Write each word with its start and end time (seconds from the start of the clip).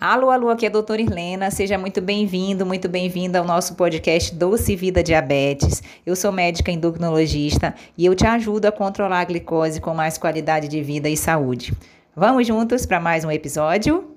Alô, 0.00 0.30
alô, 0.30 0.48
aqui 0.48 0.64
é 0.64 0.68
a 0.68 0.70
doutora 0.70 1.02
Irlena. 1.02 1.50
Seja 1.50 1.76
muito 1.76 2.00
bem-vindo, 2.00 2.64
muito 2.64 2.88
bem-vinda 2.88 3.40
ao 3.40 3.44
nosso 3.44 3.74
podcast 3.74 4.32
Doce 4.32 4.76
Vida 4.76 5.02
Diabetes. 5.02 5.82
Eu 6.06 6.14
sou 6.14 6.30
médica 6.30 6.70
endocrinologista 6.70 7.74
e 7.96 8.06
eu 8.06 8.14
te 8.14 8.24
ajudo 8.24 8.66
a 8.66 8.72
controlar 8.72 9.22
a 9.22 9.24
glicose 9.24 9.80
com 9.80 9.92
mais 9.92 10.16
qualidade 10.16 10.68
de 10.68 10.80
vida 10.84 11.08
e 11.08 11.16
saúde. 11.16 11.76
Vamos 12.14 12.46
juntos 12.46 12.86
para 12.86 13.00
mais 13.00 13.24
um 13.24 13.30
episódio? 13.32 14.16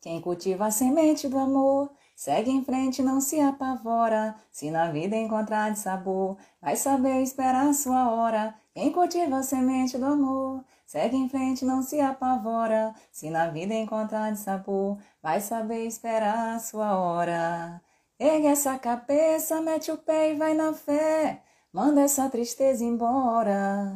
Quem 0.00 0.18
cultiva 0.22 0.64
a 0.64 0.70
semente 0.70 1.28
do 1.28 1.36
amor 1.36 1.90
Segue 2.20 2.50
em 2.50 2.62
frente, 2.62 3.02
não 3.02 3.18
se 3.18 3.40
apavora. 3.40 4.36
Se 4.52 4.70
na 4.70 4.90
vida 4.90 5.16
encontrar 5.16 5.70
de 5.70 5.78
sabor, 5.78 6.36
vai 6.60 6.76
saber 6.76 7.22
esperar 7.22 7.66
a 7.66 7.72
sua 7.72 8.10
hora. 8.10 8.54
Quem 8.74 8.92
cultiva 8.92 9.38
a 9.38 9.42
semente 9.42 9.96
do 9.96 10.04
amor, 10.04 10.62
segue 10.90 11.16
em 11.16 11.28
frente, 11.28 11.64
não 11.64 11.82
se 11.82 12.00
apavora. 12.00 12.92
Se 13.12 13.30
na 13.30 13.46
vida 13.48 13.72
encontrar 13.72 14.32
de 14.32 14.40
sabor, 14.40 14.98
vai 15.22 15.40
saber 15.40 15.86
esperar 15.86 16.56
a 16.56 16.58
sua 16.58 16.98
hora. 16.98 17.80
Ergue 18.18 18.48
essa 18.48 18.76
cabeça, 18.76 19.60
mete 19.60 19.92
o 19.92 19.96
pé 19.96 20.32
e 20.32 20.34
vai 20.34 20.52
na 20.52 20.72
fé. 20.72 21.42
Manda 21.72 22.00
essa 22.00 22.28
tristeza 22.28 22.84
embora. 22.84 23.92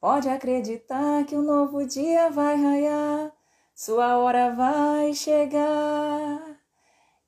Pode 0.00 0.28
acreditar 0.28 1.24
que 1.24 1.36
um 1.36 1.42
novo 1.42 1.86
dia 1.86 2.28
vai 2.30 2.56
raiar. 2.60 3.32
Sua 3.72 4.18
hora 4.18 4.52
vai 4.54 5.14
chegar. 5.14 6.40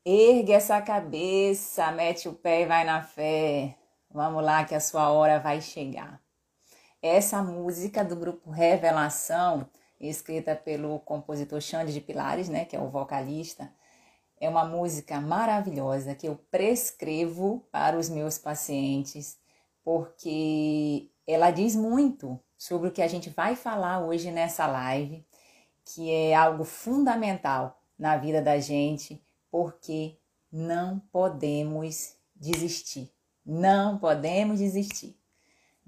Ergue 0.05 0.53
essa 0.53 0.83
cabeça, 0.83 1.93
mete 1.93 2.29
o 2.29 2.33
pé 2.33 2.63
e 2.63 2.67
vai 2.67 2.85
na 2.85 3.03
fé. 3.03 3.77
Vamos 4.11 4.43
lá 4.43 4.65
que 4.65 4.75
a 4.75 4.81
sua 4.81 5.13
hora 5.13 5.39
vai 5.39 5.61
chegar. 5.61 6.26
Essa 7.07 7.41
música 7.41 8.05
do 8.05 8.17
grupo 8.17 8.51
Revelação, 8.51 9.71
escrita 10.01 10.57
pelo 10.57 10.99
compositor 10.99 11.61
Xande 11.61 11.93
de 11.93 12.01
Pilares, 12.01 12.49
né, 12.49 12.65
que 12.65 12.75
é 12.75 12.81
o 12.81 12.91
vocalista, 12.91 13.73
é 14.41 14.49
uma 14.49 14.65
música 14.65 15.21
maravilhosa 15.21 16.17
que 16.17 16.27
eu 16.27 16.35
prescrevo 16.51 17.65
para 17.71 17.97
os 17.97 18.09
meus 18.09 18.39
pacientes, 18.39 19.39
porque 19.85 21.09
ela 21.25 21.53
diz 21.53 21.77
muito 21.77 22.41
sobre 22.59 22.89
o 22.89 22.93
que 22.93 23.03
a 23.03 23.09
gente 23.09 23.31
vai 23.31 23.55
falar 23.55 24.01
hoje 24.01 24.33
nessa 24.33 24.67
live, 24.67 25.25
que 25.85 26.11
é 26.11 26.35
algo 26.35 26.65
fundamental 26.65 27.81
na 27.97 28.17
vida 28.17 28.43
da 28.43 28.59
gente 28.59 29.23
porque 29.49 30.19
não 30.51 30.99
podemos 31.13 32.17
desistir. 32.35 33.13
Não 33.45 33.97
podemos 33.97 34.59
desistir. 34.59 35.16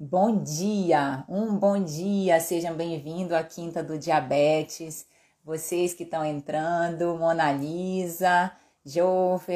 Bom 0.00 0.44
dia, 0.44 1.24
um 1.28 1.56
bom 1.56 1.82
dia, 1.82 2.38
sejam 2.38 2.76
bem-vindos 2.76 3.32
à 3.32 3.42
Quinta 3.42 3.82
do 3.82 3.98
Diabetes. 3.98 5.04
Vocês 5.44 5.92
que 5.92 6.04
estão 6.04 6.24
entrando, 6.24 7.16
Mona 7.18 7.50
Lisa, 7.50 8.52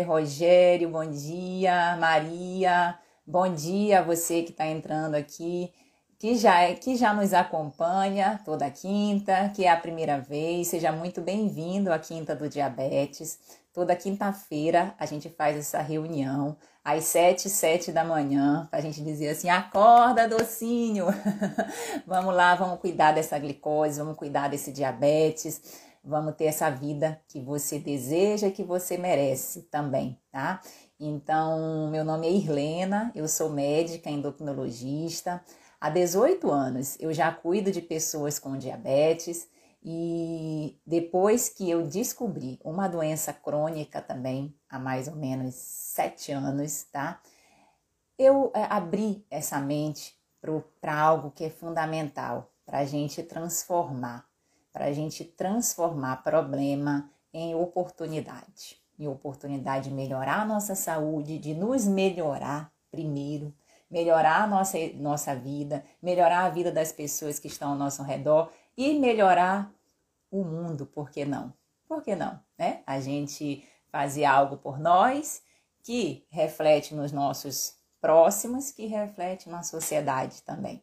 Rogério, 0.05 0.89
bom 0.91 1.09
dia, 1.09 1.97
Maria, 1.97 2.99
bom 3.25 3.55
dia 3.55 4.03
você 4.03 4.43
que 4.43 4.51
está 4.51 4.67
entrando 4.67 5.15
aqui, 5.15 5.73
que 6.19 6.35
já, 6.35 6.63
é, 6.63 6.75
que 6.75 6.97
já 6.97 7.15
nos 7.15 7.33
acompanha 7.33 8.41
toda 8.45 8.69
quinta, 8.69 9.49
que 9.55 9.65
é 9.65 9.71
a 9.71 9.77
primeira 9.77 10.19
vez, 10.19 10.67
seja 10.67 10.91
muito 10.91 11.21
bem-vindo 11.21 11.93
à 11.93 12.01
Quinta 12.01 12.35
do 12.35 12.49
Diabetes. 12.49 13.39
Toda 13.73 13.95
quinta-feira 13.95 14.93
a 14.99 15.07
gente 15.07 15.31
faz 15.31 15.57
essa 15.57 15.81
reunião 15.81 16.57
às 16.85 17.05
sete, 17.05 17.49
sete 17.49 17.93
da 17.93 18.05
manhã, 18.05 18.69
a 18.73 18.81
gente 18.81 19.03
dizer 19.03 19.31
assim: 19.31 19.49
acorda, 19.49 20.29
docinho! 20.29 21.07
vamos 22.07 22.35
lá, 22.35 22.55
vamos 22.55 22.81
cuidar 22.81 23.13
dessa 23.13 23.39
glicose, 23.39 24.01
vamos 24.01 24.17
cuidar 24.17 24.49
desse 24.49 24.73
diabetes, 24.73 25.61
vamos 26.05 26.35
ter 26.35 26.47
essa 26.47 26.71
vida 26.71 27.21
que 27.29 27.41
você 27.41 27.79
deseja 27.79 28.49
e 28.49 28.53
que 28.53 28.65
você 28.65 28.97
merece 28.97 29.63
também, 29.63 30.19
tá? 30.31 30.61
Então, 30.99 31.89
meu 31.91 32.05
nome 32.05 32.27
é 32.27 32.33
Irlena, 32.33 33.11
eu 33.15 33.27
sou 33.27 33.51
médica 33.51 34.11
endocrinologista. 34.11 35.43
Há 35.81 35.91
18 35.91 36.49
anos 36.51 36.97
eu 37.01 37.13
já 37.13 37.33
cuido 37.33 37.73
de 37.73 37.81
pessoas 37.81 38.39
com 38.39 38.57
diabetes 38.57 39.49
e 39.85 40.79
depois 40.87 41.49
que 41.49 41.69
eu 41.69 41.87
descobri 41.87 42.61
uma 42.63 42.89
doença 42.89 43.33
crônica 43.33 44.01
também, 44.01 44.55
há 44.69 44.79
mais 44.79 45.09
ou 45.09 45.17
menos 45.17 45.55
sete 45.55 46.31
anos, 46.31 46.85
tá? 46.85 47.21
Eu 48.17 48.53
é, 48.55 48.63
abri 48.71 49.27
essa 49.29 49.59
mente 49.59 50.15
para 50.81 50.97
algo 50.97 51.33
que 51.33 51.45
é 51.45 51.51
fundamental, 51.51 52.53
para 52.65 52.79
a 52.79 52.85
gente 52.85 53.23
transformar, 53.25 54.25
para 54.73 54.85
a 54.85 54.93
gente 54.93 55.25
transformar 55.25 56.23
problema 56.23 57.11
em 57.33 57.55
oportunidade. 57.55 58.81
E 58.99 59.09
oportunidade 59.09 59.89
de 59.89 59.95
melhorar 59.95 60.43
a 60.43 60.45
nossa 60.45 60.77
saúde, 60.77 61.39
de 61.39 61.55
nos 61.55 61.87
melhorar 61.87 62.73
primeiro, 62.89 63.53
melhorar 63.91 64.45
a 64.45 64.47
nossa, 64.47 64.79
nossa 64.95 65.35
vida, 65.35 65.85
melhorar 66.01 66.45
a 66.45 66.51
vida 66.51 66.71
das 66.71 66.93
pessoas 66.93 67.39
que 67.39 67.49
estão 67.49 67.71
ao 67.71 67.77
nosso 67.77 68.03
redor 68.03 68.53
e 68.77 68.99
melhorar 68.99 69.73
o 70.31 70.45
mundo, 70.45 70.87
por 70.87 71.11
que 71.11 71.25
não? 71.25 71.53
Por 71.87 72.03
que 72.03 72.15
não, 72.15 72.41
né? 72.59 72.83
A 72.87 73.01
gente 73.01 73.67
fazer 73.91 74.25
algo 74.25 74.57
por 74.57 74.79
nós 74.79 75.43
que 75.83 76.27
reflete 76.31 76.95
nos 76.95 77.13
nossos 77.13 77.77
próximos, 78.01 78.71
que 78.71 78.87
reflete 78.87 79.49
na 79.49 79.63
sociedade 79.63 80.43
também. 80.43 80.83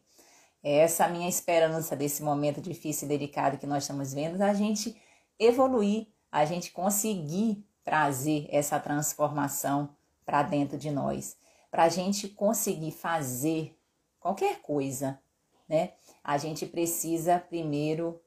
Essa 0.62 1.04
é 1.04 1.06
a 1.06 1.10
minha 1.10 1.28
esperança 1.28 1.96
desse 1.96 2.22
momento 2.22 2.60
difícil 2.60 3.06
e 3.06 3.08
delicado 3.08 3.58
que 3.58 3.66
nós 3.66 3.84
estamos 3.84 4.12
vendo, 4.12 4.40
a 4.42 4.52
gente 4.52 5.00
evoluir, 5.38 6.06
a 6.30 6.44
gente 6.44 6.70
conseguir 6.70 7.66
trazer 7.82 8.46
essa 8.50 8.78
transformação 8.78 9.96
para 10.24 10.42
dentro 10.42 10.78
de 10.78 10.90
nós, 10.90 11.36
para 11.70 11.84
a 11.84 11.88
gente 11.88 12.28
conseguir 12.28 12.92
fazer 12.92 13.76
qualquer 14.20 14.60
coisa, 14.60 15.18
né? 15.68 15.94
A 16.30 16.38
gente 16.38 16.64
precisa 16.64 17.40
primeiro 17.40 18.20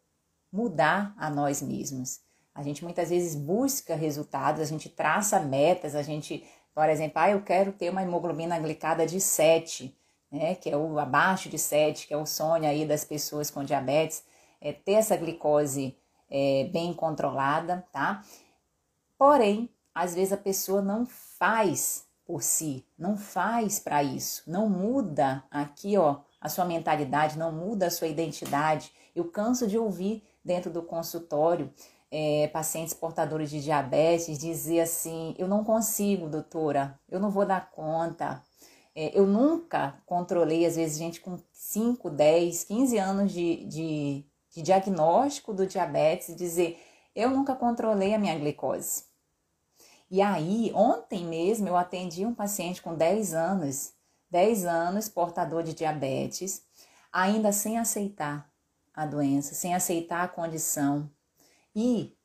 mudar 0.52 1.16
a 1.18 1.30
nós 1.30 1.62
mesmos. 1.62 2.20
A 2.54 2.62
gente 2.62 2.84
muitas 2.84 3.10
vezes 3.10 3.34
busca 3.34 3.96
resultados, 3.96 4.60
a 4.62 4.66
gente 4.66 4.90
traça 4.90 5.40
metas, 5.40 5.96
a 5.96 6.02
gente, 6.02 6.46
por 6.76 6.90
exemplo, 6.90 7.14
ah, 7.22 7.30
eu 7.30 7.42
quero 7.42 7.72
ter 7.72 7.90
uma 7.90 8.04
hemoglobina 8.04 8.60
glicada 8.60 9.06
de 9.06 9.22
7, 9.22 9.98
né, 10.30 10.54
que 10.54 10.70
é 10.70 10.76
o 10.76 11.00
abaixo 11.00 11.48
de 11.48 11.58
7, 11.58 12.06
que 12.06 12.14
é 12.14 12.18
o 12.18 12.26
sonho 12.26 12.66
aí 12.66 12.86
das 12.86 13.06
pessoas 13.06 13.50
com 13.50 13.64
diabetes, 13.64 14.26
é 14.60 14.74
ter 14.74 14.96
essa 14.96 15.16
glicose 15.16 15.98
é, 16.30 16.70
bem 16.74 16.94
controlada, 16.94 17.88
tá? 17.94 18.22
Porém, 19.18 19.70
às 19.96 20.14
vezes 20.14 20.34
a 20.34 20.38
pessoa 20.38 20.82
não 20.82 21.06
faz 21.06 22.06
por 22.26 22.44
si, 22.44 22.86
não 22.98 23.16
faz 23.16 23.80
para 23.80 24.04
isso, 24.04 24.44
não 24.46 24.68
muda 24.68 25.42
aqui, 25.50 25.98
ó, 25.98 26.20
a 26.44 26.50
sua 26.50 26.66
mentalidade, 26.66 27.40
não 27.40 27.54
muda 27.54 27.88
a 27.88 27.90
sua 27.90 28.10
identidade. 28.10 28.92
Eu 29.16 29.24
canso 29.32 29.66
de 29.66 29.78
ouvir 29.78 30.22
dentro 30.44 30.70
do 30.70 30.84
consultório 30.84 31.72
é, 32.12 32.50
pacientes 32.50 32.94
portadores 32.94 33.50
de 33.50 33.64
diabetes 33.64 34.38
dizer 34.38 34.82
assim: 34.82 35.34
eu 35.38 35.48
não 35.48 35.64
consigo, 35.64 36.28
doutora, 36.28 37.00
eu 37.10 37.18
não 37.18 37.32
vou 37.32 37.46
dar 37.46 37.72
conta. 37.72 38.44
É, 38.94 39.18
eu 39.18 39.26
nunca 39.26 39.96
controlei, 40.06 40.66
às 40.66 40.76
vezes, 40.76 40.98
gente 40.98 41.22
com 41.22 41.40
5, 41.54 42.10
10, 42.10 42.66
15 42.66 42.98
anos 42.98 43.32
de, 43.32 43.66
de, 43.66 44.26
de 44.54 44.62
diagnóstico 44.62 45.54
do 45.54 45.66
diabetes, 45.66 46.36
dizer: 46.36 46.78
eu 47.16 47.30
nunca 47.30 47.56
controlei 47.56 48.14
a 48.14 48.20
minha 48.20 48.38
glicose. 48.38 49.06
E 50.12 50.22
aí, 50.22 50.74
ontem 50.76 51.26
mesmo, 51.26 51.70
eu 51.70 51.78
atendi 51.78 52.26
um 52.26 52.36
paciente 52.36 52.82
com 52.82 52.94
10 52.94 53.34
anos 53.34 53.93
10 54.34 54.66
anos, 54.66 55.08
portador 55.08 55.62
de 55.62 55.76
diabetes, 55.76 56.64
ainda 57.12 57.52
sem 57.52 57.78
aceitar 57.78 58.52
a 58.92 59.06
doença, 59.06 59.54
sem 59.54 59.76
aceitar 59.76 60.24
a 60.24 60.28
condição 60.28 61.08
e 61.76 62.18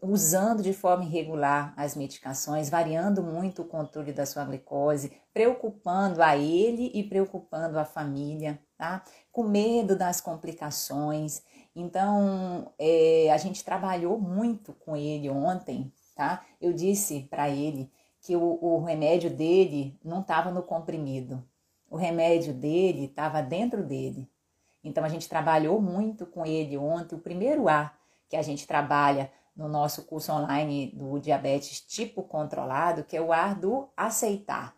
usando 0.00 0.62
de 0.62 0.72
forma 0.72 1.04
irregular 1.04 1.74
as 1.76 1.96
medicações, 1.96 2.70
variando 2.70 3.24
muito 3.24 3.62
o 3.62 3.64
controle 3.64 4.12
da 4.12 4.24
sua 4.24 4.44
glicose, 4.44 5.10
preocupando 5.34 6.22
a 6.22 6.36
ele 6.36 6.92
e 6.94 7.02
preocupando 7.02 7.76
a 7.76 7.84
família, 7.84 8.60
tá? 8.78 9.02
Com 9.32 9.42
medo 9.42 9.96
das 9.96 10.20
complicações. 10.20 11.42
Então, 11.74 12.72
é, 12.78 13.32
a 13.32 13.36
gente 13.36 13.64
trabalhou 13.64 14.16
muito 14.20 14.74
com 14.74 14.94
ele 14.94 15.28
ontem, 15.28 15.92
tá? 16.14 16.44
Eu 16.60 16.72
disse 16.72 17.22
para 17.22 17.50
ele 17.50 17.90
que 18.20 18.36
o, 18.36 18.58
o 18.60 18.82
remédio 18.84 19.30
dele 19.30 19.98
não 20.04 20.20
estava 20.20 20.50
no 20.50 20.62
comprimido. 20.62 21.42
O 21.88 21.96
remédio 21.96 22.52
dele 22.52 23.06
estava 23.06 23.42
dentro 23.42 23.82
dele. 23.82 24.30
Então 24.82 25.04
a 25.04 25.08
gente 25.08 25.28
trabalhou 25.28 25.80
muito 25.80 26.26
com 26.26 26.46
ele 26.46 26.76
ontem. 26.76 27.14
O 27.14 27.20
primeiro 27.20 27.68
A 27.68 27.92
que 28.28 28.36
a 28.36 28.42
gente 28.42 28.66
trabalha 28.66 29.32
no 29.56 29.68
nosso 29.68 30.04
curso 30.04 30.32
online 30.32 30.92
do 30.94 31.18
diabetes 31.18 31.80
tipo 31.80 32.22
controlado, 32.22 33.04
que 33.04 33.16
é 33.16 33.20
o 33.20 33.32
ar 33.32 33.54
do 33.54 33.88
aceitar. 33.96 34.74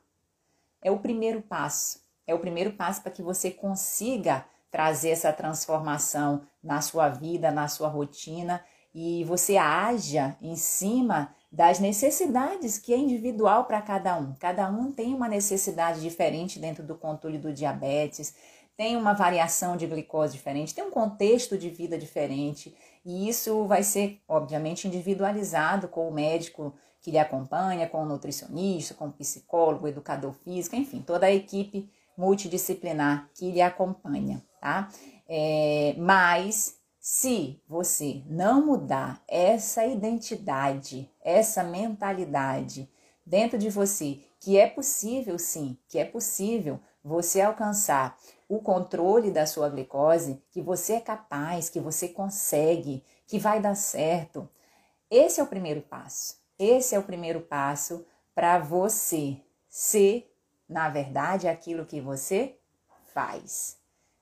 É 0.80 0.90
o 0.90 0.98
primeiro 0.98 1.42
passo. 1.42 2.00
É 2.26 2.34
o 2.34 2.38
primeiro 2.38 2.72
passo 2.72 3.02
para 3.02 3.12
que 3.12 3.22
você 3.22 3.50
consiga 3.50 4.44
trazer 4.70 5.10
essa 5.10 5.32
transformação 5.32 6.46
na 6.62 6.80
sua 6.80 7.08
vida, 7.08 7.50
na 7.50 7.68
sua 7.68 7.88
rotina 7.88 8.64
e 8.94 9.24
você 9.24 9.56
haja 9.56 10.36
em 10.40 10.56
cima 10.56 11.34
das 11.52 11.78
necessidades 11.78 12.78
que 12.78 12.94
é 12.94 12.96
individual 12.96 13.64
para 13.64 13.82
cada 13.82 14.16
um. 14.16 14.32
Cada 14.40 14.70
um 14.70 14.90
tem 14.90 15.12
uma 15.12 15.28
necessidade 15.28 16.00
diferente 16.00 16.58
dentro 16.58 16.82
do 16.82 16.94
controle 16.94 17.36
do 17.36 17.52
diabetes, 17.52 18.34
tem 18.74 18.96
uma 18.96 19.12
variação 19.12 19.76
de 19.76 19.86
glicose 19.86 20.32
diferente, 20.32 20.74
tem 20.74 20.82
um 20.82 20.90
contexto 20.90 21.58
de 21.58 21.68
vida 21.68 21.98
diferente, 21.98 22.74
e 23.04 23.28
isso 23.28 23.66
vai 23.66 23.82
ser, 23.82 24.18
obviamente, 24.26 24.88
individualizado 24.88 25.88
com 25.88 26.08
o 26.08 26.12
médico 26.12 26.72
que 27.02 27.10
lhe 27.10 27.18
acompanha, 27.18 27.86
com 27.86 28.02
o 28.02 28.06
nutricionista, 28.06 28.94
com 28.94 29.08
o 29.08 29.12
psicólogo, 29.12 29.86
educador 29.86 30.32
físico, 30.32 30.74
enfim, 30.74 31.02
toda 31.02 31.26
a 31.26 31.32
equipe 31.32 31.90
multidisciplinar 32.16 33.28
que 33.34 33.50
lhe 33.50 33.60
acompanha, 33.60 34.42
tá? 34.60 34.88
É, 35.28 35.94
mas 35.98 36.78
se 36.98 37.60
você 37.68 38.22
não 38.26 38.64
mudar 38.64 39.22
essa 39.26 39.84
identidade, 39.84 41.11
essa 41.22 41.62
mentalidade 41.62 42.90
dentro 43.24 43.56
de 43.58 43.70
você, 43.70 44.20
que 44.40 44.58
é 44.58 44.68
possível 44.68 45.38
sim, 45.38 45.78
que 45.88 45.98
é 45.98 46.04
possível 46.04 46.80
você 47.02 47.40
alcançar 47.40 48.18
o 48.48 48.60
controle 48.60 49.30
da 49.30 49.46
sua 49.46 49.68
glicose, 49.68 50.42
que 50.50 50.60
você 50.60 50.94
é 50.94 51.00
capaz, 51.00 51.68
que 51.68 51.80
você 51.80 52.08
consegue, 52.08 53.02
que 53.26 53.38
vai 53.38 53.60
dar 53.60 53.74
certo. 53.74 54.48
Esse 55.10 55.40
é 55.40 55.42
o 55.42 55.46
primeiro 55.46 55.82
passo. 55.82 56.36
Esse 56.58 56.94
é 56.94 56.98
o 56.98 57.02
primeiro 57.02 57.40
passo 57.40 58.04
para 58.34 58.58
você 58.58 59.40
ser, 59.68 60.32
na 60.68 60.88
verdade, 60.88 61.48
aquilo 61.48 61.86
que 61.86 62.00
você 62.00 62.56
faz. 63.12 63.78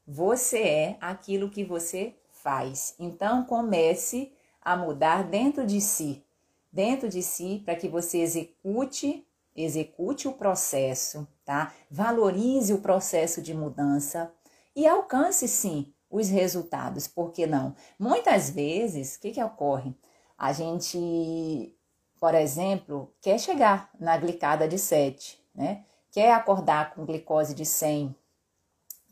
Você 0.06 0.62
é 0.62 0.97
aquilo 1.00 1.50
que 1.50 1.64
você 1.64 2.14
faz. 2.31 2.94
Então 2.99 3.44
comece 3.44 4.32
a 4.61 4.76
mudar 4.76 5.25
dentro 5.25 5.67
de 5.67 5.81
si, 5.81 6.25
dentro 6.73 7.09
de 7.09 7.23
si, 7.23 7.63
para 7.65 7.77
que 7.77 7.89
você 7.89 8.19
execute, 8.19 9.27
execute 9.55 10.29
o 10.29 10.33
processo, 10.33 11.27
tá? 11.45 11.73
Valorize 11.91 12.73
o 12.73 12.81
processo 12.81 13.43
de 13.43 13.53
mudança 13.55 14.33
e 14.75 14.87
alcance 14.87 15.49
sim 15.49 15.93
os 16.11 16.29
resultados, 16.29 17.07
por 17.07 17.33
que 17.33 17.47
não? 17.47 17.75
Muitas 17.99 18.51
vezes, 18.51 19.17
o 19.17 19.21
que, 19.21 19.31
que 19.31 19.43
ocorre? 19.43 19.95
A 20.37 20.53
gente, 20.53 21.73
por 22.19 22.35
exemplo, 22.35 23.15
quer 23.21 23.39
chegar 23.39 23.91
na 23.99 24.17
glicada 24.17 24.67
de 24.67 24.79
7, 24.79 25.41
né? 25.55 25.85
Quer 26.11 26.33
acordar 26.33 26.95
com 26.95 27.07
glicose 27.07 27.55
de 27.55 27.65
100, 27.65 28.15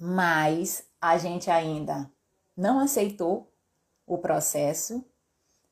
mas 0.01 0.85
a 1.01 1.17
gente 1.17 1.49
ainda 1.49 2.11
não 2.57 2.81
aceitou 2.81 3.53
o 4.05 4.19
processo 4.19 5.05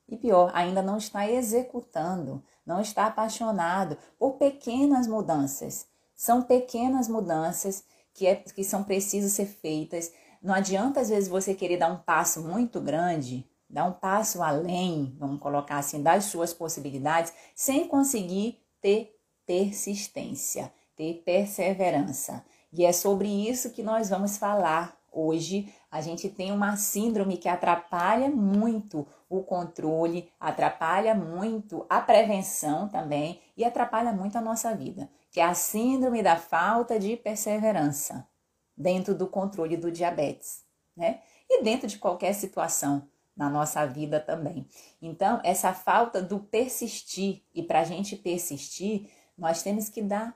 e 0.07 0.15
pior, 0.15 0.51
ainda 0.53 0.81
não 0.81 0.97
está 0.97 1.29
executando, 1.29 2.43
não 2.65 2.79
está 2.79 3.05
apaixonado 3.07 3.97
por 4.17 4.33
pequenas 4.33 5.07
mudanças. 5.07 5.87
São 6.15 6.41
pequenas 6.41 7.07
mudanças 7.07 7.83
que, 8.13 8.25
é, 8.25 8.35
que 8.35 8.63
são 8.63 8.83
precisas 8.83 9.33
ser 9.33 9.45
feitas. 9.45 10.11
Não 10.41 10.53
adianta, 10.53 11.01
às 11.01 11.09
vezes, 11.09 11.29
você 11.29 11.53
querer 11.53 11.77
dar 11.77 11.91
um 11.91 11.97
passo 11.97 12.41
muito 12.41 12.79
grande, 12.79 13.47
dar 13.69 13.85
um 13.85 13.93
passo 13.93 14.41
além, 14.41 15.15
vamos 15.19 15.39
colocar 15.39 15.77
assim, 15.77 16.01
das 16.01 16.25
suas 16.25 16.53
possibilidades, 16.53 17.33
sem 17.53 17.87
conseguir 17.87 18.59
ter 18.81 19.13
persistência, 19.45 20.71
ter 20.95 21.21
perseverança. 21.25 22.43
E 22.71 22.85
é 22.85 22.93
sobre 22.93 23.27
isso 23.27 23.71
que 23.71 23.83
nós 23.83 24.09
vamos 24.09 24.37
falar 24.37 24.97
hoje 25.11 25.73
a 25.89 26.01
gente 26.01 26.29
tem 26.29 26.51
uma 26.51 26.77
síndrome 26.77 27.37
que 27.37 27.49
atrapalha 27.49 28.29
muito 28.29 29.07
o 29.29 29.43
controle, 29.43 30.31
atrapalha 30.39 31.13
muito 31.13 31.85
a 31.89 31.99
prevenção 31.99 32.87
também 32.87 33.41
e 33.55 33.65
atrapalha 33.65 34.11
muito 34.11 34.37
a 34.37 34.41
nossa 34.41 34.73
vida, 34.75 35.09
que 35.31 35.39
é 35.39 35.43
a 35.43 35.53
síndrome 35.53 36.23
da 36.23 36.37
falta 36.37 36.99
de 36.99 37.17
perseverança 37.17 38.27
dentro 38.75 39.13
do 39.15 39.27
controle 39.27 39.75
do 39.75 39.91
diabetes, 39.91 40.63
né? 40.95 41.21
E 41.49 41.63
dentro 41.63 41.87
de 41.87 41.97
qualquer 41.97 42.33
situação 42.33 43.09
na 43.35 43.49
nossa 43.49 43.85
vida 43.85 44.19
também. 44.19 44.67
Então, 45.01 45.39
essa 45.43 45.73
falta 45.73 46.21
do 46.21 46.39
persistir, 46.39 47.43
e 47.53 47.63
para 47.63 47.81
a 47.81 47.83
gente 47.83 48.15
persistir, 48.15 49.09
nós 49.37 49.61
temos 49.61 49.89
que 49.89 50.01
dar 50.01 50.35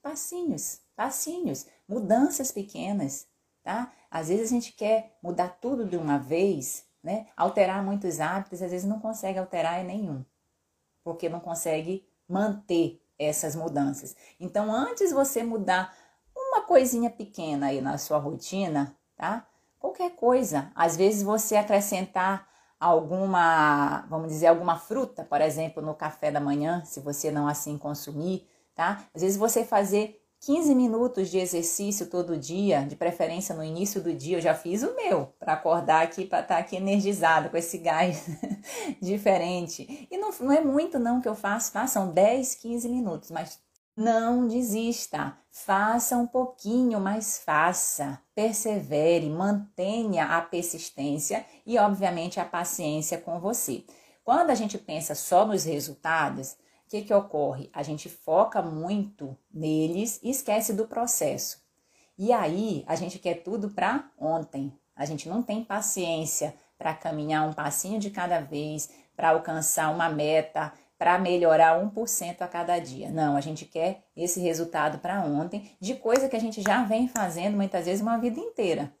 passinhos, 0.00 0.80
passinhos, 0.94 1.66
mudanças 1.88 2.52
pequenas, 2.52 3.26
tá? 3.62 3.92
Às 4.10 4.28
vezes 4.28 4.46
a 4.50 4.54
gente 4.54 4.72
quer 4.72 5.18
mudar 5.22 5.48
tudo 5.60 5.84
de 5.84 5.96
uma 5.96 6.18
vez, 6.18 6.84
né? 7.02 7.26
Alterar 7.36 7.82
muitos 7.84 8.20
hábitos, 8.20 8.62
às 8.62 8.70
vezes 8.70 8.88
não 8.88 9.00
consegue 9.00 9.38
alterar 9.38 9.82
nenhum, 9.84 10.24
porque 11.02 11.28
não 11.28 11.40
consegue 11.40 12.06
manter 12.28 13.02
essas 13.18 13.54
mudanças. 13.54 14.16
Então, 14.38 14.72
antes 14.72 15.12
você 15.12 15.42
mudar 15.42 15.94
uma 16.34 16.62
coisinha 16.62 17.10
pequena 17.10 17.66
aí 17.66 17.80
na 17.80 17.98
sua 17.98 18.18
rotina, 18.18 18.96
tá? 19.16 19.46
Qualquer 19.78 20.10
coisa, 20.10 20.70
às 20.74 20.96
vezes 20.96 21.22
você 21.22 21.56
acrescentar 21.56 22.48
alguma, 22.78 24.06
vamos 24.08 24.28
dizer, 24.28 24.46
alguma 24.46 24.78
fruta, 24.78 25.24
por 25.24 25.40
exemplo, 25.40 25.82
no 25.82 25.94
café 25.94 26.30
da 26.30 26.40
manhã, 26.40 26.82
se 26.84 27.00
você 27.00 27.30
não 27.30 27.46
assim 27.46 27.76
consumir, 27.76 28.48
tá? 28.74 29.04
Às 29.14 29.22
vezes 29.22 29.36
você 29.36 29.64
fazer 29.64 30.19
15 30.40 30.74
minutos 30.74 31.30
de 31.30 31.38
exercício 31.38 32.06
todo 32.06 32.38
dia, 32.38 32.82
de 32.82 32.96
preferência 32.96 33.54
no 33.54 33.62
início 33.62 34.00
do 34.00 34.14
dia, 34.14 34.38
eu 34.38 34.40
já 34.40 34.54
fiz 34.54 34.82
o 34.82 34.96
meu, 34.96 35.26
para 35.38 35.52
acordar 35.52 36.02
aqui, 36.02 36.24
para 36.24 36.40
estar 36.40 36.54
tá 36.54 36.60
aqui 36.60 36.76
energizado 36.76 37.50
com 37.50 37.58
esse 37.58 37.76
gás 37.76 38.24
diferente. 39.02 40.08
E 40.10 40.16
não, 40.16 40.30
não 40.40 40.52
é 40.52 40.62
muito 40.62 40.98
não 40.98 41.20
que 41.20 41.28
eu 41.28 41.34
faço? 41.34 41.72
São 41.88 42.10
10, 42.10 42.54
15 42.54 42.88
minutos, 42.88 43.30
mas 43.30 43.60
não 43.94 44.48
desista, 44.48 45.36
faça 45.50 46.16
um 46.16 46.26
pouquinho, 46.26 46.98
mas 46.98 47.42
faça, 47.44 48.18
persevere, 48.34 49.28
mantenha 49.28 50.24
a 50.24 50.40
persistência 50.40 51.44
e, 51.66 51.76
obviamente, 51.76 52.40
a 52.40 52.46
paciência 52.46 53.18
com 53.18 53.38
você. 53.38 53.84
Quando 54.24 54.48
a 54.48 54.54
gente 54.54 54.78
pensa 54.78 55.14
só 55.14 55.44
nos 55.44 55.64
resultados, 55.64 56.56
que, 56.90 57.02
que 57.02 57.14
ocorre? 57.14 57.70
A 57.72 57.84
gente 57.84 58.08
foca 58.08 58.60
muito 58.60 59.38
neles 59.54 60.18
e 60.24 60.30
esquece 60.30 60.72
do 60.72 60.88
processo. 60.88 61.62
E 62.18 62.32
aí 62.32 62.84
a 62.86 62.96
gente 62.96 63.18
quer 63.20 63.44
tudo 63.44 63.70
para 63.70 64.10
ontem. 64.18 64.76
A 64.96 65.04
gente 65.04 65.28
não 65.28 65.40
tem 65.40 65.64
paciência 65.64 66.52
para 66.76 66.92
caminhar 66.92 67.48
um 67.48 67.52
passinho 67.52 68.00
de 68.00 68.10
cada 68.10 68.40
vez, 68.40 68.90
para 69.14 69.30
alcançar 69.30 69.94
uma 69.94 70.08
meta, 70.08 70.72
para 70.98 71.16
melhorar 71.16 71.80
1% 71.80 72.42
a 72.42 72.48
cada 72.48 72.78
dia. 72.80 73.08
Não, 73.08 73.36
a 73.36 73.40
gente 73.40 73.64
quer 73.64 74.02
esse 74.16 74.40
resultado 74.40 74.98
para 74.98 75.22
ontem, 75.22 75.70
de 75.78 75.94
coisa 75.94 76.28
que 76.28 76.36
a 76.36 76.40
gente 76.40 76.60
já 76.60 76.82
vem 76.82 77.06
fazendo 77.06 77.56
muitas 77.56 77.86
vezes 77.86 78.02
uma 78.02 78.18
vida 78.18 78.40
inteira. 78.40 78.92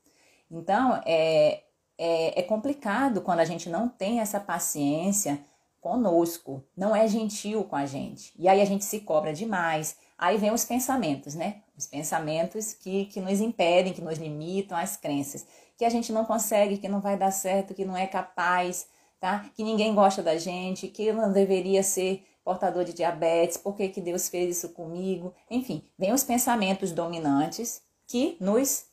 Então, 0.48 1.00
é, 1.04 1.64
é, 1.98 2.40
é 2.40 2.42
complicado 2.44 3.20
quando 3.20 3.40
a 3.40 3.44
gente 3.44 3.68
não 3.68 3.88
tem 3.88 4.20
essa 4.20 4.38
paciência 4.38 5.44
conosco, 5.80 6.62
não 6.76 6.94
é 6.94 7.06
gentil 7.08 7.64
com 7.64 7.76
a 7.76 7.86
gente. 7.86 8.32
E 8.38 8.48
aí 8.48 8.60
a 8.60 8.64
gente 8.64 8.84
se 8.84 9.00
cobra 9.00 9.32
demais. 9.32 9.96
Aí 10.18 10.36
vem 10.36 10.52
os 10.52 10.64
pensamentos, 10.64 11.34
né? 11.34 11.62
Os 11.76 11.86
pensamentos 11.86 12.74
que, 12.74 13.06
que 13.06 13.20
nos 13.20 13.40
impedem, 13.40 13.92
que 13.92 14.02
nos 14.02 14.18
limitam, 14.18 14.76
as 14.76 14.96
crenças. 14.96 15.46
Que 15.76 15.84
a 15.84 15.90
gente 15.90 16.12
não 16.12 16.24
consegue, 16.24 16.76
que 16.76 16.88
não 16.88 17.00
vai 17.00 17.16
dar 17.16 17.30
certo, 17.30 17.74
que 17.74 17.84
não 17.84 17.96
é 17.96 18.06
capaz, 18.06 18.86
tá? 19.18 19.46
Que 19.54 19.64
ninguém 19.64 19.94
gosta 19.94 20.22
da 20.22 20.36
gente, 20.36 20.88
que 20.88 21.06
eu 21.06 21.14
não 21.14 21.32
deveria 21.32 21.82
ser 21.82 22.26
portador 22.44 22.84
de 22.84 22.92
diabetes, 22.92 23.56
por 23.56 23.76
que, 23.76 23.88
que 23.88 24.00
Deus 24.00 24.28
fez 24.28 24.56
isso 24.56 24.70
comigo? 24.70 25.34
Enfim, 25.50 25.84
vem 25.98 26.12
os 26.12 26.24
pensamentos 26.24 26.90
dominantes 26.90 27.82
que 28.06 28.36
nos 28.40 28.86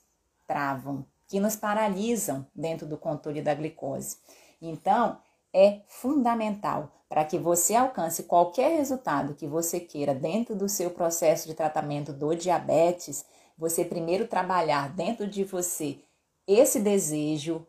travam, 0.45 1.05
que 1.27 1.39
nos 1.39 1.55
paralisam 1.55 2.45
dentro 2.55 2.85
do 2.85 2.97
controle 2.97 3.41
da 3.41 3.53
glicose. 3.53 4.17
Então, 4.61 5.17
é 5.57 5.81
fundamental 5.87 6.91
para 7.09 7.25
que 7.25 7.39
você 7.39 7.73
alcance 7.73 8.23
qualquer 8.23 8.77
resultado 8.77 9.33
que 9.33 9.47
você 9.47 9.79
queira 9.79 10.13
dentro 10.13 10.55
do 10.55 10.69
seu 10.69 10.91
processo 10.91 11.47
de 11.47 11.55
tratamento 11.55 12.13
do 12.13 12.35
diabetes, 12.35 13.25
você 13.57 13.83
primeiro 13.83 14.27
trabalhar 14.27 14.89
dentro 14.89 15.25
de 15.25 15.43
você 15.43 15.97
esse 16.45 16.79
desejo, 16.79 17.65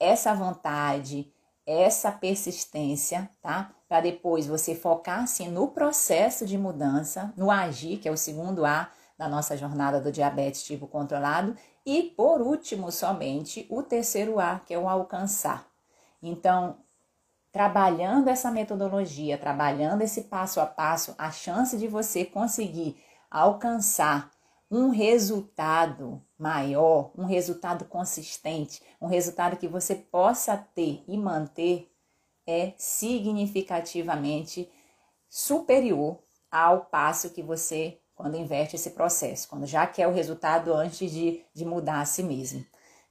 essa 0.00 0.34
vontade, 0.34 1.32
essa 1.64 2.10
persistência, 2.10 3.30
tá? 3.40 3.72
Para 3.88 4.00
depois 4.00 4.48
você 4.48 4.74
focar 4.74 5.22
assim 5.22 5.48
no 5.48 5.68
processo 5.68 6.44
de 6.44 6.58
mudança, 6.58 7.32
no 7.36 7.52
agir, 7.52 7.98
que 7.98 8.08
é 8.08 8.10
o 8.10 8.16
segundo 8.16 8.66
A 8.66 8.90
da 9.16 9.28
nossa 9.28 9.56
jornada 9.56 10.00
do 10.00 10.10
diabetes 10.10 10.64
tipo 10.64 10.88
controlado, 10.88 11.56
e 11.86 12.02
por 12.02 12.40
último, 12.42 12.90
somente 12.90 13.64
o 13.70 13.82
terceiro 13.82 14.40
A, 14.40 14.60
que 14.66 14.74
é 14.74 14.78
o 14.78 14.88
alcançar. 14.88 15.66
Então, 16.20 16.76
trabalhando 17.52 18.28
essa 18.28 18.50
metodologia, 18.50 19.38
trabalhando 19.38 20.02
esse 20.02 20.22
passo 20.22 20.60
a 20.60 20.66
passo, 20.66 21.14
a 21.18 21.30
chance 21.30 21.76
de 21.76 21.88
você 21.88 22.24
conseguir 22.24 23.02
alcançar 23.30 24.30
um 24.70 24.90
resultado 24.90 26.22
maior, 26.38 27.10
um 27.16 27.24
resultado 27.24 27.86
consistente, 27.86 28.82
um 29.00 29.06
resultado 29.06 29.56
que 29.56 29.66
você 29.66 29.94
possa 29.94 30.56
ter 30.56 31.02
e 31.08 31.16
manter 31.16 31.90
é 32.46 32.72
significativamente 32.76 34.70
superior 35.28 36.18
ao 36.50 36.86
passo 36.86 37.30
que 37.30 37.42
você 37.42 37.98
quando 38.14 38.36
inverte 38.36 38.74
esse 38.74 38.90
processo, 38.90 39.48
quando 39.48 39.64
já 39.64 39.86
quer 39.86 40.08
o 40.08 40.12
resultado 40.12 40.74
antes 40.74 41.10
de, 41.10 41.44
de 41.54 41.64
mudar 41.64 42.00
a 42.00 42.04
si 42.04 42.22
mesmo. 42.22 42.64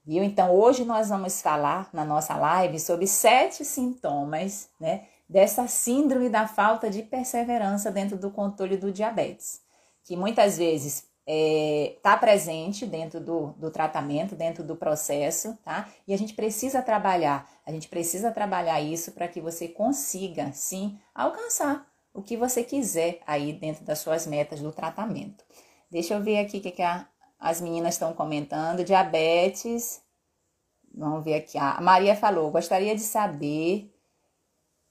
Viu? 0.07 0.23
Então, 0.23 0.55
hoje 0.55 0.85
nós 0.85 1.09
vamos 1.09 1.41
falar 1.41 1.89
na 1.91 2.05
nossa 2.05 2.33
live 2.37 2.79
sobre 2.79 3.05
sete 3.05 3.65
sintomas 3.65 4.69
né, 4.79 5.03
dessa 5.27 5.67
síndrome 5.67 6.29
da 6.29 6.47
falta 6.47 6.89
de 6.89 7.03
perseverança 7.03 7.91
dentro 7.91 8.17
do 8.17 8.31
controle 8.31 8.77
do 8.77 8.89
diabetes, 8.89 9.59
que 10.05 10.15
muitas 10.15 10.57
vezes 10.57 10.99
está 10.99 11.09
é, 11.27 11.97
tá 12.01 12.15
presente 12.15 12.85
dentro 12.85 13.19
do, 13.19 13.47
do 13.57 13.69
tratamento, 13.69 14.33
dentro 14.33 14.63
do 14.63 14.77
processo, 14.77 15.57
tá? 15.61 15.89
E 16.07 16.13
a 16.13 16.17
gente 16.17 16.33
precisa 16.33 16.81
trabalhar, 16.81 17.45
a 17.65 17.71
gente 17.73 17.89
precisa 17.89 18.31
trabalhar 18.31 18.79
isso 18.79 19.11
para 19.11 19.27
que 19.27 19.41
você 19.41 19.67
consiga, 19.67 20.53
sim, 20.53 20.97
alcançar 21.13 21.85
o 22.13 22.21
que 22.21 22.37
você 22.37 22.63
quiser 22.63 23.19
aí 23.27 23.51
dentro 23.51 23.83
das 23.83 23.99
suas 23.99 24.25
metas 24.25 24.61
do 24.61 24.71
tratamento. 24.71 25.43
Deixa 25.91 26.13
eu 26.13 26.23
ver 26.23 26.39
aqui 26.39 26.59
o 26.59 26.61
que, 26.61 26.71
que 26.71 26.81
a, 26.81 27.05
as 27.39 27.61
meninas 27.61 27.95
estão 27.95 28.13
comentando. 28.13 28.83
Diabetes. 28.83 30.01
Vamos 30.93 31.23
ver 31.23 31.35
aqui. 31.35 31.57
A 31.57 31.79
Maria 31.81 32.15
falou: 32.15 32.51
gostaria 32.51 32.95
de 32.95 33.01
saber 33.01 33.93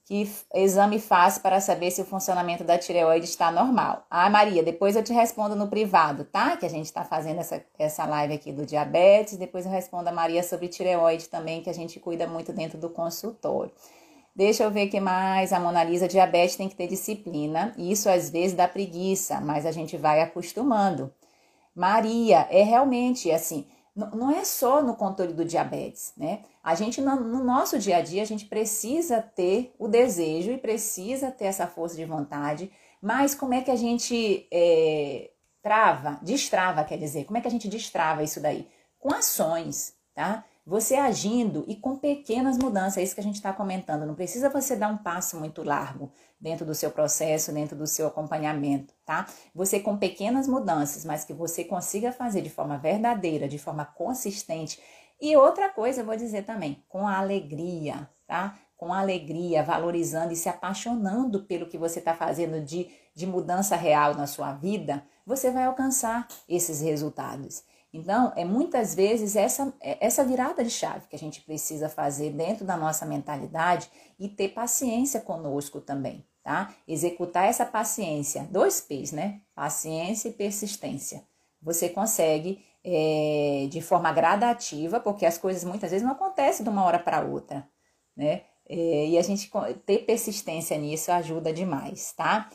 que 0.07 0.25
exame 0.55 1.01
faz 1.01 1.37
para 1.37 1.59
saber 1.59 1.91
se 1.91 2.01
o 2.01 2.05
funcionamento 2.05 2.63
da 2.63 2.77
tireoide 2.77 3.25
está 3.25 3.51
normal. 3.51 4.05
Ah, 4.09 4.29
Maria, 4.29 4.63
depois 4.63 4.95
eu 4.95 5.03
te 5.03 5.11
respondo 5.11 5.53
no 5.53 5.67
privado, 5.67 6.23
tá? 6.23 6.55
Que 6.55 6.65
a 6.65 6.69
gente 6.69 6.85
está 6.85 7.03
fazendo 7.03 7.41
essa, 7.41 7.61
essa 7.77 8.05
live 8.05 8.33
aqui 8.33 8.53
do 8.53 8.65
diabetes. 8.65 9.35
Depois 9.35 9.65
eu 9.65 9.71
respondo 9.71 10.07
a 10.07 10.13
Maria 10.13 10.41
sobre 10.43 10.69
tireoide 10.69 11.27
também, 11.27 11.61
que 11.61 11.69
a 11.69 11.73
gente 11.73 11.99
cuida 11.99 12.25
muito 12.25 12.53
dentro 12.53 12.77
do 12.77 12.89
consultório. 12.89 13.69
Deixa 14.33 14.63
eu 14.63 14.71
ver 14.71 14.87
que 14.87 15.01
mais. 15.01 15.51
A 15.51 15.59
Mona 15.59 15.83
Lisa, 15.83 16.07
diabetes 16.07 16.55
tem 16.55 16.69
que 16.69 16.75
ter 16.75 16.87
disciplina. 16.87 17.73
Isso 17.77 18.07
às 18.07 18.29
vezes 18.29 18.55
dá 18.55 18.65
preguiça, 18.65 19.41
mas 19.41 19.65
a 19.65 19.73
gente 19.73 19.97
vai 19.97 20.21
acostumando. 20.21 21.11
Maria, 21.77 22.47
é 22.49 22.63
realmente 22.63 23.31
assim, 23.31 23.67
não 23.95 24.31
é 24.31 24.43
só 24.43 24.81
no 24.81 24.95
controle 24.95 25.31
do 25.31 25.45
diabetes, 25.45 26.11
né? 26.17 26.41
A 26.63 26.73
gente, 26.73 26.99
no, 26.99 27.15
no, 27.15 27.43
nosso 27.43 27.77
dia 27.77 27.97
a 27.97 28.01
dia, 28.01 28.23
a 28.23 28.25
gente 28.25 28.45
precisa 28.45 29.21
ter 29.21 29.75
o 29.77 29.87
desejo 29.87 30.51
e 30.51 30.57
precisa 30.57 31.29
ter 31.29 31.45
essa 31.45 31.67
força 31.67 31.95
de 31.95 32.03
vontade, 32.03 32.71
mas 32.99 33.35
como 33.35 33.53
é 33.53 33.61
que 33.61 33.69
a 33.69 33.75
gente 33.75 34.47
é, 34.51 35.29
trava, 35.61 36.19
destrava, 36.23 36.83
quer 36.83 36.97
dizer, 36.97 37.25
como 37.25 37.37
é 37.37 37.41
que 37.41 37.47
a 37.47 37.51
gente 37.51 37.67
destrava 37.67 38.23
isso 38.23 38.41
daí? 38.41 38.67
Com 38.99 39.13
ações, 39.13 39.93
tá? 40.15 40.43
Você 40.65 40.95
agindo 40.95 41.63
e 41.67 41.75
com 41.75 41.95
pequenas 41.95 42.57
mudanças, 42.57 42.97
é 42.97 43.03
isso 43.03 43.13
que 43.15 43.21
a 43.21 43.23
gente 43.23 43.35
está 43.35 43.53
comentando. 43.53 44.05
Não 44.05 44.15
precisa 44.15 44.49
você 44.49 44.75
dar 44.75 44.89
um 44.89 44.97
passo 44.97 45.39
muito 45.39 45.63
largo 45.63 46.11
dentro 46.39 46.65
do 46.65 46.75
seu 46.75 46.91
processo, 46.91 47.51
dentro 47.51 47.75
do 47.75 47.87
seu 47.87 48.07
acompanhamento, 48.07 48.93
tá? 49.05 49.27
Você 49.53 49.79
com 49.79 49.97
pequenas 49.97 50.47
mudanças, 50.47 51.03
mas 51.03 51.23
que 51.23 51.33
você 51.33 51.63
consiga 51.63 52.11
fazer 52.11 52.41
de 52.41 52.49
forma 52.49 52.77
verdadeira, 52.77 53.47
de 53.47 53.57
forma 53.57 53.85
consistente. 53.85 54.79
E 55.19 55.35
outra 55.35 55.69
coisa, 55.69 56.01
eu 56.01 56.05
vou 56.05 56.15
dizer 56.15 56.43
também, 56.45 56.83
com 56.87 57.07
alegria, 57.07 58.07
tá? 58.27 58.57
Com 58.75 58.93
alegria, 58.93 59.63
valorizando 59.63 60.31
e 60.31 60.35
se 60.35 60.47
apaixonando 60.47 61.43
pelo 61.45 61.67
que 61.67 61.77
você 61.77 61.97
está 61.97 62.13
fazendo 62.13 62.61
de, 62.61 62.87
de 63.15 63.25
mudança 63.25 63.75
real 63.75 64.13
na 64.13 64.27
sua 64.27 64.53
vida, 64.53 65.03
você 65.25 65.49
vai 65.49 65.65
alcançar 65.65 66.27
esses 66.47 66.81
resultados. 66.81 67.63
Então, 67.97 68.31
é 68.35 68.45
muitas 68.45 68.93
vezes 68.93 69.35
essa, 69.35 69.73
é, 69.81 70.05
essa 70.05 70.23
virada 70.23 70.63
de 70.63 70.69
chave 70.69 71.07
que 71.07 71.15
a 71.15 71.19
gente 71.19 71.41
precisa 71.41 71.89
fazer 71.89 72.31
dentro 72.31 72.63
da 72.63 72.77
nossa 72.77 73.07
mentalidade 73.07 73.89
e 74.19 74.29
ter 74.29 74.49
paciência 74.49 75.19
conosco 75.19 75.81
também, 75.81 76.23
tá? 76.43 76.75
Executar 76.87 77.47
essa 77.49 77.65
paciência, 77.65 78.47
dois 78.51 78.79
P's, 78.79 79.11
né? 79.11 79.41
Paciência 79.55 80.29
e 80.29 80.33
persistência. 80.33 81.23
Você 81.59 81.89
consegue 81.89 82.63
é, 82.83 83.67
de 83.67 83.81
forma 83.81 84.11
gradativa, 84.11 84.99
porque 84.99 85.25
as 85.25 85.39
coisas 85.39 85.63
muitas 85.63 85.89
vezes 85.89 86.05
não 86.05 86.13
acontecem 86.13 86.63
de 86.63 86.69
uma 86.69 86.85
hora 86.85 86.99
para 86.99 87.25
outra, 87.25 87.67
né? 88.15 88.43
É, 88.69 89.07
e 89.07 89.17
a 89.17 89.23
gente 89.23 89.49
ter 89.87 89.99
persistência 90.05 90.77
nisso 90.77 91.11
ajuda 91.11 91.51
demais, 91.51 92.13
tá? 92.13 92.47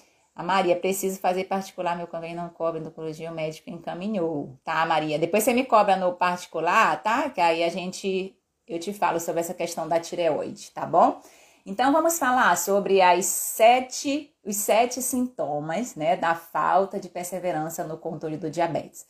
Maria, 0.42 0.76
preciso 0.76 1.18
fazer 1.20 1.44
particular, 1.44 1.96
meu 1.96 2.06
convênio 2.06 2.36
não 2.36 2.48
cobra 2.48 2.80
endocrinologia, 2.80 3.30
o 3.30 3.34
médico 3.34 3.70
encaminhou. 3.70 4.58
Tá, 4.64 4.84
Maria? 4.86 5.18
Depois 5.18 5.44
você 5.44 5.52
me 5.52 5.64
cobra 5.64 5.96
no 5.96 6.12
particular, 6.14 7.02
tá? 7.02 7.30
Que 7.30 7.40
aí 7.40 7.64
a 7.64 7.68
gente, 7.68 8.36
eu 8.66 8.78
te 8.78 8.92
falo 8.92 9.20
sobre 9.20 9.40
essa 9.40 9.54
questão 9.54 9.88
da 9.88 10.00
tireoide, 10.00 10.70
tá 10.70 10.84
bom? 10.86 11.20
Então, 11.64 11.92
vamos 11.92 12.18
falar 12.18 12.56
sobre 12.56 13.00
as 13.00 13.26
sete, 13.26 14.34
os 14.44 14.56
sete 14.56 15.00
sintomas, 15.00 15.94
né, 15.94 16.16
da 16.16 16.34
falta 16.34 16.98
de 16.98 17.08
perseverança 17.08 17.84
no 17.84 17.96
controle 17.96 18.36
do 18.36 18.50
diabetes. 18.50 19.06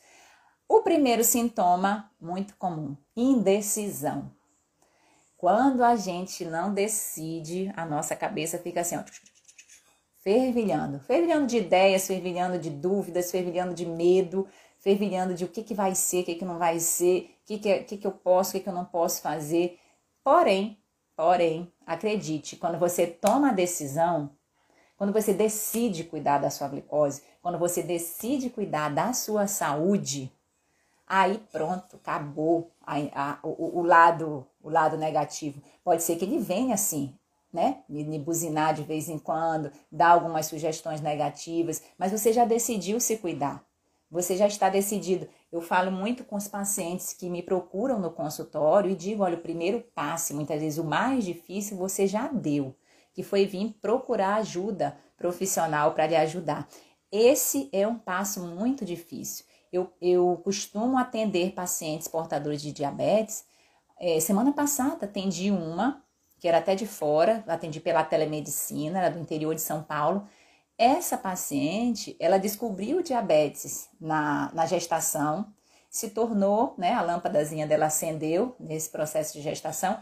O 0.68 0.82
primeiro 0.82 1.24
sintoma, 1.24 2.10
muito 2.20 2.54
comum, 2.56 2.96
indecisão. 3.16 4.30
Quando 5.36 5.82
a 5.82 5.96
gente 5.96 6.44
não 6.44 6.72
decide, 6.72 7.72
a 7.76 7.84
nossa 7.84 8.14
cabeça 8.14 8.58
fica 8.58 8.82
assim, 8.82 8.96
ó, 8.96 9.02
fervilhando, 10.22 11.00
fervilhando 11.00 11.46
de 11.46 11.58
ideias, 11.58 12.06
fervilhando 12.06 12.58
de 12.58 12.70
dúvidas, 12.70 13.30
fervilhando 13.30 13.74
de 13.74 13.84
medo, 13.84 14.46
fervilhando 14.78 15.34
de 15.34 15.44
o 15.44 15.48
que, 15.48 15.62
que 15.62 15.74
vai 15.74 15.94
ser, 15.94 16.22
o 16.22 16.24
que, 16.24 16.36
que 16.36 16.44
não 16.44 16.58
vai 16.58 16.78
ser, 16.78 17.36
o 17.42 17.46
que, 17.46 17.58
que, 17.58 17.78
que, 17.80 17.96
que 17.98 18.06
eu 18.06 18.12
posso, 18.12 18.50
o 18.50 18.52
que, 18.54 18.60
que 18.60 18.68
eu 18.68 18.72
não 18.72 18.84
posso 18.84 19.20
fazer. 19.20 19.78
Porém, 20.22 20.78
porém, 21.16 21.72
acredite, 21.84 22.56
quando 22.56 22.78
você 22.78 23.06
toma 23.06 23.50
a 23.50 23.52
decisão, 23.52 24.30
quando 24.96 25.12
você 25.12 25.34
decide 25.34 26.04
cuidar 26.04 26.38
da 26.38 26.50
sua 26.50 26.68
glicose, 26.68 27.22
quando 27.42 27.58
você 27.58 27.82
decide 27.82 28.48
cuidar 28.48 28.88
da 28.88 29.12
sua 29.12 29.48
saúde, 29.48 30.32
aí 31.04 31.42
pronto, 31.50 31.96
acabou 31.96 32.70
a, 32.80 32.94
a, 33.12 33.38
o, 33.42 33.80
o, 33.80 33.82
lado, 33.82 34.46
o 34.62 34.70
lado 34.70 34.96
negativo. 34.96 35.60
Pode 35.82 36.04
ser 36.04 36.14
que 36.14 36.24
ele 36.24 36.38
venha 36.38 36.74
assim, 36.74 37.12
né? 37.52 37.82
Me 37.88 38.18
buzinar 38.18 38.74
de 38.74 38.82
vez 38.82 39.08
em 39.08 39.18
quando, 39.18 39.70
dar 39.90 40.10
algumas 40.10 40.46
sugestões 40.46 41.00
negativas, 41.00 41.82
mas 41.98 42.12
você 42.12 42.32
já 42.32 42.44
decidiu 42.44 42.98
se 42.98 43.18
cuidar. 43.18 43.64
Você 44.10 44.36
já 44.36 44.46
está 44.46 44.68
decidido. 44.68 45.26
Eu 45.50 45.62
falo 45.62 45.90
muito 45.90 46.22
com 46.22 46.36
os 46.36 46.46
pacientes 46.46 47.14
que 47.14 47.30
me 47.30 47.42
procuram 47.42 47.98
no 47.98 48.10
consultório 48.10 48.90
e 48.90 48.94
digo: 48.94 49.22
olha, 49.22 49.36
o 49.36 49.40
primeiro 49.40 49.80
passo, 49.94 50.34
muitas 50.34 50.60
vezes 50.60 50.78
o 50.78 50.84
mais 50.84 51.24
difícil, 51.24 51.78
você 51.78 52.06
já 52.06 52.28
deu, 52.28 52.76
que 53.14 53.22
foi 53.22 53.46
vir 53.46 53.74
procurar 53.80 54.36
ajuda 54.36 54.98
profissional 55.16 55.92
para 55.94 56.06
lhe 56.06 56.16
ajudar. 56.16 56.68
Esse 57.10 57.70
é 57.72 57.86
um 57.88 57.98
passo 57.98 58.40
muito 58.40 58.84
difícil. 58.84 59.46
Eu, 59.72 59.90
eu 60.00 60.38
costumo 60.44 60.98
atender 60.98 61.52
pacientes 61.52 62.06
portadores 62.06 62.60
de 62.60 62.72
diabetes. 62.72 63.44
É, 63.98 64.20
semana 64.20 64.52
passada 64.52 65.06
atendi 65.06 65.50
uma 65.50 66.01
que 66.42 66.48
era 66.48 66.58
até 66.58 66.74
de 66.74 66.88
fora, 66.88 67.44
atendi 67.46 67.78
pela 67.78 68.02
telemedicina, 68.02 68.98
era 68.98 69.10
do 69.12 69.20
interior 69.20 69.54
de 69.54 69.60
São 69.60 69.80
Paulo. 69.80 70.26
Essa 70.76 71.16
paciente, 71.16 72.16
ela 72.18 72.36
descobriu 72.36 73.00
diabetes 73.00 73.88
na, 74.00 74.50
na 74.52 74.66
gestação, 74.66 75.46
se 75.88 76.10
tornou, 76.10 76.74
né, 76.76 76.94
a 76.94 77.00
lâmpadazinha 77.00 77.64
dela 77.64 77.86
acendeu 77.86 78.56
nesse 78.58 78.90
processo 78.90 79.34
de 79.34 79.40
gestação. 79.40 79.96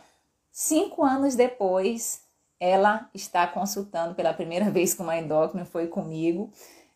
Cinco 0.51 1.05
anos 1.05 1.35
depois, 1.35 2.23
ela 2.59 3.11
está 3.13 3.47
consultando 3.47 4.15
pela 4.15 4.33
primeira 4.33 4.65
vez 4.73 4.95
com 4.95 5.03
uma 5.03 5.19
endócrina, 5.19 5.67
foi 5.67 5.89
comigo. 5.89 6.51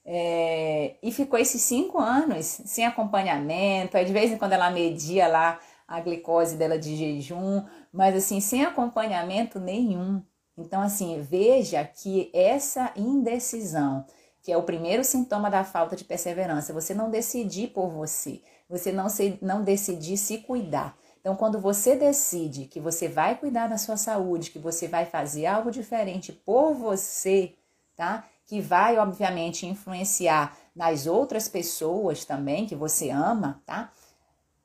É, 0.06 0.94
e 1.02 1.12
ficou 1.12 1.38
esses 1.38 1.60
cinco 1.60 1.98
anos 1.98 2.46
sem 2.46 2.86
acompanhamento. 2.86 3.94
Aí 3.94 4.06
de 4.06 4.12
vez 4.14 4.32
em 4.32 4.38
quando 4.38 4.54
ela 4.54 4.70
media 4.70 5.28
lá 5.28 5.60
a 5.86 6.00
glicose 6.00 6.56
dela 6.56 6.78
de 6.78 6.96
jejum, 6.96 7.64
mas 7.92 8.14
assim, 8.16 8.40
sem 8.40 8.64
acompanhamento 8.64 9.60
nenhum. 9.60 10.22
Então, 10.56 10.80
assim, 10.80 11.20
veja 11.20 11.84
que 11.84 12.30
essa 12.32 12.92
indecisão, 12.96 14.04
que 14.42 14.52
é 14.52 14.56
o 14.56 14.62
primeiro 14.62 15.02
sintoma 15.02 15.50
da 15.50 15.64
falta 15.64 15.96
de 15.96 16.04
perseverança, 16.04 16.72
você 16.72 16.94
não 16.94 17.10
decidir 17.10 17.68
por 17.68 17.90
você, 17.90 18.40
você 18.68 18.92
não, 18.92 19.08
se, 19.08 19.38
não 19.42 19.62
decidir 19.62 20.16
se 20.16 20.38
cuidar. 20.38 20.96
Então, 21.20 21.34
quando 21.34 21.58
você 21.58 21.96
decide 21.96 22.66
que 22.66 22.78
você 22.78 23.08
vai 23.08 23.36
cuidar 23.36 23.66
da 23.66 23.78
sua 23.78 23.96
saúde, 23.96 24.50
que 24.50 24.58
você 24.58 24.86
vai 24.86 25.06
fazer 25.06 25.46
algo 25.46 25.70
diferente 25.70 26.32
por 26.32 26.74
você, 26.74 27.54
tá? 27.96 28.28
Que 28.46 28.60
vai, 28.60 28.98
obviamente, 28.98 29.66
influenciar 29.66 30.56
nas 30.76 31.06
outras 31.06 31.48
pessoas 31.48 32.24
também 32.24 32.66
que 32.66 32.76
você 32.76 33.08
ama, 33.08 33.62
tá? 33.64 33.90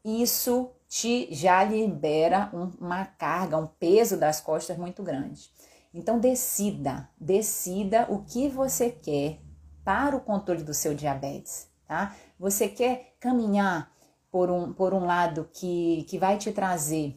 Isso 0.04 0.70
te 0.90 1.28
já 1.32 1.64
libera 1.64 2.50
um, 2.52 2.72
uma 2.84 3.06
carga, 3.06 3.58
um 3.58 3.68
peso 3.68 4.18
das 4.18 4.42
costas 4.42 4.76
muito 4.76 5.04
grande. 5.04 5.52
Então 5.94 6.20
decida, 6.20 7.08
decida 7.20 8.08
o 8.10 8.24
que 8.24 8.50
você 8.50 8.90
quer 8.90 9.40
para 9.86 10.16
o 10.16 10.20
controle 10.20 10.64
do 10.64 10.74
seu 10.74 10.94
diabetes, 10.94 11.68
tá? 11.88 12.16
Você 12.40 12.68
quer 12.68 13.16
caminhar 13.20 13.92
por 14.32 14.50
um, 14.50 14.74
por 14.74 14.94
um 14.94 15.06
lado 15.06 15.50
que, 15.54 16.06
que 16.10 16.18
vai 16.18 16.38
te 16.38 16.52
trazer 16.52 17.16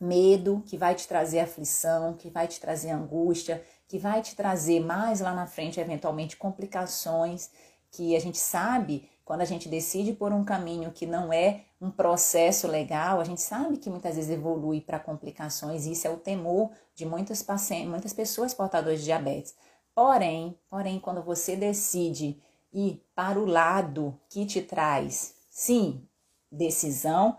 medo, 0.00 0.62
que 0.66 0.76
vai 0.76 0.94
te 0.94 1.06
trazer 1.06 1.40
aflição, 1.40 2.14
que 2.14 2.30
vai 2.30 2.48
te 2.48 2.60
trazer 2.60 2.90
angústia, 2.90 3.62
que 3.86 3.98
vai 3.98 4.22
te 4.22 4.34
trazer 4.34 4.80
mais 4.80 5.20
lá 5.20 5.32
na 5.32 5.46
frente, 5.46 5.80
eventualmente, 5.80 6.36
complicações, 6.36 7.50
que 7.90 8.16
a 8.16 8.20
gente 8.20 8.38
sabe 8.38 9.08
quando 9.24 9.40
a 9.40 9.46
gente 9.46 9.68
decide 9.68 10.12
por 10.12 10.32
um 10.32 10.44
caminho 10.44 10.90
que 10.90 11.06
não 11.06 11.32
é 11.32 11.62
um 11.84 11.90
processo 11.90 12.66
legal, 12.66 13.20
a 13.20 13.24
gente 13.24 13.42
sabe 13.42 13.76
que 13.76 13.90
muitas 13.90 14.16
vezes 14.16 14.30
evolui 14.30 14.80
para 14.80 14.98
complicações, 14.98 15.84
e 15.84 15.92
isso 15.92 16.06
é 16.06 16.10
o 16.10 16.16
temor 16.16 16.70
de 16.94 17.04
muitas, 17.04 17.42
pacientes, 17.42 17.90
muitas 17.90 18.14
pessoas 18.14 18.54
portadoras 18.54 19.00
de 19.00 19.04
diabetes. 19.04 19.54
Porém, 19.94 20.58
porém, 20.70 20.98
quando 20.98 21.22
você 21.22 21.54
decide 21.54 22.42
ir 22.72 23.04
para 23.14 23.38
o 23.38 23.44
lado 23.44 24.18
que 24.30 24.46
te 24.46 24.62
traz, 24.62 25.34
sim, 25.50 26.08
decisão, 26.50 27.36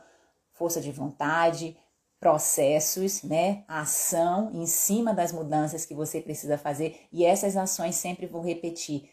força 0.54 0.80
de 0.80 0.92
vontade, 0.92 1.76
processos, 2.20 3.24
né, 3.24 3.64
ação 3.68 4.52
em 4.54 4.68
cima 4.68 5.12
das 5.12 5.32
mudanças 5.32 5.86
que 5.86 5.96
você 5.96 6.22
precisa 6.22 6.56
fazer, 6.56 7.08
e 7.12 7.26
essas 7.26 7.58
ações 7.58 7.96
sempre 7.96 8.28
vou 8.28 8.44
repetir, 8.44 9.10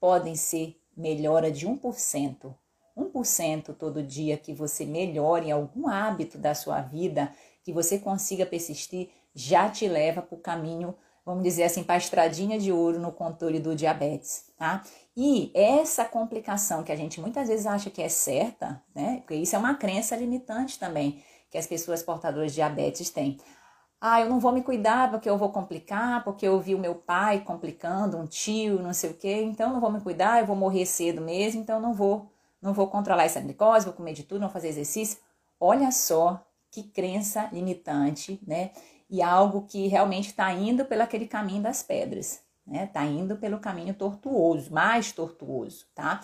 podem 0.00 0.34
ser 0.34 0.80
melhora 0.96 1.52
de 1.52 1.68
1%. 1.68 2.54
1% 3.00 3.74
todo 3.74 4.02
dia 4.02 4.36
que 4.36 4.52
você 4.52 4.84
melhore 4.84 5.50
algum 5.50 5.88
hábito 5.88 6.38
da 6.38 6.54
sua 6.54 6.80
vida, 6.80 7.32
que 7.62 7.72
você 7.72 7.98
consiga 7.98 8.46
persistir, 8.46 9.10
já 9.34 9.68
te 9.68 9.86
leva 9.86 10.22
para 10.22 10.36
o 10.36 10.40
caminho, 10.40 10.94
vamos 11.24 11.42
dizer 11.42 11.64
assim, 11.64 11.82
para 11.82 11.94
a 11.94 11.98
estradinha 11.98 12.58
de 12.58 12.72
ouro 12.72 12.98
no 12.98 13.12
controle 13.12 13.60
do 13.60 13.74
diabetes, 13.74 14.46
tá? 14.56 14.82
E 15.16 15.50
essa 15.54 16.04
complicação 16.04 16.82
que 16.82 16.92
a 16.92 16.96
gente 16.96 17.20
muitas 17.20 17.48
vezes 17.48 17.66
acha 17.66 17.90
que 17.90 18.02
é 18.02 18.08
certa, 18.08 18.82
né? 18.94 19.18
Porque 19.18 19.34
isso 19.34 19.54
é 19.54 19.58
uma 19.58 19.74
crença 19.74 20.16
limitante 20.16 20.78
também 20.78 21.22
que 21.50 21.58
as 21.58 21.66
pessoas 21.66 22.02
portadoras 22.02 22.52
de 22.52 22.56
diabetes 22.56 23.10
têm. 23.10 23.38
Ah, 24.00 24.20
eu 24.20 24.30
não 24.30 24.40
vou 24.40 24.52
me 24.52 24.62
cuidar 24.62 25.10
porque 25.10 25.28
eu 25.28 25.36
vou 25.36 25.50
complicar, 25.50 26.24
porque 26.24 26.46
eu 26.46 26.58
vi 26.58 26.74
o 26.74 26.78
meu 26.78 26.94
pai 26.94 27.40
complicando, 27.40 28.16
um 28.16 28.26
tio, 28.26 28.80
não 28.80 28.94
sei 28.94 29.10
o 29.10 29.14
quê, 29.14 29.42
então 29.42 29.72
não 29.72 29.80
vou 29.80 29.92
me 29.92 30.00
cuidar, 30.00 30.40
eu 30.40 30.46
vou 30.46 30.56
morrer 30.56 30.86
cedo 30.86 31.20
mesmo, 31.20 31.60
então 31.60 31.78
não 31.78 31.92
vou, 31.92 32.32
não 32.60 32.72
vou 32.72 32.88
controlar 32.88 33.24
essa 33.24 33.40
glicose, 33.40 33.86
vou 33.86 33.94
comer 33.94 34.12
de 34.12 34.24
tudo, 34.24 34.40
não 34.40 34.48
vou 34.48 34.52
fazer 34.52 34.68
exercício. 34.68 35.18
Olha 35.58 35.90
só 35.90 36.44
que 36.70 36.82
crença 36.82 37.48
limitante, 37.52 38.40
né? 38.46 38.70
E 39.08 39.22
algo 39.22 39.62
que 39.62 39.88
realmente 39.88 40.28
está 40.28 40.52
indo 40.52 40.84
pelo 40.84 41.02
aquele 41.02 41.26
caminho 41.26 41.62
das 41.62 41.82
pedras, 41.82 42.42
né? 42.66 42.84
Está 42.84 43.04
indo 43.04 43.36
pelo 43.36 43.58
caminho 43.58 43.94
tortuoso, 43.94 44.72
mais 44.72 45.12
tortuoso, 45.12 45.86
tá? 45.94 46.20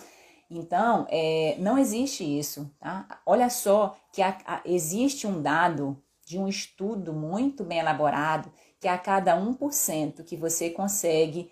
Então, 0.49 1.05
é, 1.09 1.57
não 1.59 1.77
existe 1.77 2.23
isso, 2.23 2.71
tá? 2.79 3.21
Olha 3.25 3.49
só 3.49 3.97
que 4.13 4.21
a, 4.21 4.37
a, 4.45 4.61
existe 4.63 5.27
um 5.27 5.41
dado 5.41 6.01
de 6.25 6.37
um 6.37 6.47
estudo 6.47 7.13
muito 7.13 7.63
bem 7.63 7.79
elaborado, 7.79 8.51
que 8.79 8.87
a 8.87 8.97
cada 8.97 9.35
1% 9.37 10.23
que 10.23 10.35
você 10.35 10.69
consegue 10.69 11.51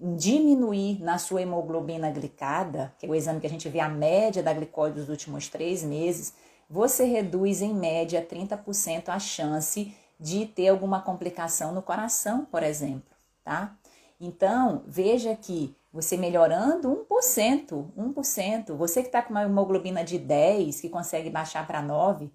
diminuir 0.00 1.02
na 1.02 1.18
sua 1.18 1.42
hemoglobina 1.42 2.10
glicada, 2.10 2.92
que 2.98 3.04
é 3.04 3.08
o 3.08 3.14
exame 3.14 3.40
que 3.40 3.46
a 3.46 3.50
gente 3.50 3.68
vê 3.68 3.80
a 3.80 3.88
média 3.88 4.42
da 4.42 4.52
glicose 4.52 4.94
dos 4.94 5.08
últimos 5.08 5.48
três 5.48 5.82
meses, 5.82 6.32
você 6.68 7.04
reduz 7.04 7.60
em 7.60 7.74
média 7.74 8.26
30% 8.26 9.08
a 9.08 9.18
chance 9.18 9.94
de 10.18 10.46
ter 10.46 10.68
alguma 10.68 11.00
complicação 11.02 11.72
no 11.72 11.82
coração, 11.82 12.44
por 12.44 12.62
exemplo, 12.62 13.10
tá? 13.44 13.76
Então, 14.20 14.82
veja 14.86 15.34
que 15.34 15.74
você 15.92 16.16
melhorando 16.16 17.06
1%, 17.10 17.86
1%, 17.96 18.74
você 18.74 19.02
que 19.02 19.08
está 19.08 19.22
com 19.22 19.30
uma 19.30 19.42
hemoglobina 19.42 20.04
de 20.04 20.18
10, 20.18 20.80
que 20.80 20.88
consegue 20.88 21.28
baixar 21.30 21.66
para 21.66 21.82
9, 21.82 22.30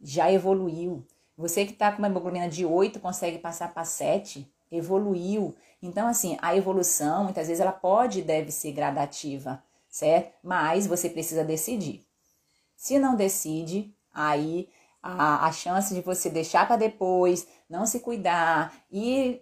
já 0.00 0.32
evoluiu. 0.32 1.04
Você 1.36 1.64
que 1.64 1.72
está 1.72 1.92
com 1.92 1.98
uma 1.98 2.08
hemoglobina 2.08 2.48
de 2.48 2.64
8 2.64 2.98
consegue 2.98 3.38
passar 3.38 3.72
para 3.72 3.84
7, 3.84 4.50
evoluiu. 4.72 5.54
Então, 5.82 6.08
assim, 6.08 6.36
a 6.40 6.56
evolução, 6.56 7.24
muitas 7.24 7.48
vezes, 7.48 7.60
ela 7.60 7.72
pode 7.72 8.20
e 8.20 8.22
deve 8.22 8.50
ser 8.50 8.72
gradativa, 8.72 9.62
certo? 9.88 10.32
Mas 10.42 10.86
você 10.86 11.08
precisa 11.08 11.44
decidir. 11.44 12.06
Se 12.76 12.98
não 12.98 13.16
decide, 13.16 13.94
aí 14.12 14.68
a, 15.02 15.46
a 15.46 15.52
chance 15.52 15.94
de 15.94 16.00
você 16.00 16.30
deixar 16.30 16.66
para 16.66 16.76
depois, 16.76 17.46
não 17.68 17.86
se 17.86 18.00
cuidar 18.00 18.74
e 18.90 19.40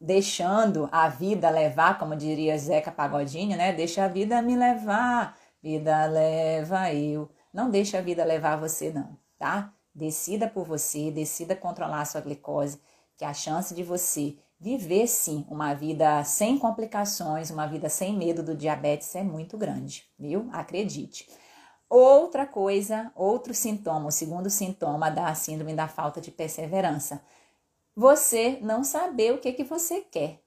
deixando 0.00 0.88
a 0.92 1.08
vida 1.08 1.48
levar, 1.50 1.98
como 1.98 2.14
diria 2.14 2.58
Zeca 2.58 2.92
Pagodinho, 2.92 3.56
né? 3.56 3.72
Deixa 3.72 4.04
a 4.04 4.08
vida 4.08 4.40
me 4.42 4.54
levar, 4.56 5.36
vida 5.62 6.06
leva 6.06 6.92
eu. 6.92 7.30
Não 7.52 7.70
deixa 7.70 7.98
a 7.98 8.02
vida 8.02 8.24
levar 8.24 8.56
você, 8.56 8.92
não 8.92 9.18
tá? 9.38 9.72
Decida 9.94 10.48
por 10.48 10.66
você, 10.66 11.10
decida 11.10 11.56
controlar 11.56 12.02
a 12.02 12.04
sua 12.04 12.20
glicose, 12.20 12.80
que 13.16 13.24
a 13.24 13.32
chance 13.32 13.74
de 13.74 13.82
você 13.82 14.36
viver 14.58 15.06
sim 15.06 15.46
uma 15.48 15.74
vida 15.74 16.24
sem 16.24 16.58
complicações, 16.58 17.50
uma 17.50 17.66
vida 17.66 17.88
sem 17.88 18.16
medo 18.16 18.42
do 18.42 18.56
diabetes 18.56 19.14
é 19.14 19.22
muito 19.22 19.56
grande, 19.56 20.04
viu? 20.18 20.48
Acredite. 20.52 21.28
Outra 21.88 22.46
coisa, 22.46 23.12
outro 23.14 23.54
sintoma, 23.54 24.08
o 24.08 24.12
segundo 24.12 24.50
sintoma 24.50 25.10
da 25.10 25.34
síndrome 25.34 25.74
da 25.74 25.86
falta 25.86 26.20
de 26.20 26.30
perseverança. 26.30 27.22
Você 27.94 28.58
não 28.60 28.82
saber 28.82 29.32
o 29.32 29.38
que 29.38 29.52
que 29.52 29.64
você 29.64 30.00
quer, 30.00 30.42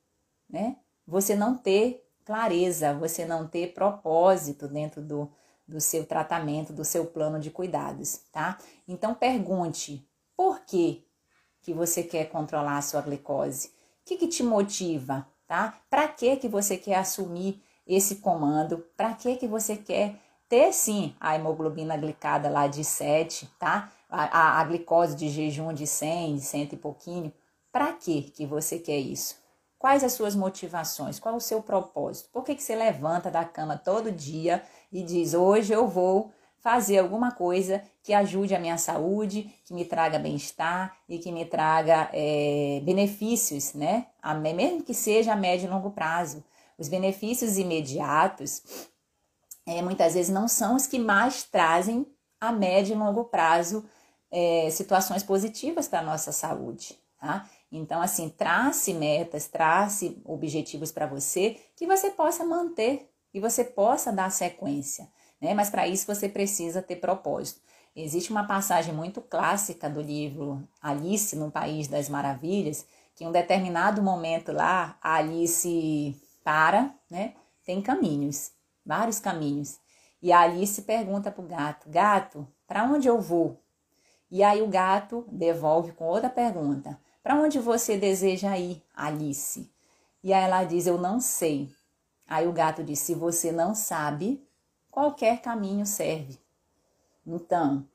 né? 0.49 0.77
Você 1.07 1.35
não 1.35 1.57
ter 1.57 2.05
clareza, 2.25 2.93
você 2.93 3.25
não 3.25 3.47
ter 3.47 3.73
propósito 3.73 4.67
dentro 4.67 5.01
do, 5.01 5.31
do 5.67 5.79
seu 5.79 6.05
tratamento, 6.05 6.73
do 6.73 6.83
seu 6.83 7.05
plano 7.05 7.39
de 7.39 7.49
cuidados, 7.49 8.19
tá? 8.31 8.57
Então 8.87 9.15
pergunte 9.15 10.07
por 10.35 10.59
que 10.65 11.07
que 11.61 11.73
você 11.73 12.03
quer 12.03 12.25
controlar 12.25 12.77
a 12.77 12.81
sua 12.81 13.01
glicose? 13.01 13.71
Que, 14.09 14.17
que 14.17 14.27
te 14.27 14.41
motiva, 14.41 15.27
tá? 15.45 15.79
Para 15.87 16.07
que 16.07 16.35
que 16.37 16.47
você 16.47 16.75
quer 16.75 16.95
assumir 16.95 17.61
esse 17.85 18.15
comando? 18.15 18.83
Para 18.97 19.13
que 19.13 19.35
que 19.35 19.47
você 19.47 19.77
quer 19.77 20.15
ter 20.47 20.73
sim 20.73 21.15
a 21.19 21.35
hemoglobina 21.35 21.95
glicada 21.95 22.49
lá 22.49 22.65
de 22.65 22.83
7, 22.83 23.47
tá? 23.59 23.91
A, 24.09 24.23
a, 24.23 24.61
a 24.61 24.63
glicose 24.63 25.15
de 25.15 25.29
jejum 25.29 25.71
de 25.71 25.85
100, 25.85 26.37
de 26.37 26.41
100 26.41 26.69
e 26.71 26.77
pouquinho. 26.77 27.31
Para 27.71 27.93
que 27.93 28.23
que 28.23 28.47
você 28.47 28.79
quer 28.79 28.97
isso? 28.97 29.35
Quais 29.77 30.03
as 30.03 30.13
suas 30.13 30.35
motivações? 30.35 31.19
Qual 31.19 31.35
o 31.35 31.39
seu 31.39 31.61
propósito? 31.61 32.29
Por 32.33 32.43
que, 32.43 32.55
que 32.55 32.63
você 32.63 32.75
levanta 32.75 33.29
da 33.29 33.45
cama 33.45 33.77
todo 33.77 34.11
dia 34.11 34.63
e 34.91 35.03
diz: 35.03 35.35
hoje 35.35 35.71
eu 35.71 35.87
vou 35.87 36.31
fazer 36.59 36.99
alguma 36.99 37.31
coisa 37.31 37.81
que 38.03 38.13
ajude 38.13 38.53
a 38.53 38.59
minha 38.59 38.77
saúde, 38.77 39.53
que 39.65 39.73
me 39.73 39.85
traga 39.85 40.19
bem-estar 40.19 40.95
e 41.07 41.17
que 41.17 41.31
me 41.31 41.45
traga 41.45 42.09
é, 42.13 42.81
benefícios, 42.83 43.73
né? 43.73 44.07
A, 44.21 44.33
mesmo 44.33 44.83
que 44.83 44.93
seja 44.93 45.33
a 45.33 45.35
médio 45.35 45.67
e 45.67 45.69
longo 45.69 45.91
prazo. 45.91 46.43
Os 46.77 46.87
benefícios 46.87 47.57
imediatos 47.57 48.63
é, 49.65 49.81
muitas 49.81 50.13
vezes 50.13 50.31
não 50.31 50.47
são 50.47 50.75
os 50.75 50.87
que 50.87 50.97
mais 50.97 51.43
trazem 51.43 52.05
a 52.39 52.51
médio 52.51 52.95
e 52.95 52.97
longo 52.97 53.25
prazo 53.25 53.85
é, 54.31 54.69
situações 54.71 55.23
positivas 55.23 55.87
para 55.87 55.99
a 55.99 56.03
nossa 56.03 56.31
saúde, 56.31 56.97
tá? 57.19 57.47
Então, 57.71 58.01
assim, 58.01 58.29
trace 58.29 58.93
metas, 58.93 59.47
trace 59.47 60.19
objetivos 60.25 60.91
para 60.91 61.05
você 61.05 61.57
que 61.75 61.85
você 61.85 62.09
possa 62.09 62.43
manter 62.43 63.09
e 63.33 63.39
você 63.39 63.63
possa 63.63 64.11
dar 64.11 64.31
sequência, 64.31 65.07
né? 65.41 65.53
Mas 65.53 65.69
para 65.69 65.87
isso 65.87 66.05
você 66.05 66.27
precisa 66.27 66.81
ter 66.81 66.97
propósito. 66.97 67.61
Existe 67.95 68.31
uma 68.31 68.45
passagem 68.45 68.93
muito 68.93 69.21
clássica 69.21 69.89
do 69.89 70.01
livro 70.01 70.67
Alice 70.81 71.35
no 71.35 71.51
País 71.51 71.87
das 71.87 72.07
Maravilhas, 72.07 72.85
que 73.15 73.23
em 73.23 73.27
um 73.27 73.31
determinado 73.31 74.01
momento 74.01 74.51
lá, 74.51 74.97
a 75.01 75.15
Alice 75.15 76.15
para, 76.43 76.93
né? 77.09 77.33
Tem 77.65 77.81
caminhos, 77.81 78.51
vários 78.85 79.19
caminhos. 79.19 79.79
E 80.21 80.31
a 80.31 80.41
Alice 80.41 80.81
pergunta 80.83 81.31
para 81.31 81.43
o 81.43 81.47
gato: 81.47 81.89
Gato, 81.89 82.47
para 82.67 82.83
onde 82.83 83.07
eu 83.07 83.19
vou? 83.19 83.61
E 84.31 84.43
aí 84.43 84.61
o 84.61 84.67
gato 84.67 85.25
devolve 85.31 85.91
com 85.91 86.05
outra 86.05 86.29
pergunta: 86.29 86.99
para 87.21 87.35
onde 87.35 87.59
você 87.59 87.97
deseja 87.97 88.57
ir, 88.57 88.81
Alice? 88.95 89.69
E 90.23 90.33
aí 90.33 90.43
ela 90.43 90.63
diz: 90.63 90.87
Eu 90.87 90.97
não 90.97 91.19
sei. 91.19 91.69
Aí 92.27 92.47
o 92.47 92.53
gato 92.53 92.83
diz: 92.83 92.99
Se 92.99 93.13
você 93.15 93.51
não 93.51 93.73
sabe, 93.75 94.47
qualquer 94.99 95.41
caminho 95.41 95.85
serve. 95.85 96.37
Então, 97.25 97.87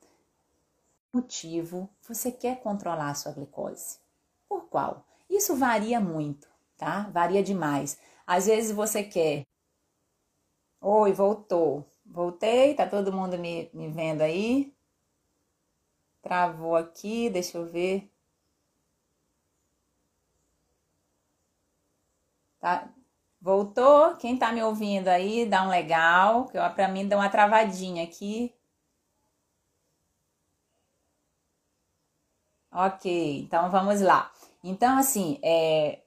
motivo 1.13 1.87
você 2.01 2.31
quer 2.31 2.63
controlar 2.63 3.11
a 3.11 3.13
sua 3.13 3.31
glicose? 3.31 3.99
Por 4.49 4.65
qual? 4.69 5.05
Isso 5.29 5.55
varia 5.55 5.99
muito, 5.99 6.49
tá? 6.75 7.07
Varia 7.11 7.43
demais. 7.43 7.99
Às 8.25 8.47
vezes 8.47 8.71
você 8.71 9.03
quer. 9.03 9.45
Oi, 10.81 11.13
voltou. 11.13 11.85
Voltei, 12.03 12.73
tá 12.73 12.87
todo 12.87 13.13
mundo 13.13 13.37
me, 13.37 13.69
me 13.71 13.87
vendo 13.91 14.21
aí? 14.21 14.73
Travou 16.23 16.75
aqui, 16.75 17.29
deixa 17.29 17.59
eu 17.59 17.67
ver. 17.67 18.11
Tá? 22.59 22.94
Voltou? 23.45 24.15
Quem 24.15 24.35
tá 24.35 24.51
me 24.51 24.63
ouvindo 24.63 25.07
aí, 25.07 25.45
dá 25.45 25.61
um 25.61 25.69
legal, 25.69 26.45
que 26.45 26.57
para 26.73 26.87
mim 26.87 27.07
deu 27.07 27.19
uma 27.19 27.29
travadinha 27.29 28.03
aqui. 28.03 28.51
Ok, 32.71 33.41
então 33.41 33.69
vamos 33.69 34.01
lá. 34.01 34.31
Então, 34.63 34.97
assim, 34.97 35.39
é, 35.43 35.99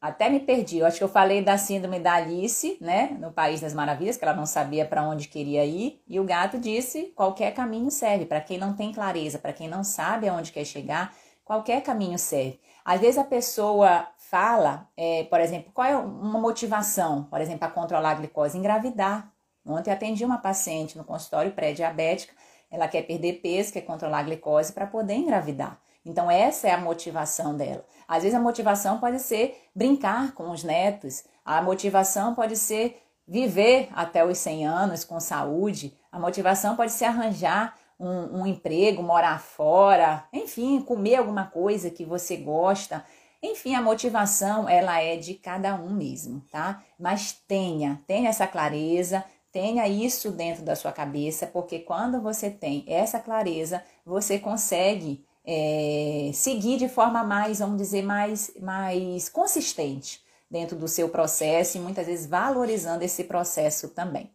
até 0.00 0.30
me 0.30 0.40
perdi. 0.40 0.78
Eu 0.78 0.86
acho 0.86 0.96
que 0.98 1.04
eu 1.04 1.08
falei 1.08 1.42
da 1.44 1.58
síndrome 1.58 2.00
da 2.00 2.14
Alice, 2.14 2.78
né, 2.80 3.08
no 3.20 3.30
País 3.30 3.60
das 3.60 3.74
Maravilhas, 3.74 4.16
que 4.16 4.24
ela 4.24 4.34
não 4.34 4.46
sabia 4.46 4.86
para 4.86 5.02
onde 5.02 5.28
queria 5.28 5.66
ir, 5.66 6.02
e 6.08 6.18
o 6.18 6.24
gato 6.24 6.58
disse: 6.58 7.12
qualquer 7.14 7.52
caminho 7.52 7.90
serve. 7.90 8.24
Para 8.24 8.40
quem 8.40 8.56
não 8.56 8.74
tem 8.74 8.90
clareza, 8.90 9.38
para 9.38 9.52
quem 9.52 9.68
não 9.68 9.84
sabe 9.84 10.28
aonde 10.28 10.50
quer 10.50 10.64
chegar, 10.64 11.14
qualquer 11.44 11.82
caminho 11.82 12.18
serve. 12.18 12.58
Às 12.84 13.00
vezes 13.02 13.18
a 13.18 13.24
pessoa 13.24 14.08
fala, 14.30 14.88
é, 14.96 15.24
por 15.24 15.40
exemplo, 15.40 15.72
qual 15.74 15.86
é 15.86 15.96
uma 15.96 16.38
motivação, 16.38 17.24
por 17.24 17.40
exemplo, 17.40 17.58
para 17.58 17.70
controlar 17.70 18.12
a 18.12 18.14
glicose? 18.14 18.56
Engravidar. 18.56 19.32
Ontem 19.66 19.90
atendi 19.90 20.24
uma 20.24 20.38
paciente 20.38 20.96
no 20.96 21.04
consultório 21.04 21.50
pré-diabética, 21.52 22.32
ela 22.70 22.86
quer 22.86 23.02
perder 23.02 23.40
peso, 23.42 23.72
quer 23.72 23.80
controlar 23.80 24.20
a 24.20 24.22
glicose 24.22 24.72
para 24.72 24.86
poder 24.86 25.14
engravidar. 25.14 25.80
Então, 26.06 26.30
essa 26.30 26.68
é 26.68 26.70
a 26.70 26.78
motivação 26.78 27.56
dela. 27.56 27.84
Às 28.06 28.22
vezes, 28.22 28.38
a 28.38 28.40
motivação 28.40 28.98
pode 28.98 29.18
ser 29.18 29.60
brincar 29.74 30.32
com 30.32 30.50
os 30.50 30.62
netos, 30.62 31.24
a 31.44 31.60
motivação 31.60 32.34
pode 32.34 32.56
ser 32.56 33.02
viver 33.26 33.88
até 33.92 34.24
os 34.24 34.38
100 34.38 34.66
anos 34.66 35.04
com 35.04 35.20
saúde, 35.20 35.96
a 36.10 36.18
motivação 36.18 36.76
pode 36.76 36.92
ser 36.92 37.06
arranjar 37.06 37.76
um, 37.98 38.40
um 38.40 38.46
emprego, 38.46 39.02
morar 39.02 39.40
fora, 39.40 40.24
enfim, 40.32 40.80
comer 40.80 41.16
alguma 41.16 41.46
coisa 41.46 41.90
que 41.90 42.04
você 42.04 42.36
gosta. 42.36 43.04
Enfim, 43.42 43.74
a 43.74 43.80
motivação 43.80 44.68
ela 44.68 45.00
é 45.00 45.16
de 45.16 45.34
cada 45.34 45.74
um 45.74 45.90
mesmo, 45.90 46.42
tá? 46.50 46.84
Mas 46.98 47.32
tenha, 47.32 48.00
tenha 48.06 48.28
essa 48.28 48.46
clareza, 48.46 49.24
tenha 49.50 49.88
isso 49.88 50.30
dentro 50.30 50.62
da 50.62 50.76
sua 50.76 50.92
cabeça, 50.92 51.46
porque 51.46 51.78
quando 51.78 52.20
você 52.20 52.50
tem 52.50 52.84
essa 52.86 53.18
clareza, 53.18 53.82
você 54.04 54.38
consegue 54.38 55.24
é, 55.44 56.30
seguir 56.34 56.76
de 56.76 56.88
forma 56.88 57.24
mais, 57.24 57.60
vamos 57.60 57.78
dizer, 57.78 58.02
mais, 58.02 58.52
mais 58.60 59.28
consistente 59.28 60.22
dentro 60.50 60.76
do 60.76 60.88
seu 60.88 61.08
processo 61.08 61.78
e 61.78 61.80
muitas 61.80 62.06
vezes 62.06 62.26
valorizando 62.26 63.02
esse 63.02 63.24
processo 63.24 63.88
também. 63.88 64.30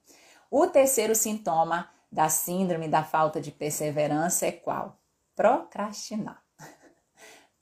O 0.49 0.65
terceiro 0.67 1.13
sintoma 1.13 1.89
da 2.11 2.29
síndrome 2.29 2.87
da 2.87 3.03
falta 3.03 3.41
de 3.41 3.51
perseverança 3.51 4.45
é 4.47 4.51
qual? 4.51 4.97
Procrastinar. 5.35 6.44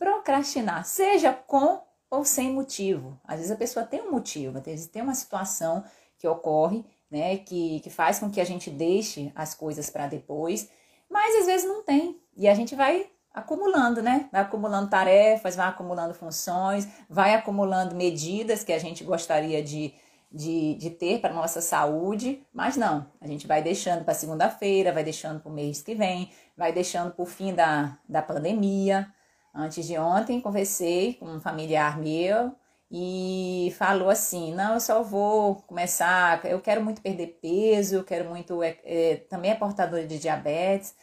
Procrastinar, 0.04 0.84
seja 0.84 1.32
com 1.32 1.82
ou 2.10 2.26
sem 2.26 2.52
motivo. 2.52 3.18
Às 3.24 3.38
vezes 3.38 3.52
a 3.52 3.56
pessoa 3.56 3.86
tem 3.86 4.02
um 4.02 4.12
motivo, 4.12 4.58
às 4.58 4.66
vezes 4.66 4.88
tem 4.88 5.02
uma 5.02 5.16
situação 5.16 5.82
que 6.18 6.28
ocorre, 6.28 6.84
né, 7.10 7.38
que, 7.38 7.80
que 7.80 7.90
faz 7.90 8.20
com 8.20 8.30
que 8.30 8.42
a 8.42 8.44
gente 8.44 8.70
deixe 8.70 9.32
as 9.34 9.54
coisas 9.54 9.90
para 9.90 10.08
depois, 10.08 10.70
mas 11.10 11.38
às 11.38 11.46
vezes 11.46 11.66
não 11.66 11.84
tem. 11.84 12.22
E 12.36 12.50
a 12.50 12.54
gente 12.54 12.76
vai 12.76 13.10
acumulando, 13.34 14.02
né? 14.02 14.28
Vai 14.30 14.42
acumulando 14.42 14.90
tarefas, 14.90 15.56
vai 15.56 15.70
acumulando 15.70 16.14
funções, 16.14 16.86
vai 17.10 17.34
acumulando 17.34 17.96
medidas 17.96 18.62
que 18.62 18.74
a 18.74 18.80
gente 18.80 19.06
gostaria 19.06 19.64
de, 19.64 19.94
de, 20.30 20.76
de 20.76 20.90
ter 20.90 21.22
para 21.22 21.34
nossa 21.34 21.62
saúde, 21.62 22.46
mas 22.52 22.76
não, 22.76 23.10
a 23.22 23.28
gente 23.28 23.48
vai 23.48 23.62
deixando 23.64 24.04
para 24.04 24.14
segunda-feira, 24.14 24.92
vai 24.92 25.06
deixando 25.06 25.40
para 25.40 25.50
o 25.50 25.56
mês 25.56 25.82
que 25.82 25.96
vem, 25.96 26.30
vai 26.58 26.74
deixando 26.74 27.10
para 27.14 27.24
o 27.24 27.26
fim 27.26 27.54
da, 27.54 27.98
da 28.10 28.22
pandemia. 28.22 29.08
Antes 29.54 29.86
de 29.86 29.98
ontem, 29.98 30.42
conversei 30.42 31.14
com 31.16 31.26
um 31.28 31.40
familiar 31.40 32.00
meu 32.00 32.56
e 32.92 33.74
falou 33.78 34.10
assim: 34.10 34.54
Não, 34.54 34.76
eu 34.76 34.80
só 34.80 35.04
vou 35.04 35.56
começar, 35.68 36.44
eu 36.46 36.60
quero 36.62 36.84
muito 36.84 37.02
perder 37.02 37.40
peso, 37.42 37.96
eu 37.96 38.04
quero 38.04 38.30
muito. 38.30 38.64
É, 38.64 38.78
é, 38.84 39.16
também 39.30 39.52
é 39.52 39.56
portador 39.56 40.06
de 40.06 40.20
diabetes 40.20 40.96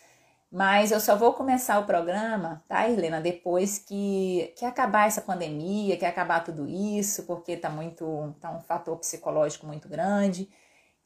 mas 0.50 0.90
eu 0.90 0.98
só 0.98 1.16
vou 1.16 1.32
começar 1.32 1.78
o 1.78 1.86
programa, 1.86 2.60
tá, 2.66 2.88
Helena, 2.88 3.20
depois 3.20 3.78
que, 3.78 4.52
que 4.56 4.64
acabar 4.64 5.06
essa 5.06 5.20
pandemia, 5.20 5.96
que 5.96 6.04
acabar 6.04 6.42
tudo 6.42 6.66
isso, 6.68 7.24
porque 7.24 7.56
tá 7.56 7.70
muito, 7.70 8.34
tá 8.40 8.50
um 8.50 8.60
fator 8.60 8.96
psicológico 8.98 9.64
muito 9.66 9.88
grande. 9.88 10.50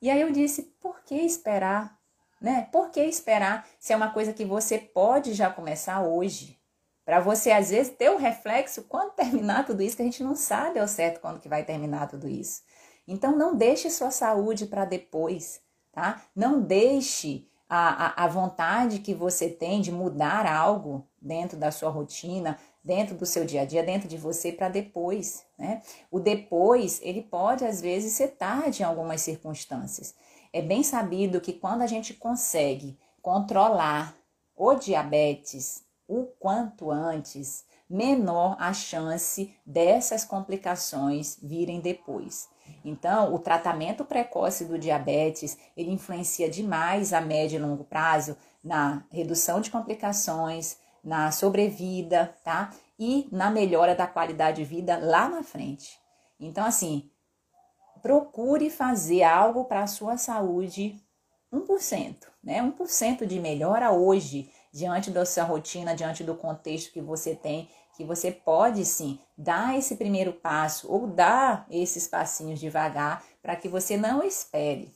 E 0.01 0.11
aí 0.11 0.21
eu 0.23 0.33
disse, 0.33 0.63
por 0.81 1.03
que 1.05 1.15
esperar? 1.17 1.99
Né? 2.41 2.69
Por 2.73 2.91
que 2.91 3.01
esperar 3.03 3.67
se 3.79 3.93
é 3.93 3.97
uma 3.97 4.11
coisa 4.13 4.33
que 4.33 4.45
você 4.47 4.79
pode 4.79 5.35
já 5.35 5.51
começar 5.51 6.03
hoje? 6.03 6.59
Para 7.05 7.21
você, 7.21 7.51
às 7.51 7.71
vezes, 7.71 7.93
ter 7.95 8.11
o 8.11 8.17
reflexo 8.17 8.85
quando 8.85 9.13
terminar 9.13 9.67
tudo 9.67 9.83
isso, 9.83 9.97
que 9.97 10.03
a 10.03 10.07
gente 10.07 10.23
não 10.23 10.35
sabe 10.35 10.79
ao 10.79 10.89
certo 10.89 11.21
quando 11.21 11.41
que 11.41 11.49
vai 11.49 11.65
terminar 11.65 12.09
tudo 12.09 12.29
isso. 12.29 12.63
Então, 13.07 13.37
não 13.37 13.55
deixe 13.55 13.91
sua 13.91 14.11
saúde 14.11 14.67
para 14.67 14.85
depois, 14.85 15.61
tá? 15.93 16.23
Não 16.35 16.63
deixe 16.63 17.47
a, 17.69 18.23
a, 18.23 18.25
a 18.25 18.29
vontade 18.29 19.01
que 19.01 19.15
você 19.15 19.49
tem 19.49 19.81
de 19.81 19.93
mudar 19.93 20.47
algo 20.47 21.07
dentro 21.21 21.59
da 21.59 21.71
sua 21.71 21.91
rotina, 21.91 22.59
dentro 22.83 23.15
do 23.15 23.27
seu 23.27 23.45
dia 23.45 23.63
a 23.63 23.65
dia, 23.65 23.83
dentro 23.83 24.09
de 24.09 24.17
você 24.17 24.53
para 24.53 24.69
depois, 24.69 25.45
né? 25.59 25.83
O 26.11 26.19
depois, 26.19 27.01
ele 27.03 27.23
pode 27.23 27.65
às 27.65 27.81
vezes 27.81 28.13
ser 28.13 28.29
tarde 28.29 28.83
em 28.83 28.85
algumas 28.85 29.21
circunstâncias. 29.21 30.15
É 30.53 30.63
bem 30.63 30.83
sabido 30.83 31.41
que 31.41 31.53
quando 31.53 31.83
a 31.83 31.87
gente 31.87 32.15
consegue 32.15 32.99
controlar 33.21 34.15
o 34.57 34.75
diabetes 34.75 35.84
o 36.07 36.25
quanto 36.39 36.91
antes, 36.91 37.65
menor 37.89 38.57
a 38.59 38.73
chance 38.73 39.55
dessas 39.65 40.25
complicações 40.25 41.39
virem 41.43 41.81
depois. 41.81 42.49
Então, 42.85 43.35
o 43.35 43.39
tratamento 43.39 44.05
precoce 44.05 44.65
do 44.65 44.79
diabetes, 44.79 45.59
ele 45.77 45.91
influencia 45.91 46.49
demais 46.49 47.13
a 47.13 47.21
médio 47.21 47.57
e 47.57 47.63
longo 47.63 47.85
prazo 47.85 48.37
na 48.63 49.05
redução 49.11 49.61
de 49.61 49.71
complicações, 49.71 50.79
na 51.03 51.31
sobrevida, 51.31 52.35
tá? 52.43 52.71
E 52.99 53.29
na 53.31 53.51
melhora 53.51 53.95
da 53.95 54.07
qualidade 54.07 54.59
de 54.59 54.65
vida 54.65 54.97
lá 54.97 55.29
na 55.29 55.43
frente. 55.43 55.99
Então, 56.39 56.65
assim, 56.65 57.11
procure 58.01 58.71
fazer 58.71 59.23
algo 59.23 59.65
para 59.65 59.83
a 59.83 59.87
sua 59.87 60.17
saúde 60.17 61.01
1%, 61.53 62.17
né? 62.43 62.63
1% 62.63 63.27
de 63.27 63.39
melhora 63.39 63.91
hoje, 63.91 64.51
diante 64.75 65.09
da 65.09 65.25
sua 65.25 65.45
rotina, 65.45 65.95
diante 65.95 66.25
do 66.25 66.35
contexto 66.35 66.93
que 66.93 67.01
você 67.01 67.37
tem 67.37 67.71
que 67.97 68.05
você 68.05 68.33
pode 68.33 68.85
sim 68.85 69.21
dar 69.39 69.79
esse 69.79 69.95
primeiro 69.95 70.33
passo 70.33 70.93
ou 70.93 71.07
dar 71.07 71.65
esses 71.71 72.09
passinhos 72.09 72.59
devagar 72.59 73.25
para 73.41 73.55
que 73.55 73.69
você 73.69 73.97
não 73.97 74.21
espere. 74.21 74.93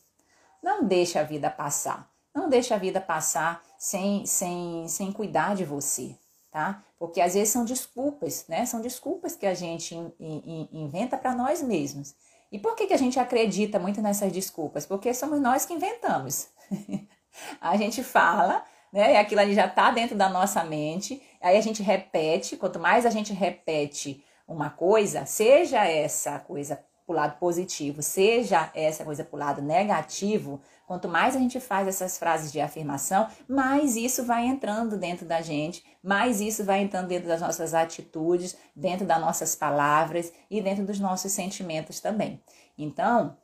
Não 0.61 0.85
deixe 0.85 1.17
a 1.17 1.23
vida 1.23 1.49
passar. 1.49 2.11
Não 2.35 2.49
deixe 2.49 2.75
a 2.75 2.79
vida 2.79 3.01
passar 3.01 3.63
sem, 3.79 4.27
sem, 4.27 4.89
sem 4.89 5.13
cuidar 5.13 5.55
de 5.55 5.65
você, 5.65 6.17
tá? 6.51 6.83
Porque 6.99 7.21
às 7.21 7.35
vezes 7.35 7.51
são 7.51 7.65
desculpas, 7.65 8.45
né? 8.49 8.67
São 8.67 8.81
desculpas 8.81 9.37
que 9.37 9.47
a 9.47 9.55
gente 9.55 9.95
in, 9.95 10.13
in, 10.19 10.69
inventa 10.73 11.17
para 11.17 11.35
nós 11.35 11.63
mesmos. 11.63 12.17
E 12.51 12.59
por 12.59 12.75
que, 12.75 12.89
que 12.89 12.95
a 12.95 12.99
gente 12.99 13.21
acredita 13.21 13.79
muito 13.79 14.03
nessas 14.03 14.33
desculpas? 14.33 14.87
Porque 14.87 15.15
somos 15.15 15.41
nós 15.41 15.65
que 15.65 15.75
inventamos. 15.75 16.49
a 17.61 17.77
gente 17.77 18.03
fala, 18.03 18.65
né? 18.93 19.15
E 19.15 19.17
aquilo 19.17 19.41
ali 19.41 19.55
já 19.55 19.67
está 19.67 19.91
dentro 19.91 20.17
da 20.17 20.29
nossa 20.29 20.65
mente. 20.65 21.23
Aí 21.41 21.57
a 21.57 21.61
gente 21.61 21.83
repete, 21.83 22.57
quanto 22.57 22.79
mais 22.79 23.07
a 23.07 23.11
gente 23.11 23.33
repete 23.33 24.25
uma 24.47 24.71
coisa, 24.71 25.27
seja 25.27 25.85
essa 25.85 26.39
coisa 26.39 26.83
para 27.07 27.13
o 27.13 27.17
lado 27.17 27.39
positivo, 27.39 28.03
seja 28.03 28.71
essa 28.75 29.05
coisa 29.05 29.25
para 29.25 29.37
o 29.37 29.39
lado 29.39 29.63
negativo, 29.63 30.61
quanto 30.87 31.09
mais 31.09 31.35
a 31.35 31.39
gente 31.39 31.59
faz 31.59 31.89
essas 31.89 32.19
frases 32.19 32.53
de 32.53 32.61
afirmação, 32.61 33.27
mais 33.49 33.97
isso 33.97 34.25
vai 34.25 34.45
entrando 34.45 34.99
dentro 34.99 35.25
da 35.25 35.41
gente, 35.41 35.83
mais 36.03 36.41
isso 36.41 36.65
vai 36.65 36.81
entrando 36.81 37.09
dentro 37.09 37.27
das 37.27 37.41
nossas 37.41 37.73
atitudes, 37.73 38.57
dentro 38.77 39.07
das 39.07 39.21
nossas 39.21 39.55
palavras 39.55 40.33
e 40.51 40.61
dentro 40.61 40.85
dos 40.85 41.01
nossos 41.01 41.33
sentimentos 41.33 41.99
também. 41.99 42.43
Então, 42.77 43.37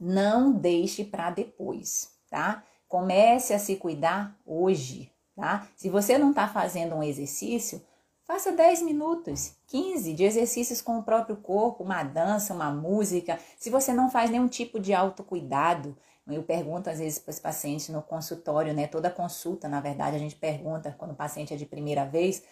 não 0.00 0.52
deixe 0.52 1.04
para 1.04 1.30
depois, 1.30 2.10
tá? 2.30 2.62
Comece 2.96 3.52
a 3.52 3.58
se 3.58 3.76
cuidar 3.76 4.34
hoje, 4.46 5.12
tá? 5.34 5.68
Se 5.76 5.90
você 5.90 6.16
não 6.16 6.30
está 6.30 6.48
fazendo 6.48 6.94
um 6.94 7.02
exercício, 7.02 7.84
faça 8.24 8.52
10 8.52 8.80
minutos, 8.80 9.54
15 9.66 10.14
de 10.14 10.24
exercícios 10.24 10.80
com 10.80 10.98
o 10.98 11.02
próprio 11.02 11.36
corpo, 11.36 11.84
uma 11.84 12.02
dança, 12.02 12.54
uma 12.54 12.70
música. 12.70 13.38
Se 13.58 13.68
você 13.68 13.92
não 13.92 14.10
faz 14.10 14.30
nenhum 14.30 14.48
tipo 14.48 14.80
de 14.80 14.94
autocuidado, 14.94 15.94
eu 16.26 16.42
pergunto 16.42 16.88
às 16.88 16.98
vezes 16.98 17.18
para 17.18 17.32
os 17.32 17.38
pacientes 17.38 17.90
no 17.90 18.00
consultório, 18.00 18.72
né? 18.72 18.86
Toda 18.86 19.10
consulta, 19.10 19.68
na 19.68 19.82
verdade, 19.82 20.16
a 20.16 20.18
gente 20.18 20.34
pergunta 20.34 20.96
quando 20.96 21.10
o 21.10 21.16
paciente 21.16 21.52
é 21.52 21.56
de 21.58 21.66
primeira 21.66 22.06
vez, 22.06 22.42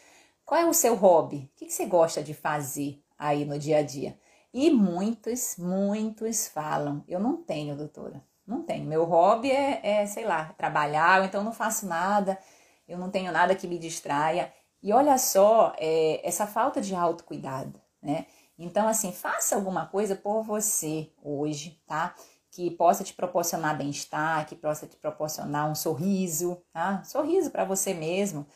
qual 0.44 0.61
é 0.61 0.66
o 0.66 0.74
seu 0.74 0.94
hobby? 0.94 1.50
O 1.54 1.57
que, 1.57 1.70
você 1.70 1.87
gosta 1.87 2.22
de 2.22 2.35
fazer 2.35 3.02
aí 3.18 3.46
no 3.46 3.59
dia 3.59 3.78
a 3.78 3.83
dia? 3.83 4.18
E 4.52 4.70
muitos, 4.70 5.57
muitos 5.57 6.48
falam, 6.48 7.02
eu 7.09 7.18
não 7.18 7.35
tenho, 7.35 7.74
doutora. 7.74 8.22
Não 8.46 8.62
tenho. 8.62 8.85
Meu 8.85 9.04
hobby 9.04 9.50
é, 9.50 9.80
é, 9.83 10.07
sei 10.07 10.24
lá, 10.24 10.54
trabalhar, 10.57 11.24
então 11.24 11.42
não 11.42 11.52
faço 11.52 11.87
nada, 11.87 12.38
eu 12.87 12.98
não 12.98 13.11
tenho 13.11 13.33
nada 13.33 13.54
que 13.54 13.66
me 13.66 13.78
distraia. 13.78 14.52
E 14.83 14.92
olha 14.92 15.16
só, 15.16 15.74
é, 15.78 16.20
essa 16.26 16.46
falta 16.46 16.80
de 16.80 16.94
autocuidado, 16.94 17.80
né? 18.02 18.26
Então, 18.59 18.87
assim, 18.87 19.11
faça 19.12 19.57
alguma 19.57 19.87
coisa 19.87 20.14
por 20.14 20.42
você 20.42 21.11
hoje, 21.22 21.80
tá? 21.87 22.14
Que 22.50 22.70
possa 22.70 23.02
te 23.02 23.12
proporcionar 23.14 23.76
bem-estar, 23.76 24.46
que 24.46 24.54
possa 24.54 24.87
te 24.87 24.96
proporcionar 24.96 25.68
um 25.68 25.74
sorriso, 25.74 26.62
tá? 26.72 27.02
Sorriso 27.02 27.50
para 27.50 27.64
você 27.64 27.94
mesmo. 27.94 28.46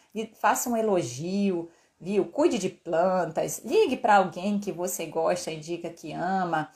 Faça 0.40 0.70
um 0.70 0.76
elogio, 0.76 1.68
viu? 1.98 2.26
Cuide 2.26 2.58
de 2.58 2.68
plantas, 2.68 3.60
ligue 3.64 3.96
para 3.96 4.16
alguém 4.16 4.60
que 4.60 4.70
você 4.70 5.06
gosta 5.06 5.50
e 5.50 5.58
diga 5.58 5.90
que 5.90 6.12
ama. 6.12 6.70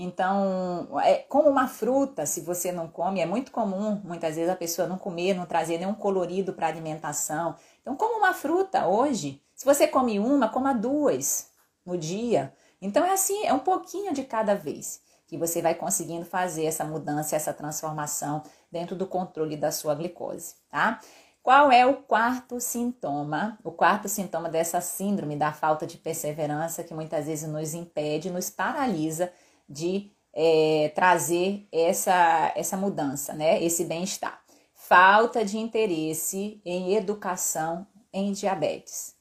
Então, 0.00 0.88
é 1.00 1.16
como 1.16 1.50
uma 1.50 1.66
fruta, 1.66 2.24
se 2.24 2.42
você 2.42 2.70
não 2.70 2.86
come, 2.86 3.20
é 3.20 3.26
muito 3.26 3.50
comum 3.50 4.00
muitas 4.04 4.36
vezes 4.36 4.48
a 4.48 4.54
pessoa 4.54 4.86
não 4.86 4.96
comer, 4.96 5.34
não 5.34 5.44
trazer 5.44 5.76
nenhum 5.76 5.92
colorido 5.92 6.52
para 6.52 6.68
alimentação. 6.68 7.56
Então, 7.82 7.96
como 7.96 8.16
uma 8.16 8.32
fruta 8.32 8.86
hoje, 8.86 9.42
se 9.56 9.64
você 9.64 9.88
come 9.88 10.20
uma, 10.20 10.48
coma 10.48 10.72
duas 10.72 11.50
no 11.84 11.98
dia. 11.98 12.54
Então 12.80 13.04
é 13.04 13.12
assim, 13.12 13.44
é 13.44 13.52
um 13.52 13.58
pouquinho 13.58 14.14
de 14.14 14.22
cada 14.22 14.54
vez 14.54 15.02
que 15.26 15.36
você 15.36 15.60
vai 15.60 15.74
conseguindo 15.74 16.24
fazer 16.24 16.66
essa 16.66 16.84
mudança, 16.84 17.34
essa 17.34 17.52
transformação 17.52 18.44
dentro 18.70 18.94
do 18.94 19.04
controle 19.04 19.56
da 19.56 19.72
sua 19.72 19.96
glicose, 19.96 20.54
tá? 20.70 21.00
Qual 21.42 21.72
é 21.72 21.84
o 21.84 21.94
quarto 21.94 22.60
sintoma? 22.60 23.58
O 23.64 23.72
quarto 23.72 24.08
sintoma 24.08 24.48
dessa 24.48 24.80
síndrome 24.80 25.34
da 25.34 25.52
falta 25.52 25.84
de 25.88 25.96
perseverança 25.96 26.84
que 26.84 26.94
muitas 26.94 27.26
vezes 27.26 27.48
nos 27.48 27.74
impede, 27.74 28.30
nos 28.30 28.48
paralisa 28.48 29.32
de 29.68 30.10
é, 30.32 30.92
trazer 30.94 31.66
essa, 31.72 32.52
essa 32.54 32.76
mudança, 32.76 33.34
né? 33.34 33.62
Esse 33.62 33.84
bem-estar. 33.84 34.42
Falta 34.74 35.44
de 35.44 35.58
interesse 35.58 36.60
em 36.64 36.94
educação 36.94 37.86
em 38.12 38.32
diabetes. 38.32 39.16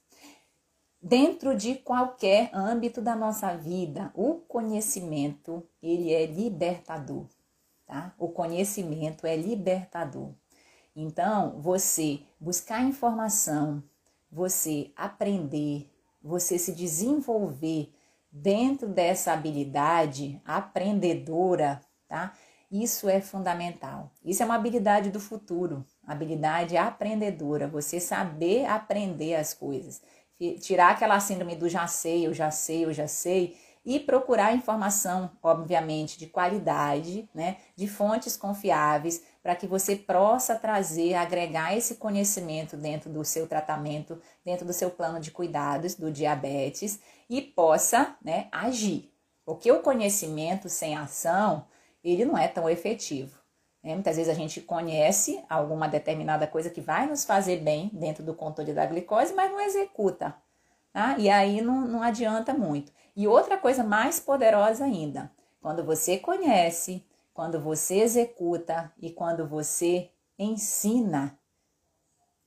Dentro 1.02 1.56
de 1.56 1.76
qualquer 1.76 2.50
âmbito 2.54 3.02
da 3.02 3.16
nossa 3.16 3.56
vida, 3.56 4.12
o 4.16 4.36
conhecimento, 4.36 5.68
ele 5.82 6.12
é 6.12 6.26
libertador, 6.26 7.26
tá? 7.86 8.14
O 8.18 8.30
conhecimento 8.30 9.26
é 9.26 9.36
libertador. 9.36 10.34
Então, 10.96 11.60
você 11.62 12.22
buscar 12.40 12.84
informação, 12.84 13.84
você 14.32 14.92
aprender, 14.96 15.90
você 16.22 16.58
se 16.58 16.74
desenvolver 16.74 17.94
dentro 18.42 18.88
dessa 18.88 19.34
habilidade 19.34 20.42
aprendedora, 20.46 21.82
tá? 22.08 22.34
Isso 22.70 23.08
é 23.08 23.22
fundamental. 23.22 24.12
Isso 24.24 24.44
é 24.44 24.46
uma 24.46 24.56
habilidade 24.56 25.10
do 25.10 25.20
futuro, 25.20 25.86
habilidade 26.06 26.76
aprendedora, 26.76 27.68
você 27.68 28.00
saber 28.00 28.66
aprender 28.66 29.36
as 29.36 29.54
coisas 29.54 30.02
tirar 30.62 30.92
aquela 30.92 31.20
síndrome 31.20 31.56
do 31.56 31.68
já 31.68 31.88
sei, 31.88 32.28
eu 32.28 32.34
já 32.34 32.52
sei, 32.52 32.86
eu 32.86 32.94
já 32.94 33.08
sei 33.08 33.58
e 33.84 34.02
procurar 34.02 34.54
informação, 34.54 35.32
obviamente, 35.42 36.20
de 36.20 36.28
qualidade, 36.28 37.28
né, 37.34 37.56
de 37.74 37.88
fontes 37.88 38.36
confiáveis, 38.36 39.24
para 39.42 39.56
que 39.56 39.66
você 39.66 39.96
possa 39.96 40.56
trazer, 40.56 41.14
agregar 41.14 41.76
esse 41.76 41.96
conhecimento 41.96 42.76
dentro 42.76 43.10
do 43.10 43.24
seu 43.24 43.48
tratamento, 43.48 44.22
dentro 44.44 44.66
do 44.66 44.74
seu 44.74 44.90
plano 44.92 45.22
de 45.22 45.32
cuidados 45.32 45.96
do 45.96 46.12
diabetes 46.12 47.00
e 47.30 47.42
possa, 47.42 48.16
né, 48.22 48.48
agir. 48.52 49.12
Porque 49.46 49.72
o 49.72 49.82
conhecimento 49.82 50.70
sem 50.70 50.96
ação, 50.96 51.66
ele 52.04 52.26
não 52.26 52.38
é 52.38 52.48
tão 52.48 52.70
efetivo. 52.70 53.38
Né? 53.84 53.94
Muitas 53.94 54.18
vezes 54.18 54.32
a 54.32 54.36
gente 54.36 54.62
conhece 54.62 55.44
alguma 55.50 55.88
determinada 55.88 56.46
coisa 56.46 56.70
que 56.70 56.82
vai 56.82 57.08
nos 57.08 57.24
fazer 57.24 57.62
bem 57.62 57.90
dentro 57.94 58.24
do 58.24 58.34
controle 58.34 58.74
da 58.74 58.86
glicose, 58.86 59.34
mas 59.34 59.52
não 59.52 59.62
executa. 59.62 60.36
Tá? 60.92 61.18
E 61.18 61.30
aí 61.30 61.62
não, 61.62 61.82
não 61.88 62.04
adianta 62.04 62.54
muito. 62.54 62.92
E 63.16 63.28
outra 63.28 63.58
coisa 63.58 63.84
mais 63.84 64.20
poderosa 64.20 64.86
ainda, 64.86 65.32
quando 65.62 65.84
você 65.84 66.18
conhece, 66.18 67.06
quando 67.34 67.60
você 67.60 68.00
executa 68.00 68.92
e 69.02 69.12
quando 69.12 69.48
você 69.48 70.10
ensina, 70.38 71.38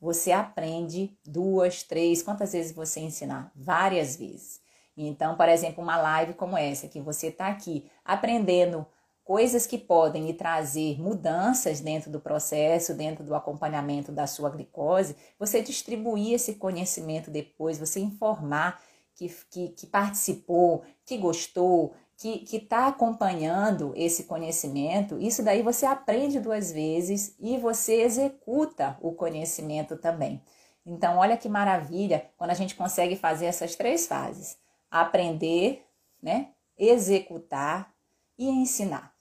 você 0.00 0.32
aprende 0.32 1.16
duas, 1.24 1.82
três, 1.82 2.22
quantas 2.22 2.52
vezes 2.52 2.72
você 2.72 3.00
ensinar? 3.00 3.52
Várias 3.54 4.16
vezes. 4.16 4.60
Então, 5.06 5.36
por 5.36 5.48
exemplo, 5.48 5.82
uma 5.82 5.96
live 5.96 6.34
como 6.34 6.56
essa, 6.56 6.88
que 6.88 7.00
você 7.00 7.28
está 7.28 7.48
aqui 7.48 7.90
aprendendo 8.04 8.86
coisas 9.24 9.66
que 9.66 9.78
podem 9.78 10.26
lhe 10.26 10.34
trazer 10.34 11.00
mudanças 11.00 11.80
dentro 11.80 12.10
do 12.10 12.18
processo, 12.20 12.94
dentro 12.94 13.22
do 13.22 13.34
acompanhamento 13.34 14.10
da 14.10 14.26
sua 14.26 14.50
glicose, 14.50 15.16
você 15.38 15.62
distribuir 15.62 16.34
esse 16.34 16.54
conhecimento 16.54 17.30
depois, 17.30 17.78
você 17.78 18.00
informar 18.00 18.82
que, 19.14 19.28
que, 19.50 19.68
que 19.68 19.86
participou, 19.86 20.82
que 21.04 21.16
gostou, 21.16 21.94
que 22.16 22.44
está 22.56 22.86
acompanhando 22.86 23.94
esse 23.96 24.24
conhecimento, 24.24 25.18
isso 25.18 25.42
daí 25.42 25.62
você 25.62 25.86
aprende 25.86 26.38
duas 26.38 26.70
vezes 26.70 27.34
e 27.40 27.56
você 27.56 28.02
executa 28.02 28.98
o 29.00 29.12
conhecimento 29.12 29.96
também. 29.96 30.42
Então, 30.84 31.16
olha 31.16 31.36
que 31.36 31.48
maravilha 31.48 32.28
quando 32.36 32.50
a 32.50 32.54
gente 32.54 32.74
consegue 32.74 33.16
fazer 33.16 33.46
essas 33.46 33.74
três 33.74 34.06
fases: 34.06 34.58
aprender, 34.90 35.86
né, 36.22 36.48
executar 36.76 37.92
e 38.38 38.48
ensinar. 38.48 39.14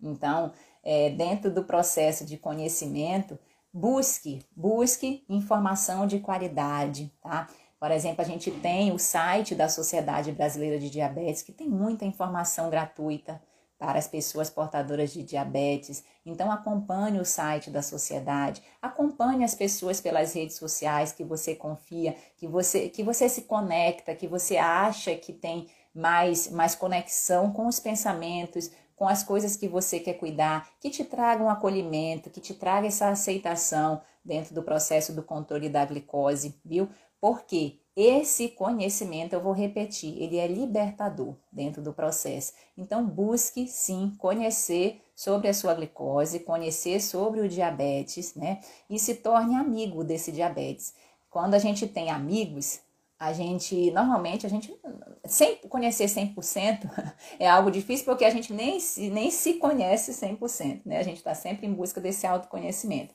Então, 0.00 0.52
é, 0.82 1.10
dentro 1.10 1.52
do 1.52 1.64
processo 1.64 2.24
de 2.24 2.36
conhecimento, 2.36 3.38
busque, 3.72 4.44
busque 4.54 5.24
informação 5.28 6.06
de 6.06 6.20
qualidade, 6.20 7.12
tá? 7.20 7.48
Por 7.80 7.90
exemplo, 7.90 8.22
a 8.22 8.24
gente 8.24 8.50
tem 8.50 8.92
o 8.92 8.98
site 8.98 9.54
da 9.54 9.68
Sociedade 9.68 10.32
Brasileira 10.32 10.78
de 10.78 10.88
Diabetes, 10.88 11.42
que 11.42 11.52
tem 11.52 11.68
muita 11.68 12.04
informação 12.04 12.70
gratuita 12.70 13.42
para 13.84 13.98
as 13.98 14.08
pessoas 14.08 14.48
portadoras 14.48 15.12
de 15.12 15.22
diabetes. 15.22 16.02
Então 16.24 16.50
acompanhe 16.50 17.20
o 17.20 17.24
site 17.24 17.68
da 17.68 17.82
sociedade, 17.82 18.62
acompanhe 18.80 19.44
as 19.44 19.54
pessoas 19.54 20.00
pelas 20.00 20.32
redes 20.32 20.56
sociais 20.56 21.12
que 21.12 21.22
você 21.22 21.54
confia, 21.54 22.16
que 22.38 22.48
você 22.48 22.88
que 22.88 23.02
você 23.02 23.28
se 23.28 23.42
conecta, 23.42 24.14
que 24.14 24.26
você 24.26 24.56
acha 24.56 25.14
que 25.14 25.34
tem 25.34 25.68
mais 25.94 26.50
mais 26.50 26.74
conexão 26.74 27.52
com 27.52 27.66
os 27.66 27.78
pensamentos, 27.78 28.70
com 28.96 29.06
as 29.06 29.22
coisas 29.22 29.54
que 29.54 29.68
você 29.68 30.00
quer 30.00 30.14
cuidar, 30.14 30.66
que 30.80 30.88
te 30.88 31.04
tragam 31.04 31.50
acolhimento, 31.50 32.30
que 32.30 32.40
te 32.40 32.54
traga 32.54 32.86
essa 32.86 33.08
aceitação 33.10 34.00
dentro 34.24 34.54
do 34.54 34.62
processo 34.62 35.12
do 35.12 35.22
controle 35.22 35.68
da 35.68 35.84
glicose, 35.84 36.58
viu? 36.64 36.88
Porque 37.20 37.80
esse 37.96 38.48
conhecimento, 38.48 39.34
eu 39.34 39.40
vou 39.40 39.52
repetir, 39.52 40.20
ele 40.20 40.36
é 40.36 40.46
libertador 40.48 41.36
dentro 41.52 41.80
do 41.80 41.92
processo. 41.92 42.52
Então, 42.76 43.06
busque 43.06 43.68
sim 43.68 44.12
conhecer 44.18 45.00
sobre 45.14 45.48
a 45.48 45.54
sua 45.54 45.74
glicose, 45.74 46.40
conhecer 46.40 47.00
sobre 47.00 47.40
o 47.40 47.48
diabetes, 47.48 48.34
né? 48.34 48.60
E 48.90 48.98
se 48.98 49.14
torne 49.16 49.54
amigo 49.54 50.02
desse 50.02 50.32
diabetes. 50.32 50.92
Quando 51.30 51.54
a 51.54 51.58
gente 51.58 51.86
tem 51.86 52.10
amigos, 52.10 52.80
a 53.18 53.32
gente, 53.32 53.92
normalmente, 53.92 54.44
a 54.44 54.48
gente, 54.48 54.76
sem 55.24 55.56
conhecer 55.68 56.06
100% 56.06 57.14
é 57.38 57.48
algo 57.48 57.70
difícil 57.70 58.04
porque 58.04 58.24
a 58.24 58.30
gente 58.30 58.52
nem 58.52 58.80
se, 58.80 59.08
nem 59.08 59.30
se 59.30 59.54
conhece 59.54 60.12
100%, 60.12 60.82
né? 60.84 60.98
A 60.98 61.02
gente 61.04 61.18
está 61.18 61.34
sempre 61.34 61.66
em 61.66 61.72
busca 61.72 62.00
desse 62.00 62.26
autoconhecimento. 62.26 63.14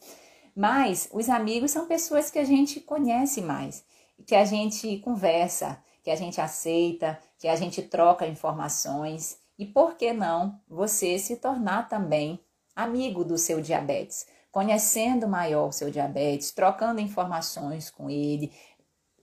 Mas 0.56 1.10
os 1.12 1.30
amigos 1.30 1.72
são 1.72 1.86
pessoas 1.86 2.32
que 2.32 2.40
a 2.40 2.46
gente 2.46 2.80
conhece 2.80 3.42
mais, 3.42 3.84
que 4.26 4.36
a 4.36 4.46
gente 4.46 4.98
conversa, 5.00 5.82
que 6.04 6.10
a 6.10 6.16
gente 6.16 6.40
aceita, 6.40 7.20
que 7.38 7.48
a 7.48 7.56
gente 7.56 7.82
troca 7.82 8.28
informações. 8.28 9.40
E 9.58 9.66
por 9.66 9.96
que 9.96 10.14
não 10.14 10.60
você 10.68 11.18
se 11.20 11.38
tornar 11.38 11.90
também 11.90 12.40
amigo 12.76 13.24
do 13.24 13.38
seu 13.38 13.62
diabetes? 13.62 14.26
Conhecendo 14.52 15.28
maior 15.28 15.70
o 15.70 15.72
seu 15.72 15.92
diabetes, 15.92 16.52
trocando 16.52 17.02
informações 17.02 17.90
com 17.90 18.10
ele, 18.10 18.52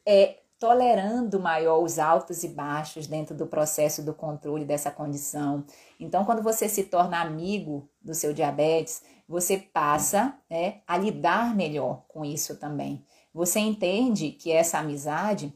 é, 0.06 0.40
tolerando 0.58 1.38
maior 1.40 1.82
os 1.82 1.98
altos 1.98 2.42
e 2.42 2.48
baixos 2.48 3.06
dentro 3.06 3.34
do 3.34 3.46
processo 3.46 4.02
do 4.02 4.14
controle 4.14 4.64
dessa 4.64 4.90
condição. 4.90 5.64
Então, 5.98 6.24
quando 6.24 6.42
você 6.42 6.68
se 6.68 6.84
torna 6.84 7.20
amigo 7.20 7.88
do 8.00 8.14
seu 8.14 8.32
diabetes, 8.32 9.02
você 9.28 9.58
passa 9.58 10.38
né, 10.48 10.80
a 10.86 10.96
lidar 10.96 11.54
melhor 11.54 12.04
com 12.08 12.24
isso 12.24 12.56
também. 12.56 13.04
Você 13.36 13.60
entende 13.60 14.30
que 14.30 14.50
essa 14.50 14.78
amizade, 14.78 15.52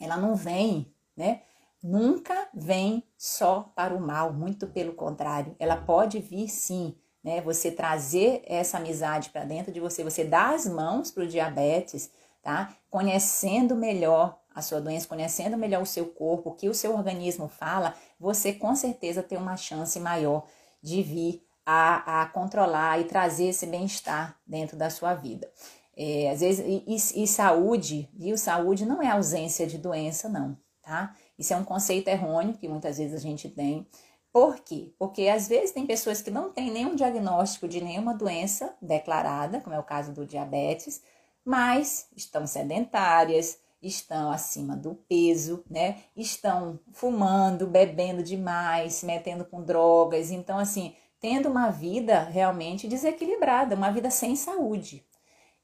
ela 0.00 0.16
não 0.16 0.34
vem, 0.34 0.92
né? 1.16 1.42
Nunca 1.80 2.48
vem 2.52 3.04
só 3.16 3.72
para 3.76 3.94
o 3.94 4.00
mal, 4.00 4.32
muito 4.32 4.66
pelo 4.66 4.92
contrário, 4.92 5.54
ela 5.60 5.76
pode 5.76 6.18
vir 6.18 6.48
sim, 6.48 6.96
né? 7.22 7.40
Você 7.42 7.70
trazer 7.70 8.42
essa 8.44 8.78
amizade 8.78 9.30
para 9.30 9.44
dentro 9.44 9.70
de 9.70 9.78
você, 9.78 10.02
você 10.02 10.24
dá 10.24 10.50
as 10.50 10.66
mãos 10.66 11.12
para 11.12 11.22
o 11.22 11.28
diabetes, 11.28 12.10
tá? 12.42 12.74
Conhecendo 12.90 13.76
melhor 13.76 14.40
a 14.52 14.60
sua 14.60 14.80
doença, 14.80 15.06
conhecendo 15.06 15.56
melhor 15.56 15.82
o 15.82 15.86
seu 15.86 16.06
corpo, 16.06 16.50
o 16.50 16.54
que 16.54 16.68
o 16.68 16.74
seu 16.74 16.92
organismo 16.92 17.46
fala, 17.46 17.94
você 18.18 18.52
com 18.52 18.74
certeza 18.74 19.22
tem 19.22 19.38
uma 19.38 19.56
chance 19.56 20.00
maior 20.00 20.44
de 20.82 21.04
vir 21.04 21.46
a, 21.64 22.22
a 22.22 22.26
controlar 22.26 23.00
e 23.00 23.04
trazer 23.04 23.46
esse 23.50 23.66
bem-estar 23.66 24.36
dentro 24.44 24.76
da 24.76 24.88
sua 24.88 25.14
vida. 25.14 25.48
É, 25.96 26.30
às 26.30 26.40
vezes, 26.40 26.64
e, 26.66 27.22
e, 27.22 27.26
saúde, 27.26 28.08
viu? 28.12 28.36
Saúde 28.36 28.84
não 28.84 29.02
é 29.02 29.08
ausência 29.08 29.66
de 29.66 29.78
doença, 29.78 30.28
não, 30.28 30.58
tá? 30.82 31.16
Isso 31.38 31.54
é 31.54 31.56
um 31.56 31.64
conceito 31.64 32.08
errôneo 32.08 32.58
que 32.58 32.68
muitas 32.68 32.98
vezes 32.98 33.14
a 33.14 33.18
gente 33.18 33.48
tem. 33.48 33.86
Por 34.30 34.58
quê? 34.58 34.92
Porque 34.98 35.28
às 35.28 35.48
vezes 35.48 35.70
tem 35.70 35.86
pessoas 35.86 36.20
que 36.20 36.30
não 36.30 36.52
têm 36.52 36.70
nenhum 36.70 36.94
diagnóstico 36.94 37.66
de 37.66 37.82
nenhuma 37.82 38.12
doença 38.12 38.76
declarada, 38.82 39.60
como 39.62 39.74
é 39.74 39.78
o 39.78 39.84
caso 39.84 40.12
do 40.12 40.26
diabetes, 40.26 41.02
mas 41.42 42.08
estão 42.14 42.46
sedentárias, 42.46 43.58
estão 43.80 44.30
acima 44.30 44.76
do 44.76 44.94
peso, 45.08 45.64
né? 45.70 45.96
Estão 46.14 46.78
fumando, 46.92 47.66
bebendo 47.66 48.22
demais, 48.22 48.94
se 48.94 49.06
metendo 49.06 49.46
com 49.46 49.62
drogas. 49.62 50.30
Então, 50.30 50.58
assim, 50.58 50.94
tendo 51.20 51.48
uma 51.48 51.70
vida 51.70 52.24
realmente 52.24 52.86
desequilibrada, 52.86 53.74
uma 53.74 53.90
vida 53.90 54.10
sem 54.10 54.36
saúde. 54.36 55.02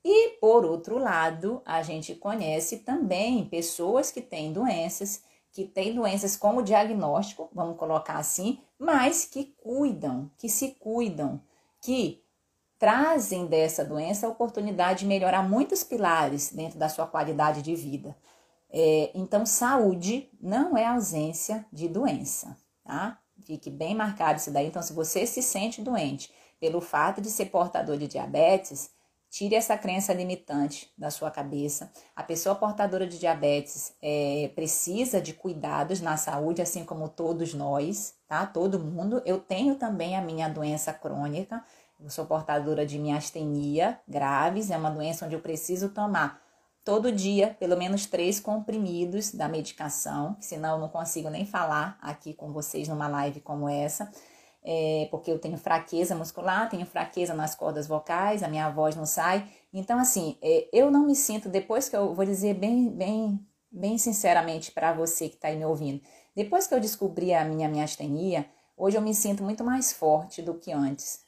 E, 0.04 0.30
por 0.40 0.64
outro 0.64 0.98
lado, 0.98 1.62
a 1.64 1.82
gente 1.82 2.14
conhece 2.14 2.78
também 2.78 3.44
pessoas 3.44 4.10
que 4.10 4.20
têm 4.20 4.52
doenças, 4.52 5.22
que 5.52 5.64
têm 5.64 5.94
doenças 5.94 6.36
como 6.36 6.62
diagnóstico, 6.62 7.48
vamos 7.52 7.76
colocar 7.76 8.16
assim, 8.16 8.58
mas 8.78 9.24
que 9.24 9.54
cuidam, 9.62 10.30
que 10.36 10.48
se 10.48 10.72
cuidam, 10.80 11.40
que 11.80 12.22
trazem 12.78 13.46
dessa 13.46 13.84
doença 13.84 14.26
a 14.26 14.30
oportunidade 14.30 15.00
de 15.00 15.06
melhorar 15.06 15.48
muitos 15.48 15.84
pilares 15.84 16.50
dentro 16.52 16.78
da 16.80 16.88
sua 16.88 17.06
qualidade 17.06 17.62
de 17.62 17.76
vida. 17.76 18.16
É, 18.68 19.10
então, 19.14 19.46
saúde 19.46 20.28
não 20.40 20.76
é 20.76 20.86
ausência 20.86 21.64
de 21.72 21.86
doença, 21.86 22.56
tá? 22.82 23.20
Fique 23.44 23.70
bem 23.70 23.94
marcado 23.94 24.40
isso 24.40 24.50
daí. 24.50 24.66
Então, 24.66 24.82
se 24.82 24.92
você 24.92 25.26
se 25.26 25.42
sente 25.42 25.80
doente 25.80 26.32
pelo 26.58 26.80
fato 26.80 27.20
de 27.20 27.30
ser 27.30 27.46
portador 27.46 27.96
de 27.98 28.08
diabetes, 28.08 28.90
tire 29.32 29.56
essa 29.56 29.76
crença 29.76 30.12
limitante 30.12 30.92
da 30.96 31.10
sua 31.10 31.28
cabeça. 31.30 31.90
A 32.14 32.22
pessoa 32.22 32.54
portadora 32.54 33.06
de 33.06 33.18
diabetes 33.18 33.96
é, 34.00 34.52
precisa 34.54 35.20
de 35.20 35.32
cuidados 35.32 36.00
na 36.00 36.16
saúde, 36.16 36.62
assim 36.62 36.84
como 36.84 37.08
todos 37.08 37.52
nós, 37.52 38.14
tá? 38.28 38.46
Todo 38.46 38.78
mundo. 38.78 39.20
Eu 39.26 39.40
tenho 39.40 39.74
também 39.74 40.16
a 40.16 40.20
minha 40.20 40.48
doença 40.48 40.92
crônica 40.92 41.64
eu 42.02 42.10
sou 42.10 42.26
portadora 42.26 42.84
de 42.84 42.98
miastenia 42.98 44.00
graves, 44.08 44.70
é 44.70 44.76
uma 44.76 44.90
doença 44.90 45.24
onde 45.24 45.36
eu 45.36 45.40
preciso 45.40 45.88
tomar 45.90 46.42
todo 46.84 47.12
dia 47.12 47.56
pelo 47.60 47.76
menos 47.76 48.06
três 48.06 48.40
comprimidos 48.40 49.32
da 49.32 49.48
medicação, 49.48 50.36
senão 50.40 50.74
eu 50.74 50.80
não 50.80 50.88
consigo 50.88 51.30
nem 51.30 51.46
falar 51.46 51.96
aqui 52.02 52.34
com 52.34 52.52
vocês 52.52 52.88
numa 52.88 53.06
live 53.06 53.40
como 53.40 53.68
essa, 53.68 54.10
é, 54.64 55.08
porque 55.10 55.30
eu 55.30 55.38
tenho 55.38 55.58
fraqueza 55.58 56.14
muscular, 56.14 56.68
tenho 56.68 56.86
fraqueza 56.86 57.34
nas 57.34 57.54
cordas 57.54 57.86
vocais, 57.86 58.42
a 58.42 58.48
minha 58.48 58.70
voz 58.70 58.96
não 58.96 59.06
sai. 59.06 59.46
Então, 59.72 59.98
assim, 59.98 60.36
é, 60.42 60.68
eu 60.72 60.90
não 60.90 61.06
me 61.06 61.14
sinto, 61.14 61.48
depois 61.48 61.88
que 61.88 61.96
eu 61.96 62.14
vou 62.14 62.24
dizer 62.24 62.54
bem, 62.54 62.88
bem, 62.90 63.40
bem 63.70 63.98
sinceramente 63.98 64.70
para 64.72 64.92
você 64.92 65.28
que 65.28 65.36
está 65.36 65.48
aí 65.48 65.56
me 65.56 65.64
ouvindo, 65.64 66.00
depois 66.34 66.66
que 66.66 66.74
eu 66.74 66.80
descobri 66.80 67.34
a 67.34 67.44
minha 67.44 67.68
miastenia, 67.68 68.46
hoje 68.76 68.96
eu 68.96 69.02
me 69.02 69.14
sinto 69.14 69.42
muito 69.42 69.64
mais 69.64 69.92
forte 69.92 70.42
do 70.42 70.54
que 70.54 70.72
antes 70.72 71.22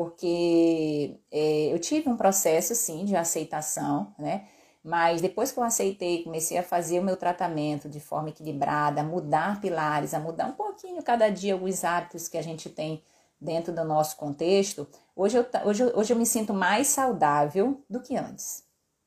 porque 0.00 1.20
é, 1.30 1.72
eu 1.72 1.78
tive 1.78 2.08
um 2.08 2.16
processo, 2.16 2.74
sim, 2.74 3.04
de 3.04 3.16
aceitação, 3.16 4.14
né? 4.18 4.48
Mas 4.82 5.20
depois 5.20 5.52
que 5.52 5.58
eu 5.58 5.64
aceitei, 5.64 6.24
comecei 6.24 6.56
a 6.56 6.62
fazer 6.62 7.00
o 7.00 7.02
meu 7.02 7.16
tratamento 7.16 7.88
de 7.88 8.00
forma 8.00 8.30
equilibrada, 8.30 9.02
a 9.02 9.04
mudar 9.04 9.60
pilares, 9.60 10.14
a 10.14 10.18
mudar 10.18 10.46
um 10.46 10.52
pouquinho 10.52 11.02
cada 11.02 11.28
dia 11.28 11.52
alguns 11.52 11.84
hábitos 11.84 12.28
que 12.28 12.38
a 12.38 12.42
gente 12.42 12.70
tem 12.70 13.02
dentro 13.40 13.74
do 13.74 13.84
nosso 13.84 14.16
contexto, 14.16 14.86
hoje 15.16 15.38
eu, 15.38 15.46
hoje, 15.64 15.84
hoje 15.94 16.12
eu 16.12 16.16
me 16.16 16.26
sinto 16.26 16.52
mais 16.52 16.88
saudável 16.88 17.82
do 17.88 18.00
que 18.00 18.16
antes, 18.16 18.64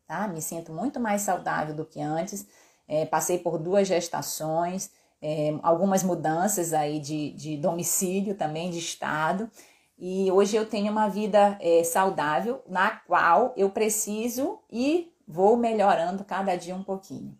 tá? 0.07 0.27
Me 0.27 0.41
sinto 0.41 0.71
muito 0.71 0.99
mais 0.99 1.21
saudável 1.21 1.75
do 1.75 1.86
que 1.86 2.01
antes. 2.01 2.47
É, 2.88 3.05
passei 3.05 3.38
por 3.38 3.57
duas 3.59 3.88
gestações, 3.88 4.91
é, 5.21 5.57
algumas 5.62 6.03
mudanças 6.03 6.73
aí 6.73 6.99
de, 6.99 7.31
de 7.31 7.57
domicílio 7.57 8.36
também, 8.36 8.71
de 8.71 8.79
estado. 8.79 9.49
E 9.97 10.31
hoje 10.31 10.55
eu 10.55 10.65
tenho 10.65 10.91
uma 10.91 11.07
vida 11.07 11.57
é, 11.62 11.83
saudável, 11.83 12.62
na 12.67 12.89
qual 12.89 13.53
eu 13.55 13.69
preciso 13.69 14.59
e 14.71 15.12
vou 15.27 15.57
melhorando 15.57 16.23
cada 16.23 16.55
dia 16.55 16.75
um 16.75 16.83
pouquinho. 16.83 17.38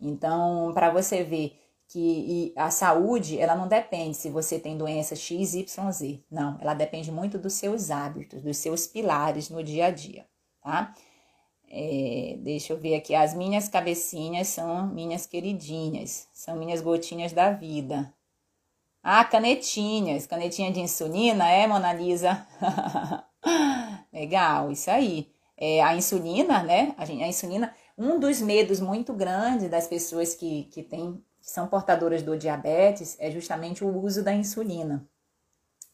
Então, 0.00 0.72
para 0.74 0.90
você 0.90 1.22
ver 1.22 1.58
que 1.88 2.52
a 2.56 2.70
saúde, 2.70 3.38
ela 3.38 3.54
não 3.54 3.68
depende 3.68 4.16
se 4.16 4.28
você 4.28 4.58
tem 4.58 4.76
doença 4.76 5.14
X, 5.14 5.54
Y, 5.54 5.92
Z. 5.92 6.22
Não, 6.30 6.58
ela 6.60 6.74
depende 6.74 7.12
muito 7.12 7.38
dos 7.38 7.54
seus 7.54 7.90
hábitos, 7.90 8.42
dos 8.42 8.56
seus 8.56 8.86
pilares 8.86 9.48
no 9.48 9.62
dia 9.62 9.86
a 9.86 9.90
dia, 9.90 10.26
tá? 10.60 10.94
É, 11.68 12.36
deixa 12.40 12.72
eu 12.72 12.78
ver 12.78 12.96
aqui, 12.96 13.14
as 13.14 13.34
minhas 13.34 13.68
cabecinhas 13.68 14.48
são 14.48 14.86
minhas 14.88 15.26
queridinhas, 15.26 16.28
são 16.32 16.56
minhas 16.56 16.80
gotinhas 16.80 17.32
da 17.32 17.50
vida. 17.50 18.12
Ah, 19.02 19.24
canetinhas, 19.24 20.26
canetinha 20.26 20.72
de 20.72 20.80
insulina, 20.80 21.48
é, 21.48 21.66
Mona 21.66 21.92
Lisa? 21.92 22.46
Legal, 24.12 24.72
isso 24.72 24.90
aí. 24.90 25.32
É, 25.56 25.82
a 25.82 25.94
insulina, 25.94 26.62
né? 26.62 26.94
A, 26.98 27.04
gente, 27.04 27.22
a 27.22 27.28
insulina, 27.28 27.74
um 27.96 28.18
dos 28.18 28.40
medos 28.40 28.80
muito 28.80 29.12
grandes 29.14 29.70
das 29.70 29.86
pessoas 29.86 30.34
que, 30.34 30.64
que, 30.64 30.82
tem, 30.82 31.22
que 31.40 31.50
são 31.50 31.66
portadoras 31.66 32.22
do 32.22 32.36
diabetes 32.36 33.16
é 33.18 33.30
justamente 33.30 33.84
o 33.84 34.04
uso 34.04 34.22
da 34.22 34.34
insulina. 34.34 35.08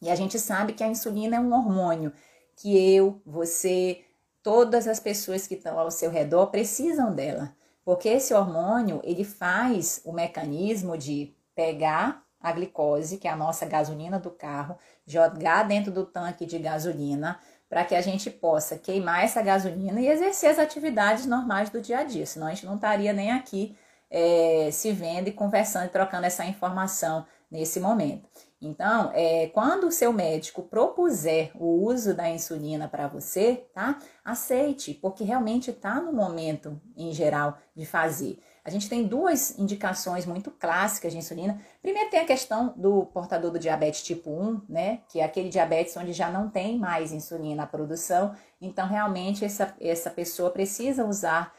E 0.01 0.11
a 0.11 0.17
gente 0.17 0.39
sabe 0.39 0.73
que 0.73 0.83
a 0.83 0.89
insulina 0.89 1.37
é 1.37 1.41
um 1.41 1.53
hormônio 1.53 2.13
que 2.57 2.77
eu, 2.95 3.21
você, 3.25 4.05
todas 4.43 4.89
as 4.89 4.99
pessoas 4.99 5.47
que 5.47 5.55
estão 5.55 5.79
ao 5.79 5.91
seu 5.91 6.11
redor 6.11 6.49
precisam 6.49 7.15
dela. 7.15 7.55
Porque 7.85 8.09
esse 8.09 8.35
hormônio, 8.35 9.01
ele 9.05 9.25
faz 9.25 10.01
o 10.05 10.13
mecanismo 10.13 10.99
de 10.99 11.35
pegar 11.55 12.25
a 12.41 12.53
glicose, 12.53 13.19
que 13.19 13.29
é 13.29 13.31
a 13.31 13.37
nossa 13.37 13.65
gasolina 13.65 14.19
do 14.19 14.31
carro, 14.31 14.77
jogar 15.07 15.63
dentro 15.65 15.93
do 15.93 16.05
tanque 16.05 16.45
de 16.45 16.59
gasolina 16.59 17.39
para 17.73 17.87
que 17.87 17.95
a 17.95 18.03
gente 18.03 18.29
possa 18.29 18.77
queimar 18.77 19.25
essa 19.25 19.41
gasolina 19.41 19.99
e 19.99 20.07
exercer 20.07 20.51
as 20.51 20.59
atividades 20.59 21.25
normais 21.25 21.71
do 21.71 21.81
dia 21.81 22.01
a 22.01 22.05
dia, 22.05 22.27
senão 22.27 22.49
a 22.49 22.51
gente 22.51 22.67
não 22.67 22.75
estaria 22.75 23.15
nem 23.15 23.33
aqui 23.33 23.75
é, 24.11 24.69
se 24.71 24.93
vendo 24.93 25.29
e 25.29 25.33
conversando 25.33 25.87
e 25.87 25.89
trocando 25.89 26.27
essa 26.27 26.45
informação 26.45 27.25
nesse 27.51 27.81
momento. 27.81 28.29
Então, 28.61 29.11
é, 29.15 29.47
quando 29.55 29.85
o 29.85 29.91
seu 29.91 30.13
médico 30.13 30.65
propuser 30.65 31.51
o 31.55 31.87
uso 31.87 32.13
da 32.13 32.29
insulina 32.29 32.89
para 32.89 33.09
você, 33.09 33.65
tá? 33.73 33.99
Aceite, 34.23 34.93
porque 34.93 35.25
realmente 35.25 35.71
está 35.71 35.95
no 35.99 36.13
momento, 36.13 36.79
em 36.95 37.11
geral, 37.11 37.57
de 37.75 37.87
fazer. 37.87 38.39
A 38.65 38.71
gente 38.71 38.89
tem 38.89 39.05
duas 39.05 39.59
indicações 39.59 40.25
muito 40.25 40.51
clássicas 40.51 41.13
de 41.13 41.19
insulina. 41.19 41.61
Primeiro 41.83 42.11
tem 42.11 42.21
a 42.21 42.25
questão 42.25 42.73
do 42.77 43.07
portador 43.07 43.51
do 43.51 43.59
diabetes 43.59 44.05
tipo 44.05 44.31
1, 44.31 44.63
né? 44.69 45.01
Que 45.09 45.19
é 45.19 45.25
aquele 45.25 45.49
diabetes 45.49 45.97
onde 45.97 46.13
já 46.13 46.31
não 46.31 46.49
tem 46.49 46.79
mais 46.79 47.13
insulina 47.13 47.63
na 47.63 47.67
produção. 47.67 48.35
Então, 48.61 48.87
realmente, 48.87 49.45
essa, 49.45 49.75
essa 49.81 50.11
pessoa 50.11 50.51
precisa 50.51 51.05
usar 51.05 51.53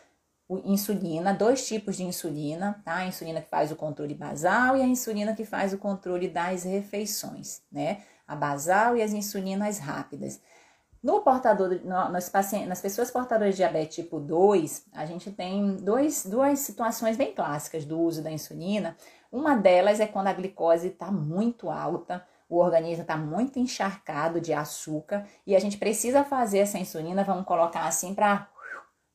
insulina, 0.64 1.34
dois 1.34 1.68
tipos 1.68 1.98
de 1.98 2.04
insulina, 2.04 2.82
tá? 2.86 2.98
A 2.98 3.08
insulina 3.08 3.42
que 3.42 3.50
faz 3.50 3.72
o 3.72 3.76
controle 3.76 4.14
basal 4.14 4.78
e 4.78 4.82
a 4.82 4.86
insulina 4.86 5.36
que 5.36 5.44
faz 5.44 5.74
o 5.74 5.78
controle 5.78 6.30
das 6.30 6.64
refeições, 6.64 7.62
né? 7.70 8.02
A 8.26 8.36
basal 8.36 8.96
e 8.96 9.02
as 9.02 9.12
insulinas 9.12 9.78
rápidas. 9.78 10.40
No 11.04 11.20
portador, 11.20 11.82
no, 11.84 12.32
pacientes, 12.32 12.70
nas 12.70 12.80
pessoas 12.80 13.12
portadoras 13.12 13.56
de 13.56 13.58
diabetes 13.58 13.96
tipo 13.96 14.22
2, 14.22 14.86
a 14.94 15.06
gente 15.06 15.30
tem 15.32 15.76
dois, 15.76 16.26
duas 16.26 16.60
situações 16.60 17.18
bem 17.18 17.34
clássicas 17.34 17.84
do 17.84 18.00
uso 18.00 18.24
da 18.24 18.32
insulina. 18.32 18.96
Uma 19.30 19.54
delas 19.54 20.00
é 20.00 20.08
quando 20.08 20.28
a 20.28 20.34
glicose 20.34 20.88
está 20.88 21.12
muito 21.12 21.70
alta, 21.70 22.26
o 22.48 22.58
organismo 22.58 23.02
está 23.02 23.18
muito 23.18 23.60
encharcado 23.60 24.40
de 24.40 24.54
açúcar 24.54 25.28
e 25.46 25.58
a 25.58 25.60
gente 25.60 25.78
precisa 25.78 26.24
fazer 26.24 26.60
essa 26.60 26.78
insulina, 26.78 27.24
vamos 27.26 27.44
colocar 27.44 27.86
assim, 27.86 28.14
para 28.16 28.48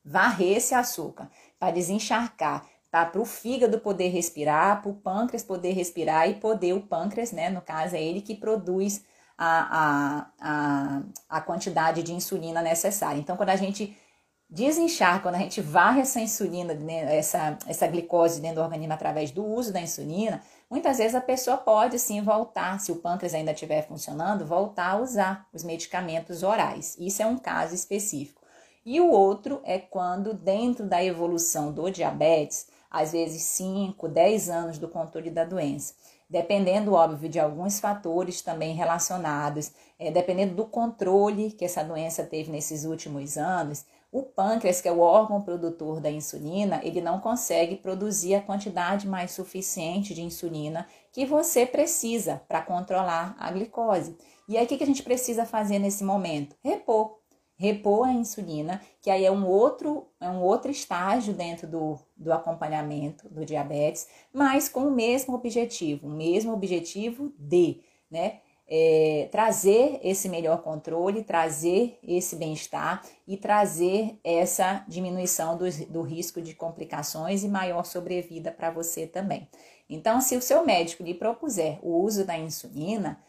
varrer 0.05 0.57
esse 0.57 0.75
açúcar, 0.75 1.27
para 1.57 1.71
desencharcar, 1.71 2.67
para 2.91 3.19
o 3.19 3.25
fígado 3.25 3.79
poder 3.79 4.09
respirar, 4.09 4.83
para 4.83 4.91
o 4.91 4.95
pâncreas 4.95 5.43
poder 5.43 5.71
respirar 5.71 6.29
e 6.29 6.35
poder 6.35 6.73
o 6.73 6.81
pâncreas, 6.81 7.31
né, 7.31 7.49
no 7.49 7.61
caso 7.61 7.95
é 7.95 8.03
ele 8.03 8.21
que 8.21 8.35
produz 8.35 9.03
a, 9.41 10.27
a, 10.37 11.01
a, 11.29 11.41
quantidade 11.41 12.03
de 12.03 12.13
insulina 12.13 12.61
necessária. 12.61 13.17
Então, 13.17 13.37
quando 13.37 13.51
a 13.51 13.55
gente 13.55 13.97
desinchar, 14.49 15.21
quando 15.21 15.35
a 15.35 15.39
gente 15.39 15.61
varre 15.61 16.01
essa 16.01 16.19
insulina, 16.19 16.73
né, 16.73 17.17
essa, 17.17 17.57
essa 17.65 17.87
glicose 17.87 18.41
dentro 18.41 18.57
do 18.57 18.63
organismo 18.63 18.93
através 18.93 19.31
do 19.31 19.45
uso 19.45 19.71
da 19.71 19.79
insulina, 19.79 20.41
muitas 20.69 20.97
vezes 20.97 21.15
a 21.15 21.21
pessoa 21.21 21.55
pode 21.55 21.97
sim 21.97 22.21
voltar, 22.21 22.81
se 22.81 22.91
o 22.91 22.97
pâncreas 22.97 23.33
ainda 23.33 23.53
estiver 23.53 23.87
funcionando, 23.87 24.45
voltar 24.45 24.91
a 24.91 24.97
usar 24.97 25.47
os 25.53 25.63
medicamentos 25.63 26.43
orais. 26.43 26.97
Isso 26.99 27.21
é 27.21 27.25
um 27.25 27.37
caso 27.37 27.73
específico. 27.73 28.41
E 28.85 28.99
o 28.99 29.09
outro 29.09 29.61
é 29.63 29.79
quando, 29.79 30.33
dentro 30.33 30.85
da 30.85 31.01
evolução 31.01 31.71
do 31.71 31.89
diabetes, 31.89 32.67
às 32.91 33.13
vezes 33.13 33.43
5, 33.43 34.05
10 34.09 34.49
anos 34.49 34.77
do 34.77 34.89
controle 34.89 35.29
da 35.29 35.45
doença, 35.45 35.93
dependendo, 36.29 36.93
óbvio, 36.93 37.29
de 37.29 37.39
alguns 37.39 37.79
fatores 37.79 38.41
também 38.41 38.75
relacionados, 38.75 39.71
é, 39.97 40.11
dependendo 40.11 40.55
do 40.55 40.65
controle 40.65 41.51
que 41.51 41.65
essa 41.65 41.83
doença 41.83 42.23
teve 42.23 42.51
nesses 42.51 42.85
últimos 42.85 43.37
anos, 43.37 43.85
O 44.11 44.23
pâncreas, 44.23 44.81
que 44.81 44.87
é 44.87 44.91
o 44.91 44.99
órgão 44.99 45.41
produtor 45.41 45.99
da 46.01 46.09
insulina, 46.09 46.79
ele 46.83 46.99
não 47.01 47.19
consegue 47.19 47.75
produzir 47.75 48.33
a 48.35 48.41
quantidade 48.41 49.07
mais 49.07 49.31
suficiente 49.31 50.15
de 50.15 50.23
insulina 50.23 50.87
que 51.11 51.25
você 51.25 51.65
precisa 51.65 52.41
para 52.47 52.61
controlar 52.61 53.35
a 53.39 53.51
glicose. 53.51 54.17
E 54.47 54.57
aí, 54.57 54.65
o 54.65 54.67
que 54.67 54.83
a 54.83 54.87
gente 54.87 55.03
precisa 55.03 55.45
fazer 55.45 55.77
nesse 55.79 56.03
momento? 56.03 56.55
Repor. 56.63 57.18
Repor 57.59 58.07
a 58.07 58.13
insulina, 58.13 58.81
que 59.01 59.09
aí 59.11 59.25
é 59.25 59.31
um 59.31 59.45
outro, 59.45 60.07
é 60.17 60.29
um 60.29 60.41
outro 60.41 60.71
estágio 60.71 61.33
dentro 61.33 61.67
do, 61.67 61.99
do 62.15 62.31
acompanhamento 62.31 63.27
do 63.27 63.43
diabetes, 63.43 64.07
mas 64.31 64.69
com 64.69 64.87
o 64.87 64.91
mesmo 64.91 65.35
objetivo, 65.35 66.07
o 66.07 66.09
mesmo 66.09 66.53
objetivo 66.53 67.33
de, 67.37 67.81
né? 68.09 68.39
é, 68.69 69.27
trazer 69.31 69.99
esse 70.03 70.29
melhor 70.29 70.61
controle, 70.61 71.23
trazer 71.23 71.97
esse 72.03 72.35
bem-estar 72.35 73.03
e 73.27 73.35
trazer 73.35 74.19
essa 74.23 74.85
diminuição 74.87 75.57
do, 75.57 75.65
do 75.87 76.01
risco 76.03 76.39
de 76.39 76.53
complicações 76.53 77.43
e 77.43 77.49
maior 77.49 77.83
sobrevida 77.83 78.51
para 78.51 78.69
você 78.69 79.07
também. 79.07 79.49
Então, 79.89 80.21
se 80.21 80.37
o 80.37 80.41
seu 80.41 80.63
médico 80.63 81.01
lhe 81.01 81.15
propuser 81.15 81.79
o 81.81 81.99
uso 82.03 82.23
da 82.23 82.37
insulina, 82.37 83.19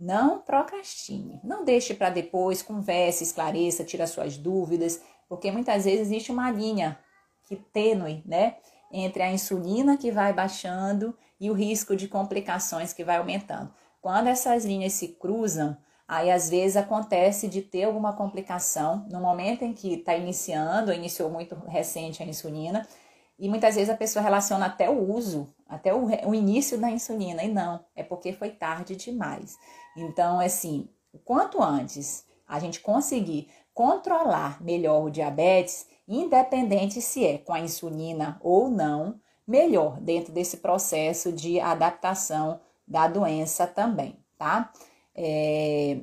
não 0.00 0.40
procrastine, 0.40 1.38
não 1.44 1.62
deixe 1.62 1.92
para 1.92 2.08
depois, 2.08 2.62
converse, 2.62 3.22
esclareça, 3.22 3.84
tira 3.84 4.06
suas 4.06 4.38
dúvidas, 4.38 5.02
porque 5.28 5.52
muitas 5.52 5.84
vezes 5.84 6.06
existe 6.08 6.32
uma 6.32 6.50
linha 6.50 6.98
que 7.44 7.54
tênue, 7.54 8.22
né, 8.24 8.56
entre 8.90 9.22
a 9.22 9.30
insulina 9.30 9.98
que 9.98 10.10
vai 10.10 10.32
baixando 10.32 11.14
e 11.38 11.50
o 11.50 11.54
risco 11.54 11.94
de 11.94 12.08
complicações 12.08 12.92
que 12.92 13.04
vai 13.04 13.18
aumentando. 13.18 13.72
Quando 14.00 14.28
essas 14.28 14.64
linhas 14.64 14.94
se 14.94 15.08
cruzam, 15.08 15.76
aí 16.08 16.30
às 16.30 16.48
vezes 16.48 16.76
acontece 16.76 17.46
de 17.46 17.60
ter 17.60 17.84
alguma 17.84 18.14
complicação 18.14 19.06
no 19.10 19.20
momento 19.20 19.62
em 19.64 19.72
que 19.72 19.94
está 19.94 20.16
iniciando, 20.16 20.92
iniciou 20.92 21.30
muito 21.30 21.54
recente 21.68 22.22
a 22.22 22.26
insulina, 22.26 22.86
e 23.40 23.48
muitas 23.48 23.74
vezes 23.74 23.88
a 23.88 23.96
pessoa 23.96 24.22
relaciona 24.22 24.66
até 24.66 24.90
o 24.90 25.12
uso, 25.12 25.48
até 25.66 25.94
o, 25.94 26.04
o 26.28 26.34
início 26.34 26.78
da 26.78 26.90
insulina, 26.90 27.42
e 27.42 27.48
não, 27.48 27.82
é 27.96 28.02
porque 28.02 28.34
foi 28.34 28.50
tarde 28.50 28.94
demais. 28.94 29.56
Então, 29.96 30.38
assim, 30.38 30.88
quanto 31.24 31.62
antes 31.62 32.26
a 32.46 32.60
gente 32.60 32.80
conseguir 32.80 33.48
controlar 33.72 34.62
melhor 34.62 35.04
o 35.04 35.10
diabetes, 35.10 35.86
independente 36.06 37.00
se 37.00 37.24
é 37.24 37.38
com 37.38 37.54
a 37.54 37.60
insulina 37.60 38.38
ou 38.42 38.68
não, 38.68 39.18
melhor 39.46 39.98
dentro 40.00 40.32
desse 40.32 40.58
processo 40.58 41.32
de 41.32 41.58
adaptação 41.58 42.60
da 42.86 43.08
doença 43.08 43.66
também, 43.66 44.18
tá? 44.36 44.70
É... 45.14 46.00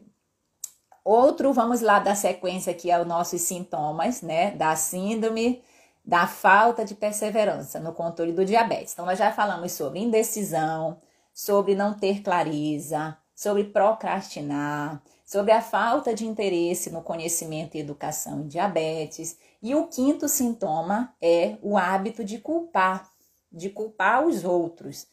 Outro, 1.06 1.54
vamos 1.54 1.82
lá 1.82 2.00
da 2.00 2.16
sequência 2.16 2.72
aqui 2.72 2.90
é 2.90 3.00
os 3.00 3.08
nossos 3.08 3.42
sintomas, 3.42 4.22
né? 4.22 4.52
Da 4.52 4.76
síndrome 4.76 5.62
da 6.08 6.26
falta 6.26 6.86
de 6.86 6.96
perseverança 6.96 7.82
no 7.82 7.92
controle 7.92 8.32
do 8.32 8.46
diabetes. 8.46 8.94
Então, 8.94 9.06
nós 9.06 9.20
já 9.20 9.30
falamos 9.30 9.74
sobre 9.74 10.00
indecisão, 10.00 11.02
sobre 11.34 11.76
não 11.76 11.94
ter 11.94 12.22
clareza, 12.22 13.18
sobre 13.36 13.66
procrastinar, 13.66 15.04
sobre 15.26 15.52
a 15.52 15.62
falta 15.62 16.16
de 16.16 16.26
interesse 16.26 16.90
no 16.90 17.02
conhecimento 17.02 17.76
e 17.76 17.82
educação 17.82 18.40
em 18.40 18.48
diabetes. 18.48 19.38
E 19.62 19.76
o 19.76 19.88
quinto 19.88 20.30
sintoma 20.30 21.14
é 21.22 21.58
o 21.62 21.78
hábito 21.78 22.24
de 22.24 22.40
culpar, 22.40 23.12
de 23.52 23.70
culpar 23.70 24.26
os 24.26 24.46
outros 24.46 25.08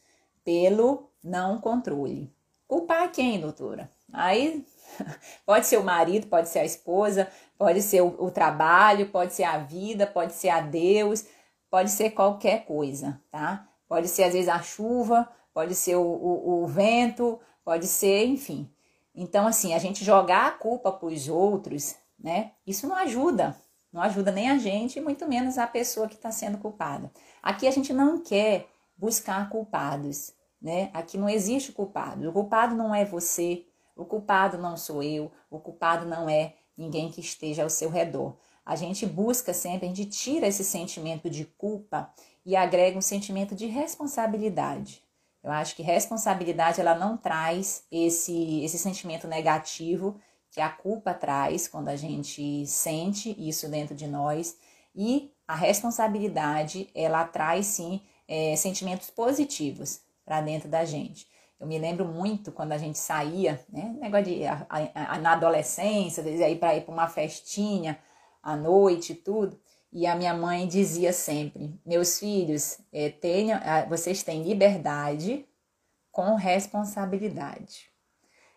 pelo 0.45 1.09
não 1.21 1.59
controle. 1.59 2.33
Culpar 2.65 3.11
quem, 3.11 3.41
doutora? 3.41 3.91
Aí 4.13 4.65
pode 5.45 5.67
ser 5.67 5.77
o 5.77 5.83
marido, 5.83 6.27
pode 6.27 6.47
ser 6.47 6.59
a 6.59 6.65
esposa, 6.65 7.27
pode 7.57 7.81
ser 7.81 8.01
o, 8.01 8.15
o, 8.19 8.31
trabalho, 8.31 9.09
pode 9.09 9.33
ser 9.33 9.43
a 9.43 9.57
vida, 9.57 10.05
pode 10.05 10.33
ser 10.33 10.49
a 10.49 10.61
Deus, 10.61 11.25
pode 11.69 11.91
ser 11.91 12.11
qualquer 12.11 12.65
coisa, 12.65 13.21
tá? 13.31 13.67
Pode 13.87 14.07
ser 14.07 14.23
às 14.23 14.33
vezes 14.33 14.49
a 14.49 14.61
chuva, 14.61 15.29
pode 15.53 15.75
ser 15.75 15.95
o, 15.95 16.01
o, 16.01 16.63
o 16.63 16.67
vento, 16.67 17.39
pode 17.63 17.87
ser, 17.87 18.25
enfim. 18.25 18.69
Então, 19.13 19.47
assim, 19.47 19.73
a 19.73 19.79
gente 19.79 20.03
jogar 20.03 20.47
a 20.47 20.51
culpa 20.51 20.91
para 20.91 21.07
os 21.07 21.29
outros, 21.29 21.95
né? 22.19 22.51
Isso 22.65 22.87
não 22.87 22.95
ajuda. 22.95 23.55
Não 23.91 24.01
ajuda 24.01 24.31
nem 24.31 24.49
a 24.49 24.57
gente, 24.57 24.99
muito 24.99 25.25
menos 25.27 25.57
a 25.57 25.65
pessoa 25.65 26.07
que 26.07 26.15
está 26.15 26.31
sendo 26.31 26.57
culpada. 26.57 27.09
Aqui 27.41 27.65
a 27.65 27.71
gente 27.71 27.93
não 27.93 28.21
quer 28.21 28.67
buscar 28.97 29.49
culpados 29.49 30.33
né? 30.65 30.89
Aqui 30.93 31.15
não 31.15 31.29
existe 31.29 31.71
culpado. 31.71 32.27
O 32.27 32.33
culpado 32.33 32.73
não 32.73 32.93
é 32.93 33.05
você, 33.05 33.67
o 33.95 34.03
culpado 34.03 34.57
não 34.57 34.75
sou 34.75 35.03
eu, 35.03 35.31
o 35.47 35.59
culpado 35.59 36.07
não 36.07 36.27
é 36.27 36.55
ninguém 36.77 37.09
que 37.09 37.21
esteja 37.21 37.63
ao 37.63 37.69
seu 37.69 37.89
redor. 37.89 38.37
A 38.65 38.75
gente 38.75 39.05
busca 39.05 39.53
sempre, 39.53 39.85
a 39.85 39.89
gente 39.89 40.05
tira 40.05 40.47
esse 40.47 40.63
sentimento 40.63 41.29
de 41.29 41.45
culpa 41.45 42.11
e 42.45 42.55
agrega 42.55 42.97
um 42.97 43.01
sentimento 43.01 43.55
de 43.55 43.67
responsabilidade. 43.67 45.03
Eu 45.43 45.51
acho 45.51 45.75
que 45.75 45.83
responsabilidade 45.83 46.81
ela 46.81 46.95
não 46.95 47.15
traz 47.15 47.83
esse, 47.91 48.63
esse 48.63 48.79
sentimento 48.79 49.27
negativo 49.27 50.19
que 50.49 50.59
a 50.59 50.69
culpa 50.69 51.13
traz 51.13 51.67
quando 51.67 51.89
a 51.89 51.95
gente 51.95 52.65
sente 52.65 53.35
isso 53.37 53.69
dentro 53.69 53.93
de 53.93 54.07
nós. 54.07 54.57
E 54.95 55.31
a 55.47 55.53
responsabilidade 55.53 56.89
ela 56.95 57.23
traz 57.25 57.67
sim 57.67 58.01
é, 58.27 58.55
sentimentos 58.55 59.09
positivos 59.09 60.01
para 60.25 60.41
dentro 60.41 60.67
da 60.67 60.83
gente. 60.83 61.27
Eu 61.65 61.69
me 61.69 61.79
lembro 61.79 62.05
muito 62.05 62.51
quando 62.51 62.73
a 62.73 62.77
gente 62.77 62.99
saía, 62.99 63.59
né? 63.73 63.95
Negócio 63.99 64.25
de 64.25 64.45
a, 64.45 64.67
a, 64.69 65.17
na 65.17 65.31
adolescência, 65.31 66.23
aí 66.23 66.55
para 66.55 66.75
ir 66.75 66.81
para 66.81 66.93
uma 66.93 67.07
festinha 67.07 67.97
à 68.43 68.55
noite 68.55 69.13
e 69.13 69.15
tudo. 69.15 69.59
E 69.91 70.05
a 70.05 70.15
minha 70.15 70.35
mãe 70.35 70.67
dizia 70.67 71.11
sempre: 71.11 71.73
Meus 71.83 72.19
filhos, 72.19 72.77
é, 72.93 73.09
tenham, 73.09 73.59
vocês 73.89 74.21
têm 74.21 74.43
liberdade 74.43 75.43
com 76.11 76.35
responsabilidade. 76.35 77.89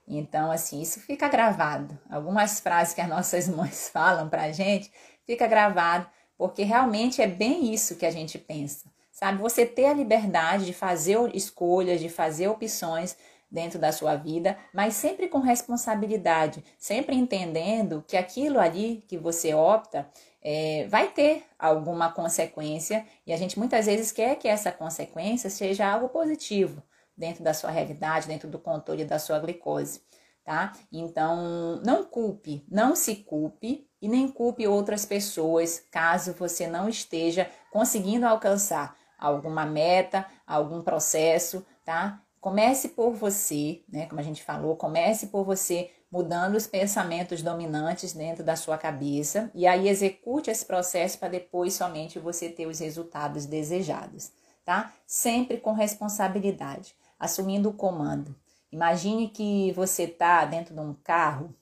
Então, 0.06 0.50
assim, 0.50 0.82
isso 0.82 1.00
fica 1.00 1.28
gravado. 1.28 1.98
Algumas 2.11 2.61
frases 2.61 2.92
que 2.92 3.00
as 3.00 3.09
nossas 3.09 3.48
mães 3.56 3.88
falam 3.88 4.28
para 4.28 4.42
a 4.42 4.52
gente, 4.52 4.92
fica 5.24 5.46
gravado, 5.46 6.06
porque 6.36 6.62
realmente 6.62 7.22
é 7.22 7.26
bem 7.26 7.72
isso 7.72 7.96
que 7.96 8.04
a 8.04 8.11
gente 8.11 8.38
pensa 8.38 8.86
sabe? 9.18 9.42
Você 9.42 9.66
ter 9.66 9.86
a 9.86 9.92
liberdade 9.92 10.64
de 10.64 10.72
fazer 10.72 11.18
escolhas, 11.34 11.98
de 11.98 12.08
fazer 12.08 12.46
opções 12.46 13.16
dentro 13.50 13.76
da 13.76 13.90
sua 13.90 14.14
vida, 14.14 14.56
mas 14.72 14.94
sempre 14.94 15.26
com 15.26 15.40
responsabilidade, 15.40 16.62
sempre 16.78 17.16
entendendo 17.16 18.04
que 18.06 18.16
aquilo 18.16 18.60
ali 18.60 19.02
que 19.08 19.18
você 19.18 19.52
opta 19.52 20.08
é, 20.40 20.86
vai 20.88 21.08
ter 21.08 21.44
alguma 21.58 22.12
consequência 22.12 23.04
e 23.26 23.32
a 23.32 23.36
gente 23.36 23.58
muitas 23.58 23.86
vezes 23.86 24.12
quer 24.12 24.36
que 24.36 24.46
essa 24.46 24.70
consequência 24.70 25.50
seja 25.50 25.90
algo 25.90 26.10
positivo 26.10 26.80
dentro 27.16 27.42
da 27.42 27.52
sua 27.52 27.70
realidade, 27.70 28.28
dentro 28.28 28.48
do 28.48 28.58
controle 28.58 29.04
da 29.04 29.18
sua 29.18 29.40
glicose. 29.40 30.00
Tá? 30.44 30.72
Então, 30.92 31.82
não 31.84 32.04
culpe, 32.04 32.64
não 32.70 32.96
se 32.96 33.16
culpe 33.16 33.86
e 34.00 34.08
nem 34.08 34.28
culpe 34.28 34.66
outras 34.66 35.04
pessoas 35.04 35.82
caso 35.90 36.32
você 36.32 36.66
não 36.66 36.88
esteja 36.88 37.50
conseguindo 37.70 38.24
alcançar 38.24 38.96
alguma 39.18 39.66
meta, 39.66 40.26
algum 40.46 40.80
processo, 40.80 41.66
tá? 41.84 42.22
Comece 42.40 42.90
por 42.90 43.12
você, 43.12 43.82
né? 43.88 44.06
Como 44.06 44.20
a 44.20 44.24
gente 44.24 44.42
falou, 44.42 44.76
comece 44.76 45.26
por 45.26 45.44
você 45.44 45.90
mudando 46.10 46.54
os 46.54 46.66
pensamentos 46.66 47.42
dominantes 47.42 48.12
dentro 48.12 48.42
da 48.42 48.56
sua 48.56 48.78
cabeça 48.78 49.50
e 49.54 49.66
aí 49.66 49.88
execute 49.88 50.50
esse 50.50 50.64
processo 50.64 51.18
para 51.18 51.28
depois 51.28 51.74
somente 51.74 52.18
você 52.18 52.48
ter 52.48 52.66
os 52.66 52.78
resultados 52.78 53.44
desejados, 53.44 54.30
tá? 54.64 54.92
Sempre 55.06 55.58
com 55.58 55.72
responsabilidade, 55.72 56.94
assumindo 57.18 57.68
o 57.68 57.74
comando. 57.74 58.34
Imagine 58.70 59.28
que 59.28 59.72
você 59.72 60.04
está 60.04 60.44
dentro 60.44 60.74
de 60.74 60.80
um 60.80 60.94
carro 60.94 61.54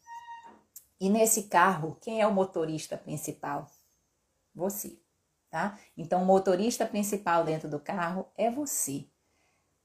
e 0.98 1.11
nesse 1.11 1.44
carro, 1.44 1.96
quem 2.00 2.20
é 2.20 2.26
o 2.26 2.32
motorista 2.32 2.96
principal? 2.96 3.70
Você 4.54 4.98
tá? 5.51 5.78
Então, 5.97 6.22
o 6.22 6.26
motorista 6.26 6.86
principal 6.86 7.44
dentro 7.44 7.68
do 7.68 7.78
carro 7.78 8.26
é 8.36 8.51
você. 8.51 9.07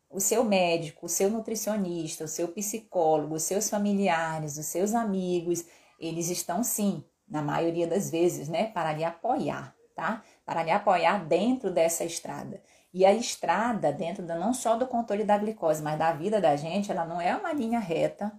O 0.09 0.20
seu 0.20 0.43
médico, 0.43 1.05
o 1.05 1.09
seu 1.09 1.30
nutricionista, 1.30 2.26
o 2.26 2.28
seu 2.28 2.49
psicólogo, 2.49 3.36
os 3.36 3.43
seus 3.43 3.70
familiares, 3.70 4.57
os 4.57 4.66
seus 4.66 4.93
amigos, 4.93 5.66
eles 5.97 6.30
estão 6.30 6.64
sim, 6.64 7.03
na 7.28 7.41
maioria 7.41 7.88
das 7.88 8.09
vezes, 8.09 8.49
né, 8.49 8.68
para 8.68 8.91
lhe 8.91 9.05
apoiar, 9.05 9.74
tá? 9.95 10.22
Para 10.45 10.64
lhe 10.64 10.72
apoiar 10.72 11.26
dentro 11.26 11.72
dessa 11.72 12.03
estrada. 12.03 12.62
E 12.93 13.05
a 13.05 13.14
estrada, 13.14 13.93
dentro 13.93 14.26
da, 14.26 14.36
não 14.36 14.53
só 14.53 14.76
do 14.76 14.86
controle 14.86 15.24
da 15.24 15.38
glicose, 15.38 15.82
mas 15.82 15.97
da 15.97 16.12
vida 16.12 16.41
da 16.41 16.57
gente, 16.57 16.91
ela 16.91 17.05
não 17.05 17.22
é 17.22 17.34
uma 17.34 17.53
linha 17.53 17.80
reta, 17.80 18.34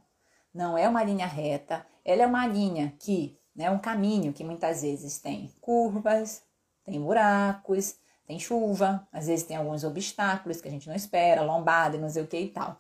não 0.53 0.77
é 0.77 0.87
uma 0.87 1.03
linha 1.03 1.27
reta, 1.27 1.87
ela 2.05 2.23
é 2.23 2.27
uma 2.27 2.47
linha 2.47 2.95
que, 2.99 3.39
né, 3.57 3.71
um 3.71 3.79
caminho 3.79 4.35
que 4.35 4.45
muitas 4.45 4.83
vezes 4.83 5.19
tem 5.19 5.51
curvas, 5.61 6.43
tem 6.85 7.01
buracos, 7.01 7.97
tem 8.27 8.39
chuva, 8.39 9.07
às 9.13 9.27
vezes 9.27 9.45
tem 9.45 9.57
alguns 9.57 9.85
obstáculos 9.85 10.61
que 10.61 10.69
a 10.69 10.71
gente 10.71 10.89
não 10.89 10.95
espera, 10.95 11.43
lombada, 11.43 11.99
não 11.99 12.09
sei 12.09 12.23
o 12.23 12.27
que 12.27 12.39
e 12.39 12.49
tal. 12.49 12.77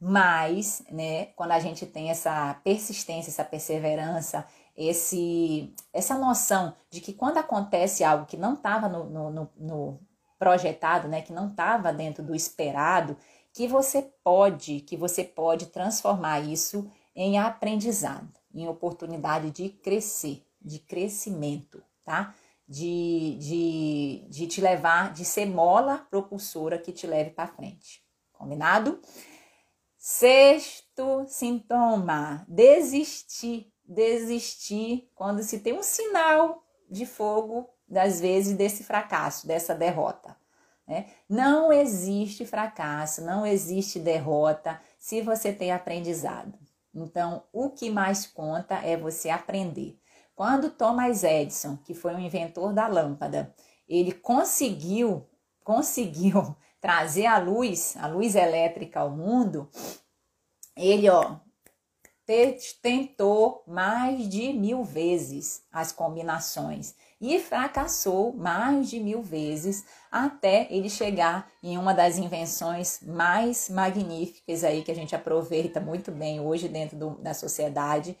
Mas, 0.00 0.82
né, 0.90 1.26
quando 1.36 1.52
a 1.52 1.58
gente 1.60 1.86
tem 1.86 2.10
essa 2.10 2.54
persistência, 2.64 3.30
essa 3.30 3.44
perseverança, 3.44 4.46
esse, 4.76 5.72
essa 5.92 6.18
noção 6.18 6.74
de 6.90 7.00
que 7.00 7.12
quando 7.12 7.38
acontece 7.38 8.02
algo 8.02 8.26
que 8.26 8.36
não 8.36 8.54
estava 8.54 8.88
no, 8.88 9.04
no, 9.04 9.50
no, 9.56 10.00
projetado, 10.38 11.06
né, 11.06 11.22
que 11.22 11.32
não 11.32 11.48
estava 11.48 11.92
dentro 11.92 12.22
do 12.22 12.34
esperado, 12.34 13.16
que 13.52 13.68
você 13.68 14.02
pode, 14.24 14.80
que 14.80 14.96
você 14.96 15.22
pode 15.22 15.66
transformar 15.66 16.40
isso 16.40 16.90
em 17.14 17.38
aprendizado, 17.38 18.28
em 18.52 18.66
oportunidade 18.66 19.50
de 19.50 19.68
crescer, 19.68 20.44
de 20.60 20.78
crescimento, 20.78 21.82
tá? 22.04 22.34
De, 22.72 23.36
de, 23.38 24.26
de 24.30 24.46
te 24.46 24.60
levar, 24.62 25.12
de 25.12 25.26
ser 25.26 25.44
mola 25.44 26.06
propulsora 26.08 26.78
que 26.78 26.90
te 26.90 27.06
leve 27.06 27.30
para 27.30 27.46
frente. 27.46 28.02
Combinado? 28.32 28.98
Sexto 29.98 31.26
sintoma: 31.28 32.46
desistir. 32.48 33.70
Desistir 33.84 35.10
quando 35.14 35.42
se 35.42 35.58
tem 35.58 35.74
um 35.74 35.82
sinal 35.82 36.64
de 36.88 37.04
fogo, 37.04 37.68
das 37.92 38.20
vezes, 38.20 38.56
desse 38.56 38.82
fracasso, 38.82 39.46
dessa 39.46 39.74
derrota. 39.74 40.34
Né? 40.86 41.10
Não 41.28 41.70
existe 41.70 42.46
fracasso, 42.46 43.22
não 43.22 43.46
existe 43.46 43.98
derrota 43.98 44.80
se 44.98 45.20
você 45.20 45.52
tem 45.52 45.70
aprendizado. 45.70 46.58
Então, 46.94 47.44
o 47.52 47.68
que 47.68 47.90
mais 47.90 48.26
conta 48.26 48.76
é 48.76 48.96
você 48.96 49.28
aprender. 49.28 49.98
Quando 50.34 50.70
Thomas 50.70 51.24
Edison, 51.24 51.76
que 51.76 51.94
foi 51.94 52.14
o 52.14 52.18
inventor 52.18 52.72
da 52.72 52.86
lâmpada, 52.86 53.54
ele 53.88 54.12
conseguiu 54.12 55.26
conseguiu 55.64 56.56
trazer 56.80 57.26
a 57.26 57.38
luz, 57.38 57.96
a 57.96 58.08
luz 58.08 58.34
elétrica 58.34 59.00
ao 59.00 59.10
mundo, 59.10 59.68
ele 60.76 61.08
ó 61.08 61.36
tentou 62.80 63.62
mais 63.66 64.28
de 64.28 64.52
mil 64.52 64.84
vezes 64.84 65.62
as 65.70 65.92
combinações 65.92 66.94
e 67.20 67.38
fracassou 67.38 68.32
mais 68.32 68.88
de 68.88 69.00
mil 69.00 69.22
vezes 69.22 69.84
até 70.10 70.66
ele 70.70 70.88
chegar 70.88 71.50
em 71.62 71.76
uma 71.76 71.92
das 71.92 72.18
invenções 72.18 73.00
mais 73.02 73.68
magníficas 73.68 74.64
aí 74.64 74.82
que 74.82 74.90
a 74.90 74.94
gente 74.94 75.14
aproveita 75.14 75.80
muito 75.80 76.10
bem 76.10 76.40
hoje 76.40 76.68
dentro 76.68 76.96
do, 76.96 77.10
da 77.16 77.34
sociedade 77.34 78.16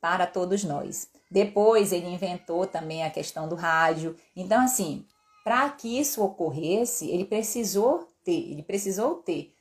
para 0.00 0.26
todos 0.26 0.62
nós. 0.62 1.08
Depois 1.30 1.92
ele 1.92 2.06
inventou 2.06 2.66
também 2.66 3.04
a 3.04 3.10
questão 3.10 3.48
do 3.48 3.54
rádio. 3.54 4.16
Então 4.34 4.60
assim, 4.62 5.04
para 5.44 5.68
que 5.70 5.98
isso 5.98 6.22
ocorresse, 6.24 7.08
ele 7.10 7.24
precisou 7.24 8.08
ter, 8.24 8.50
ele 8.50 8.62
precisou 8.62 9.16
ter 9.16 9.54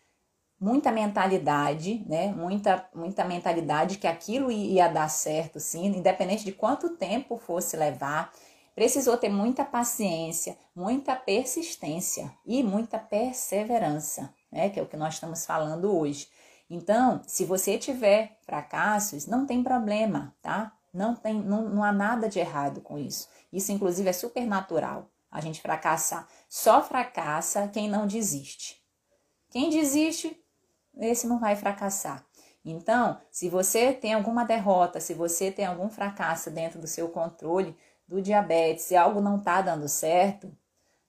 muita 0.59 0.91
mentalidade, 0.91 2.03
né? 2.07 2.33
Muita, 2.33 2.89
muita 2.93 3.23
mentalidade 3.23 3.97
que 3.97 4.07
aquilo 4.07 4.51
ia 4.51 4.87
dar 4.87 5.09
certo, 5.09 5.59
sim, 5.59 5.85
independente 5.85 6.43
de 6.43 6.51
quanto 6.51 6.97
tempo 6.97 7.37
fosse 7.37 7.77
levar. 7.77 8.33
Precisou 8.73 9.15
ter 9.15 9.29
muita 9.29 9.63
paciência, 9.63 10.57
muita 10.75 11.15
persistência 11.15 12.31
e 12.45 12.63
muita 12.63 12.97
perseverança, 12.99 14.33
né? 14.51 14.69
Que 14.69 14.79
é 14.79 14.83
o 14.83 14.87
que 14.87 14.97
nós 14.97 15.13
estamos 15.13 15.45
falando 15.45 15.95
hoje. 15.95 16.27
Então, 16.69 17.21
se 17.27 17.45
você 17.45 17.77
tiver 17.77 18.39
fracassos, 18.41 19.27
não 19.27 19.45
tem 19.45 19.61
problema, 19.61 20.35
tá? 20.41 20.73
Não, 20.95 21.13
tem, 21.13 21.33
não, 21.33 21.67
não 21.67 21.83
há 21.83 21.91
nada 21.91 22.29
de 22.29 22.39
errado 22.39 22.79
com 22.79 22.97
isso. 22.97 23.27
Isso, 23.51 23.69
inclusive, 23.73 24.07
é 24.07 24.13
super 24.13 24.47
natural. 24.47 25.09
A 25.29 25.41
gente 25.41 25.61
fracassar. 25.61 26.25
Só 26.47 26.81
fracassa 26.81 27.67
quem 27.67 27.89
não 27.89 28.07
desiste. 28.07 28.81
Quem 29.49 29.69
desiste, 29.69 30.41
esse 30.97 31.27
não 31.27 31.37
vai 31.37 31.57
fracassar. 31.57 32.25
Então, 32.63 33.19
se 33.29 33.49
você 33.49 33.91
tem 33.91 34.13
alguma 34.13 34.45
derrota, 34.45 35.01
se 35.01 35.13
você 35.13 35.51
tem 35.51 35.65
algum 35.65 35.89
fracasso 35.89 36.49
dentro 36.49 36.79
do 36.79 36.87
seu 36.87 37.09
controle, 37.09 37.77
do 38.07 38.21
diabetes, 38.21 38.85
se 38.85 38.95
algo 38.95 39.19
não 39.19 39.37
está 39.37 39.61
dando 39.61 39.89
certo, 39.89 40.49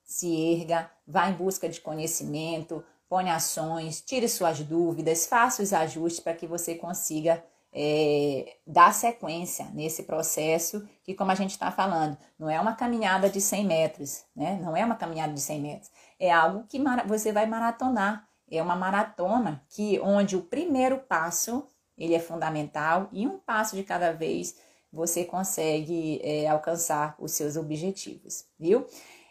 se 0.03 0.29
erga, 0.53 0.91
vá 1.07 1.29
em 1.29 1.35
busca 1.35 1.69
de 1.69 1.81
conhecimento, 1.81 2.85
põe 3.09 3.31
ações, 3.31 4.01
tire 4.01 4.29
suas 4.29 4.59
dúvidas, 4.61 5.27
faça 5.27 5.63
os 5.63 5.73
ajustes 5.73 6.19
para 6.19 6.35
que 6.35 6.47
você 6.47 6.75
consiga 6.75 7.45
é, 7.79 8.57
dar 8.67 8.95
sequência 8.95 9.67
nesse 9.75 10.05
processo, 10.05 10.89
que 11.05 11.13
como 11.13 11.31
a 11.31 11.35
gente 11.35 11.51
está 11.51 11.71
falando, 11.71 12.17
não 12.39 12.49
é 12.49 12.59
uma 12.59 12.75
caminhada 12.75 13.29
de 13.29 13.39
100 13.39 13.67
metros, 13.67 14.25
né? 14.35 14.59
Não 14.63 14.75
é 14.75 14.83
uma 14.83 14.95
caminhada 14.95 15.35
de 15.35 15.41
100 15.43 15.61
metros, 15.61 15.91
é 16.19 16.33
algo 16.33 16.65
que 16.67 16.83
você 17.07 17.33
vai 17.33 17.45
maratonar, 17.45 18.27
é 18.51 18.63
uma 18.63 18.75
maratona 18.75 19.63
que 19.69 20.01
onde 20.01 20.37
o 20.37 20.43
primeiro 20.43 21.01
passo 21.01 21.67
ele 21.99 22.15
é 22.15 22.19
fundamental 22.19 23.11
e 23.13 23.27
um 23.27 23.39
passo 23.39 23.77
de 23.77 23.83
cada 23.83 24.11
vez 24.11 24.57
você 24.91 25.27
consegue 25.27 26.19
é, 26.25 26.49
alcançar 26.49 27.15
os 27.19 27.33
seus 27.33 27.57
objetivos, 27.57 28.47
viu? 28.59 28.87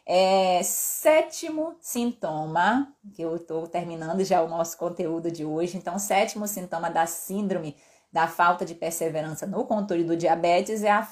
É, 0.05 0.61
sétimo 0.61 1.75
sintoma, 1.81 2.93
que 3.15 3.23
eu 3.23 3.37
estou 3.37 3.67
terminando 3.67 4.23
já 4.23 4.43
o 4.43 4.47
nosso 4.47 4.77
conteúdo 4.77 5.31
de 5.31 5.43
hoje, 5.43 5.77
então, 5.77 5.97
sétimo 5.97 6.47
sintoma 6.47 6.91
da 6.91 7.07
síndrome 7.07 7.75
da 8.15 8.29
falta 8.29 8.63
de 8.63 8.73
perseverança 8.73 9.45
no 9.45 9.65
controle 9.65 10.05
do 10.05 10.15
diabetes 10.15 10.85
é 10.85 10.89
a, 10.89 11.05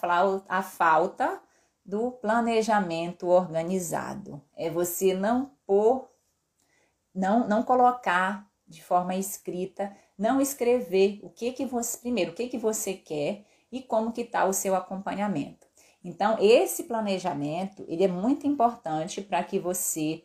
a 0.47 0.63
falta 0.63 1.41
do 1.85 2.11
planejamento 2.11 3.27
organizado. 3.27 4.41
É 4.55 4.69
você 4.69 5.13
não 5.13 5.51
pôr, 5.65 6.09
não, 7.13 7.45
não 7.45 7.61
colocar 7.61 8.49
de 8.65 8.81
forma 8.81 9.17
escrita, 9.17 9.93
não 10.17 10.39
escrever 10.39 11.19
o 11.23 11.29
que 11.29 11.51
que 11.51 11.65
você, 11.65 11.97
primeiro, 11.97 12.31
o 12.31 12.33
que 12.33 12.47
que 12.47 12.57
você 12.57 12.93
quer 12.93 13.43
e 13.69 13.81
como 13.81 14.13
que 14.13 14.21
está 14.21 14.45
o 14.45 14.53
seu 14.53 14.73
acompanhamento. 14.73 15.67
Então, 16.01 16.37
esse 16.39 16.85
planejamento, 16.85 17.83
ele 17.89 18.05
é 18.05 18.07
muito 18.07 18.47
importante 18.47 19.21
para 19.21 19.43
que 19.43 19.59
você 19.59 20.23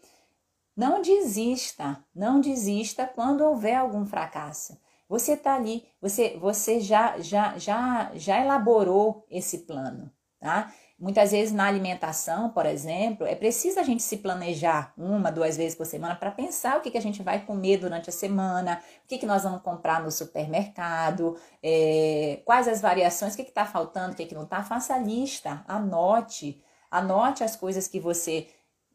não 0.77 1.03
desista, 1.03 2.05
não 2.15 2.41
desista 2.41 3.05
quando 3.05 3.41
houver 3.41 3.75
algum 3.75 4.07
fracasso. 4.07 4.79
Você 5.09 5.33
está 5.33 5.55
ali, 5.55 5.85
você, 6.01 6.37
você 6.39 6.81
já, 6.81 7.19
já, 7.19 7.57
já, 7.59 8.11
já 8.15 8.41
elaborou 8.41 9.27
esse 9.31 9.59
plano, 9.59 10.11
tá? 10.39 10.73
Muitas 10.99 11.31
vezes 11.31 11.55
na 11.55 11.65
alimentação, 11.67 12.51
por 12.51 12.67
exemplo, 12.67 13.25
é 13.25 13.37
preciso 13.37 13.79
a 13.79 13.85
gente 13.85 14.03
se 14.03 14.17
planejar 14.17 14.93
uma, 14.99 15.31
duas 15.31 15.57
vezes 15.57 15.77
por 15.77 15.87
semana 15.87 16.17
para 16.17 16.33
pensar 16.33 16.77
o 16.77 16.81
que, 16.81 16.91
que 16.91 16.99
a 16.99 17.03
gente 17.03 17.23
vai 17.23 17.47
comer 17.47 17.77
durante 17.79 18.11
a 18.11 18.13
semana, 18.13 18.83
o 19.05 19.09
que, 19.09 19.17
que 19.17 19.25
nós 19.25 19.45
vamos 19.45 19.63
comprar 19.63 20.03
no 20.03 20.11
supermercado, 20.11 21.37
é, 21.63 22.43
quais 22.45 22.67
as 22.67 22.81
variações, 22.81 23.35
o 23.35 23.37
que 23.37 23.43
está 23.43 23.65
faltando, 23.65 24.13
o 24.13 24.17
que, 24.17 24.27
que 24.27 24.35
não 24.35 24.43
está. 24.43 24.65
Faça 24.65 24.95
a 24.95 24.99
lista, 24.99 25.65
anote, 25.69 26.61
anote 26.91 27.45
as 27.45 27.55
coisas 27.55 27.87
que 27.87 28.01
você 28.01 28.49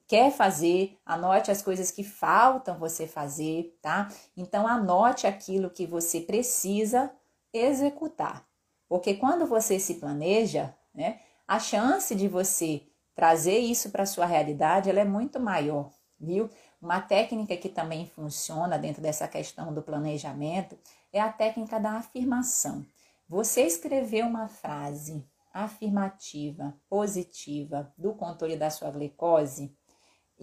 quer 0.07 0.31
fazer, 0.31 0.97
anote 1.05 1.51
as 1.51 1.61
coisas 1.61 1.91
que 1.91 2.03
faltam 2.03 2.77
você 2.77 3.07
fazer, 3.07 3.77
tá? 3.81 4.09
Então 4.35 4.67
anote 4.67 5.25
aquilo 5.25 5.69
que 5.69 5.85
você 5.85 6.21
precisa 6.21 7.11
executar. 7.51 8.45
Porque 8.87 9.15
quando 9.15 9.45
você 9.45 9.79
se 9.79 9.95
planeja, 9.95 10.75
né? 10.93 11.19
a 11.47 11.59
chance 11.59 12.13
de 12.15 12.27
você 12.27 12.83
trazer 13.15 13.59
isso 13.59 13.91
para 13.91 14.05
sua 14.05 14.25
realidade 14.25 14.89
ela 14.89 14.99
é 14.99 15.05
muito 15.05 15.39
maior, 15.39 15.91
viu? 16.19 16.49
Uma 16.81 16.99
técnica 16.99 17.55
que 17.55 17.69
também 17.69 18.05
funciona 18.05 18.77
dentro 18.77 19.01
dessa 19.01 19.27
questão 19.27 19.73
do 19.73 19.81
planejamento 19.81 20.77
é 21.13 21.21
a 21.21 21.31
técnica 21.31 21.79
da 21.79 21.91
afirmação. 21.91 22.85
Você 23.27 23.61
escrever 23.61 24.25
uma 24.25 24.47
frase 24.47 25.25
afirmativa, 25.53 26.75
positiva 26.89 27.93
do 27.97 28.13
controle 28.13 28.57
da 28.57 28.69
sua 28.69 28.91
glicose 28.91 29.73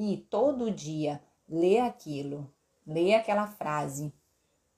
e 0.01 0.17
todo 0.17 0.71
dia 0.71 1.21
ler 1.47 1.81
aquilo, 1.81 2.51
ler 2.87 3.17
aquela 3.17 3.47
frase, 3.47 4.11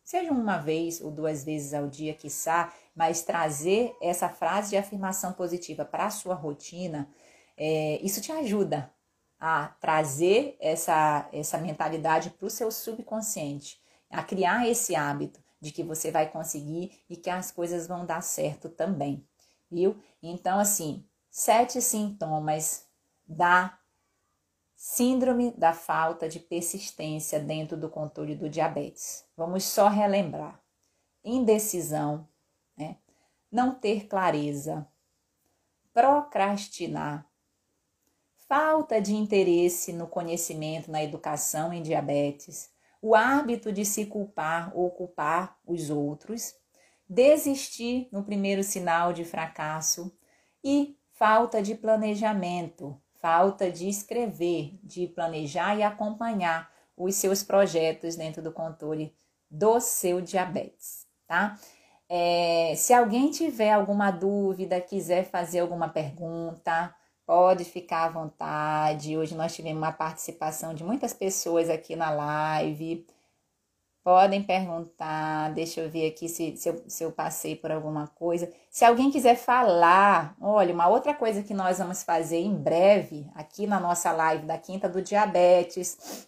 seja 0.03 0.33
uma 0.33 0.59
vez 0.59 1.01
ou 1.01 1.13
duas 1.13 1.45
vezes 1.45 1.73
ao 1.73 1.87
dia, 1.87 2.13
quiçá, 2.13 2.73
mas 2.93 3.23
trazer 3.23 3.95
essa 4.03 4.29
frase 4.29 4.71
de 4.71 4.77
afirmação 4.77 5.33
positiva 5.33 5.85
para 5.85 6.07
a 6.07 6.11
sua 6.11 6.35
rotina, 6.35 7.09
é, 7.57 8.01
isso 8.03 8.21
te 8.21 8.33
ajuda 8.33 8.93
a 9.39 9.69
trazer 9.81 10.57
essa, 10.61 11.29
essa 11.33 11.57
mentalidade 11.59 12.31
para 12.31 12.47
o 12.47 12.51
seu 12.51 12.73
subconsciente, 12.73 13.81
a 14.11 14.25
criar 14.25 14.69
esse 14.69 14.97
hábito 14.97 15.41
de 15.61 15.71
que 15.71 15.85
você 15.85 16.11
vai 16.11 16.29
conseguir 16.29 17.01
e 17.09 17.17
que 17.17 17.31
as 17.31 17.53
coisas 17.53 17.87
vão 17.87 18.05
dar 18.05 18.23
certo 18.23 18.69
também, 18.69 19.25
viu? 19.71 19.97
Então, 20.21 20.59
assim, 20.59 21.07
sete 21.31 21.81
sintomas 21.81 22.87
da 23.25 23.79
síndrome 24.85 25.53
da 25.53 25.73
falta 25.73 26.29
de 26.29 26.41
persistência 26.41 27.39
dentro 27.39 27.77
do 27.77 27.89
controle 27.89 28.35
do 28.35 28.49
diabetes. 28.49 29.25
Vamos 29.37 29.63
só 29.63 29.87
relembrar: 29.87 30.61
indecisão, 31.25 32.27
né? 32.77 32.97
não 33.49 33.77
ter 33.77 34.09
clareza, 34.09 34.85
procrastinar, 35.95 37.25
falta 38.49 39.01
de 39.01 39.15
interesse 39.15 39.93
no 39.93 40.09
conhecimento, 40.09 40.91
na 40.91 41.01
educação 41.01 41.73
em 41.73 41.81
diabetes, 41.81 42.69
o 43.01 43.15
hábito 43.15 43.71
de 43.71 43.85
se 43.85 44.07
culpar 44.07 44.77
ou 44.77 44.91
culpar 44.91 45.61
os 45.65 45.91
outros, 45.91 46.57
desistir 47.09 48.09
no 48.11 48.25
primeiro 48.25 48.65
sinal 48.65 49.13
de 49.13 49.25
fracasso. 49.25 50.13
E 50.65 50.99
falta 51.13 51.63
de 51.63 51.75
planejamento, 51.75 53.01
falta 53.23 53.71
de 53.71 53.89
escrever, 53.89 54.77
de 54.83 55.07
planejar 55.07 55.77
e 55.79 55.83
acompanhar 55.83 56.69
os 56.97 57.15
seus 57.15 57.43
projetos 57.43 58.17
dentro 58.17 58.43
do 58.43 58.53
controle 58.53 59.15
do 59.49 59.79
seu 59.79 60.21
diabetes, 60.21 61.07
tá? 61.27 61.57
É, 62.09 62.75
se 62.77 62.93
alguém 62.93 63.31
tiver 63.31 63.71
alguma 63.71 64.11
dúvida, 64.11 64.81
quiser 64.81 65.25
fazer 65.25 65.61
alguma 65.61 65.89
pergunta, 65.89 66.95
pode 67.25 67.65
ficar 67.65 68.05
à 68.05 68.09
vontade. 68.09 69.17
Hoje 69.17 69.35
nós 69.35 69.55
tivemos 69.55 69.79
uma 69.79 69.93
participação 69.93 70.75
de 70.75 70.85
muitas 70.85 71.15
pessoas 71.15 71.71
aqui 71.71 71.97
na 71.97 72.11
live. 72.11 73.07
Podem 74.05 74.43
perguntar, 74.43 75.53
deixa 75.53 75.81
eu 75.81 75.89
ver 75.89 76.09
aqui 76.09 76.29
se, 76.29 76.57
se, 76.57 76.69
eu, 76.69 76.83
se 76.89 77.05
eu 77.05 77.13
passei 77.13 77.55
por 77.55 77.71
alguma 77.71 78.09
coisa. 78.09 78.53
Se 78.69 78.85
alguém 78.85 79.13
quiser 79.13 79.37
falar, 79.37 80.35
olha, 80.41 80.75
uma 80.75 80.89
outra 80.89 81.15
coisa 81.15 81.43
que 81.43 81.55
nós 81.55 81.79
vamos 81.79 82.03
fazer 82.03 82.39
em 82.39 82.53
breve, 82.53 83.31
aqui 83.33 83.65
na 83.65 83.79
nossa 83.79 84.11
live 84.11 84.45
da 84.45 84.59
Quinta 84.59 84.89
do 84.89 85.01
Diabetes, 85.01 86.27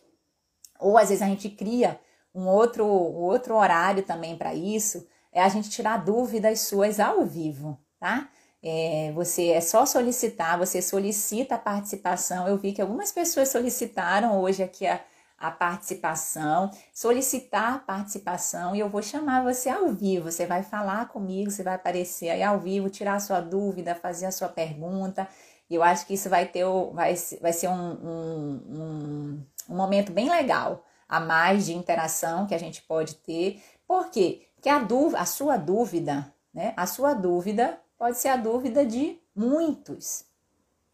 ou 0.79 0.97
às 0.97 1.09
vezes 1.09 1.22
a 1.22 1.27
gente 1.27 1.49
cria 1.49 1.99
um 2.33 2.47
outro, 2.47 2.87
outro 2.87 3.57
horário 3.57 4.05
também 4.05 4.37
para 4.37 4.55
isso, 4.55 5.05
é 5.33 5.43
a 5.43 5.49
gente 5.49 5.68
tirar 5.68 6.05
dúvidas 6.05 6.61
suas 6.61 7.01
ao 7.01 7.25
vivo, 7.25 7.77
tá? 7.99 8.29
É, 8.62 9.11
você 9.14 9.49
é 9.49 9.61
só 9.61 9.85
solicitar, 9.85 10.59
você 10.59 10.81
solicita 10.81 11.57
a 11.57 11.59
participação. 11.59 12.47
Eu 12.47 12.57
vi 12.57 12.72
que 12.72 12.81
algumas 12.81 13.12
pessoas 13.12 13.51
solicitaram 13.51 14.41
hoje 14.41 14.62
aqui 14.62 14.87
a, 14.87 15.01
a 15.49 15.51
participação, 15.51 16.70
solicitar 16.92 17.74
a 17.74 17.78
participação 17.78 18.74
e 18.74 18.80
eu 18.80 18.88
vou 18.88 19.03
chamar 19.03 19.42
você 19.42 19.68
ao 19.68 19.88
vivo. 19.88 20.30
Você 20.30 20.47
vai 20.47 20.62
falar 20.62 21.09
comigo, 21.09 21.51
você 21.51 21.62
vai 21.62 21.74
aparecer 21.74 22.30
aí 22.30 22.42
ao 22.42 22.59
vivo, 22.59 22.88
tirar 22.88 23.14
a 23.14 23.20
sua 23.20 23.40
dúvida, 23.40 23.95
fazer 23.95 24.26
a 24.26 24.32
sua 24.32 24.49
pergunta. 24.49 25.28
Eu 25.70 25.82
acho 25.82 26.07
que 26.07 26.14
isso 26.14 26.28
vai 26.30 26.47
ter 26.47 26.64
vai, 26.92 27.14
vai 27.40 27.53
ser 27.53 27.68
um, 27.68 27.92
um, 27.92 28.62
um, 28.68 29.47
um 29.68 29.76
momento 29.76 30.12
bem 30.12 30.30
legal 30.30 30.84
a 31.09 31.20
mais 31.20 31.66
de 31.66 31.74
interação 31.74 32.47
que 32.47 32.55
a 32.55 32.59
gente 32.59 32.82
pode 32.82 33.16
ter. 33.16 33.62
Por 33.86 34.11
quê? 34.11 34.47
Porque 34.55 34.68
a, 34.68 34.78
dúvida, 34.78 35.20
a 35.20 35.26
sua 35.26 35.57
dúvida, 35.57 36.32
né? 36.53 36.72
A 36.76 36.86
sua 36.86 37.12
dúvida 37.12 37.78
pode 37.99 38.16
ser 38.18 38.28
a 38.28 38.36
dúvida 38.36 38.84
de 38.84 39.20
muitos, 39.34 40.24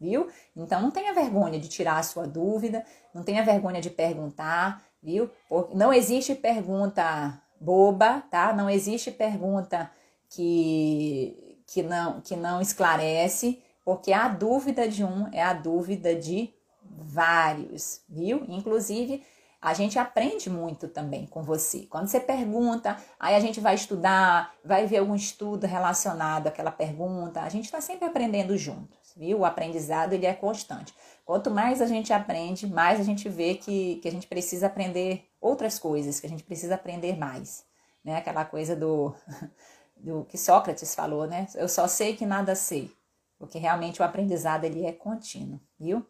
viu? 0.01 0.29
Então 0.57 0.81
não 0.81 0.91
tenha 0.91 1.13
vergonha 1.13 1.59
de 1.59 1.69
tirar 1.69 1.99
a 1.99 2.03
sua 2.03 2.27
dúvida, 2.27 2.85
não 3.15 3.23
tenha 3.23 3.45
vergonha 3.45 3.81
de 3.81 3.91
perguntar, 3.91 4.83
viu? 5.03 5.31
Porque 5.49 5.77
não 5.77 5.93
existe 5.93 6.35
pergunta 6.35 7.41
boba, 7.61 8.23
tá? 8.31 8.53
Não 8.53 8.71
existe 8.71 9.11
pergunta 9.11 9.91
que, 10.31 11.63
que, 11.67 11.83
não, 11.83 12.21
que 12.21 12.35
não 12.35 12.61
esclarece, 12.61 13.63
porque 13.85 14.13
a 14.13 14.29
dúvida 14.29 14.89
de 14.89 15.05
um 15.05 15.29
é 15.33 15.43
a 15.43 15.53
dúvida 15.53 16.15
de 16.15 16.53
vários, 16.83 18.01
viu? 18.09 18.45
Inclusive, 18.49 19.23
a 19.61 19.75
gente 19.75 19.99
aprende 19.99 20.49
muito 20.49 20.89
também 20.89 21.27
com 21.27 21.43
você. 21.43 21.87
Quando 21.91 22.09
você 22.09 22.19
pergunta, 22.19 22.97
aí 23.19 23.35
a 23.35 23.41
gente 23.41 23.61
vai 23.61 23.75
estudar, 23.75 24.55
vai 24.65 24.87
ver 24.87 24.99
algum 24.99 25.15
estudo 25.15 25.67
relacionado 25.67 26.47
àquela 26.47 26.71
pergunta. 26.71 27.43
A 27.43 27.49
gente 27.51 27.67
está 27.67 27.81
sempre 27.81 28.07
aprendendo 28.07 28.57
juntos, 28.57 28.99
viu? 29.17 29.41
O 29.41 29.45
aprendizado 29.45 30.13
ele 30.13 30.27
é 30.27 30.35
constante. 30.35 30.95
Quanto 31.25 31.51
mais 31.51 31.81
a 31.81 31.87
gente 31.87 32.13
aprende, 32.13 32.67
mais 32.67 32.99
a 32.99 33.05
gente 33.05 33.29
vê 33.29 33.55
que, 33.55 33.97
que 33.97 34.09
a 34.09 34.11
gente 34.11 34.27
precisa 34.27 34.67
aprender 34.67 35.29
outras 35.41 35.79
coisas, 35.79 36.19
que 36.19 36.27
a 36.27 36.31
gente 36.31 36.43
precisa 36.43 36.75
aprender 36.75 37.17
mais. 37.17 37.65
Né? 38.05 38.17
Aquela 38.17 38.45
coisa 38.45 38.75
do, 38.75 39.15
do 39.97 40.25
que 40.25 40.37
Sócrates 40.37 40.95
falou, 40.95 41.27
né? 41.27 41.47
Eu 41.55 41.69
só 41.69 41.87
sei 41.87 42.17
que 42.17 42.27
nada 42.27 42.55
sei. 42.55 42.91
Porque 43.39 43.59
realmente 43.59 44.03
o 44.03 44.05
aprendizado 44.05 44.65
ele 44.65 44.85
é 44.85 44.93
contínuo, 44.93 45.61
viu? 45.79 46.07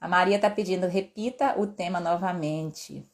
A 0.00 0.06
Maria 0.06 0.36
está 0.36 0.50
pedindo, 0.50 0.86
repita 0.86 1.58
o 1.58 1.66
tema 1.66 1.98
novamente. 1.98 3.08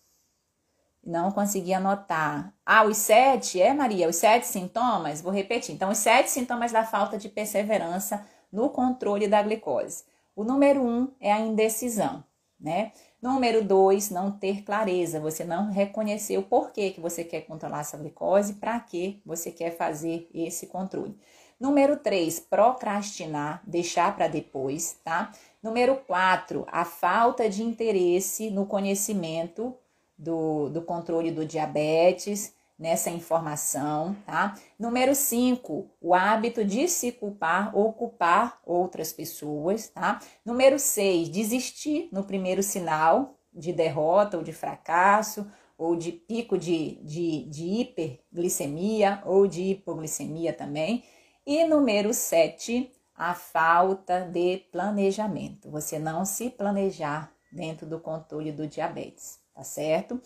Não 1.05 1.31
consegui 1.31 1.73
anotar. 1.73 2.53
Ah, 2.65 2.85
os 2.85 2.97
sete, 2.97 3.61
é 3.61 3.73
Maria, 3.73 4.09
os 4.09 4.17
sete 4.17 4.47
sintomas? 4.47 5.21
Vou 5.21 5.33
repetir. 5.33 5.75
Então, 5.75 5.91
os 5.91 5.99
sete 5.99 6.31
sintomas 6.31 6.73
da 6.73 6.85
falta 6.85 7.19
de 7.19 7.29
perseverança 7.29 8.25
no 8.53 8.69
controle 8.69 9.27
da 9.27 9.43
glicose. 9.43 10.05
O 10.37 10.45
número 10.45 10.83
um 10.83 11.09
é 11.21 11.33
a 11.33 11.41
indecisão, 11.41 12.23
né? 12.61 12.93
Número 13.21 13.65
dois, 13.65 14.11
não 14.11 14.31
ter 14.31 14.63
clareza, 14.63 15.21
você 15.21 15.45
não 15.45 15.71
reconhecer 15.71 16.37
o 16.39 16.43
porquê 16.43 16.91
que 16.91 17.01
você 17.01 17.23
quer 17.23 17.43
controlar 17.43 17.81
essa 17.81 17.97
glicose, 17.97 18.55
para 18.55 18.79
que 18.81 19.23
você 19.25 19.51
quer 19.51 19.77
fazer 19.77 20.29
esse 20.35 20.67
controle. 20.67 21.17
Número 21.59 21.97
três, 21.97 22.41
procrastinar, 22.41 23.63
deixar 23.65 24.17
para 24.17 24.27
depois, 24.27 24.99
tá? 25.05 25.31
Número 25.63 25.95
4, 25.95 26.67
a 26.67 26.85
falta 26.85 27.49
de 27.49 27.63
interesse 27.63 28.51
no 28.51 28.67
conhecimento 28.67 29.73
do, 30.19 30.69
do 30.71 30.83
controle 30.83 31.31
do 31.31 31.47
diabetes, 31.47 32.53
nessa 32.79 33.11
informação, 33.11 34.17
tá? 34.27 34.55
Número 34.79 35.15
5, 35.15 35.91
o 36.01 36.15
hábito 36.15 36.65
de 36.65 36.89
se 36.89 37.13
culpar 37.13 37.77
ou 37.77 37.93
culpar 37.93 38.61
outras 38.65 39.13
pessoas, 39.13 39.89
tá? 39.89 40.21
Número 40.45 40.79
6, 40.79 41.29
desistir 41.29 42.09
no 42.13 42.25
primeiro 42.25 42.63
sinal 42.63 43.39
de 43.53 43.73
derrota 43.73 44.37
ou 44.37 44.43
de 44.43 44.53
fracasso, 44.53 45.47
ou 45.77 45.97
de 45.97 46.13
pico 46.13 46.57
de, 46.57 46.97
de, 47.03 47.45
de 47.49 47.65
hiperglicemia 47.81 49.21
ou 49.27 49.47
de 49.47 49.63
hipoglicemia 49.63 50.53
também. 50.53 51.05
E 51.45 51.65
número 51.65 52.15
7, 52.15 52.93
a 53.15 53.35
falta 53.35 54.21
de 54.21 54.59
planejamento. 54.71 55.71
Você 55.71 55.99
não 55.99 56.25
se 56.25 56.51
planejar 56.51 57.33
dentro 57.51 57.87
do 57.87 57.99
controle 57.99 58.53
do 58.53 58.67
diabetes, 58.67 59.41
tá 59.53 59.65
certo? 59.65 60.21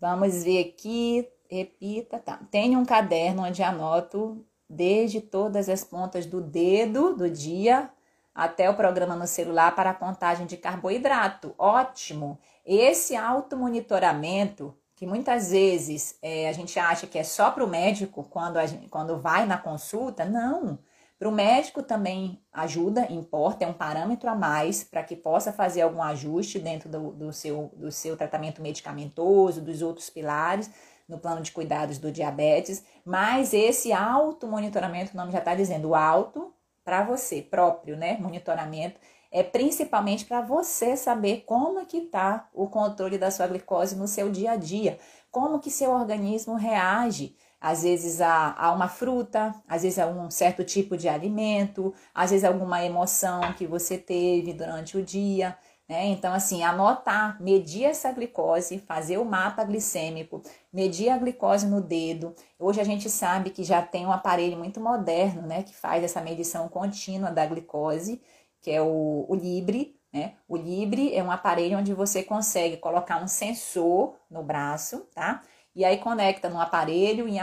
Vamos 0.00 0.42
ver 0.42 0.68
aqui, 0.68 1.28
repita, 1.50 2.18
tá. 2.18 2.40
Tenho 2.50 2.78
um 2.78 2.84
caderno 2.84 3.42
onde 3.42 3.62
anoto 3.62 4.44
desde 4.68 5.20
todas 5.20 5.68
as 5.68 5.84
pontas 5.84 6.26
do 6.26 6.40
dedo 6.40 7.14
do 7.14 7.30
dia 7.30 7.90
até 8.34 8.68
o 8.68 8.74
programa 8.74 9.16
no 9.16 9.26
celular 9.26 9.74
para 9.74 9.90
a 9.90 9.94
contagem 9.94 10.46
de 10.46 10.56
carboidrato. 10.56 11.54
Ótimo! 11.56 12.38
Esse 12.64 13.16
automonitoramento, 13.16 14.76
que 14.94 15.06
muitas 15.06 15.50
vezes 15.50 16.18
é, 16.20 16.48
a 16.48 16.52
gente 16.52 16.78
acha 16.78 17.06
que 17.06 17.18
é 17.18 17.24
só 17.24 17.50
para 17.50 17.64
o 17.64 17.68
médico 17.68 18.24
quando, 18.24 18.64
gente, 18.66 18.88
quando 18.88 19.18
vai 19.18 19.46
na 19.46 19.56
consulta, 19.56 20.24
não. 20.24 20.78
Para 21.18 21.28
o 21.30 21.32
médico 21.32 21.82
também 21.82 22.42
ajuda, 22.52 23.10
importa, 23.10 23.64
é 23.64 23.68
um 23.68 23.72
parâmetro 23.72 24.28
a 24.28 24.34
mais 24.34 24.84
para 24.84 25.02
que 25.02 25.16
possa 25.16 25.50
fazer 25.50 25.80
algum 25.80 26.02
ajuste 26.02 26.58
dentro 26.58 26.90
do, 26.90 27.12
do, 27.12 27.32
seu, 27.32 27.72
do 27.74 27.90
seu 27.90 28.18
tratamento 28.18 28.60
medicamentoso, 28.60 29.62
dos 29.62 29.80
outros 29.80 30.10
pilares 30.10 30.70
no 31.08 31.18
plano 31.18 31.42
de 31.42 31.52
cuidados 31.52 31.98
do 31.98 32.10
diabetes, 32.10 32.84
mas 33.04 33.54
esse 33.54 33.92
auto-monitoramento, 33.92 35.12
o 35.14 35.16
nome 35.16 35.32
já 35.32 35.38
está 35.38 35.54
dizendo, 35.54 35.94
auto 35.94 36.52
para 36.84 37.02
você 37.02 37.42
próprio, 37.42 37.96
né? 37.96 38.16
Monitoramento 38.18 39.00
é 39.30 39.42
principalmente 39.42 40.24
para 40.24 40.40
você 40.40 40.96
saber 40.96 41.42
como 41.46 41.80
é 41.80 41.84
que 41.84 41.98
está 41.98 42.48
o 42.54 42.68
controle 42.68 43.18
da 43.18 43.30
sua 43.30 43.46
glicose 43.46 43.96
no 43.96 44.08
seu 44.08 44.30
dia 44.30 44.52
a 44.52 44.56
dia, 44.56 44.98
como 45.30 45.58
que 45.58 45.70
seu 45.70 45.90
organismo 45.90 46.54
reage 46.54 47.36
às 47.60 47.82
vezes 47.82 48.20
a, 48.20 48.54
a 48.56 48.70
uma 48.72 48.88
fruta, 48.88 49.54
às 49.66 49.82
vezes 49.82 49.98
a 49.98 50.06
um 50.06 50.30
certo 50.30 50.62
tipo 50.62 50.96
de 50.96 51.08
alimento, 51.08 51.92
às 52.14 52.30
vezes 52.30 52.44
alguma 52.44 52.84
emoção 52.84 53.52
que 53.54 53.66
você 53.66 53.98
teve 53.98 54.52
durante 54.52 54.96
o 54.96 55.02
dia. 55.02 55.56
Né? 55.88 56.06
Então, 56.06 56.34
assim, 56.34 56.64
anotar, 56.64 57.40
medir 57.40 57.84
essa 57.84 58.10
glicose, 58.10 58.78
fazer 58.80 59.18
o 59.18 59.24
mapa 59.24 59.62
glicêmico, 59.64 60.42
medir 60.72 61.10
a 61.10 61.18
glicose 61.18 61.66
no 61.66 61.80
dedo. 61.80 62.34
Hoje 62.58 62.80
a 62.80 62.84
gente 62.84 63.08
sabe 63.08 63.50
que 63.50 63.62
já 63.62 63.80
tem 63.80 64.04
um 64.04 64.12
aparelho 64.12 64.56
muito 64.56 64.80
moderno, 64.80 65.42
né, 65.42 65.62
que 65.62 65.74
faz 65.74 66.02
essa 66.02 66.20
medição 66.20 66.68
contínua 66.68 67.30
da 67.30 67.46
glicose, 67.46 68.20
que 68.60 68.70
é 68.70 68.82
o, 68.82 69.26
o 69.28 69.34
Libre. 69.34 69.96
Né? 70.12 70.34
O 70.48 70.56
Libre 70.56 71.14
é 71.14 71.22
um 71.22 71.30
aparelho 71.30 71.78
onde 71.78 71.94
você 71.94 72.22
consegue 72.22 72.78
colocar 72.78 73.22
um 73.22 73.28
sensor 73.28 74.16
no 74.28 74.42
braço, 74.42 75.06
tá? 75.14 75.42
E 75.76 75.84
aí 75.84 75.98
conecta 75.98 76.48
no 76.48 76.58
aparelho, 76.58 77.28
em, 77.28 77.36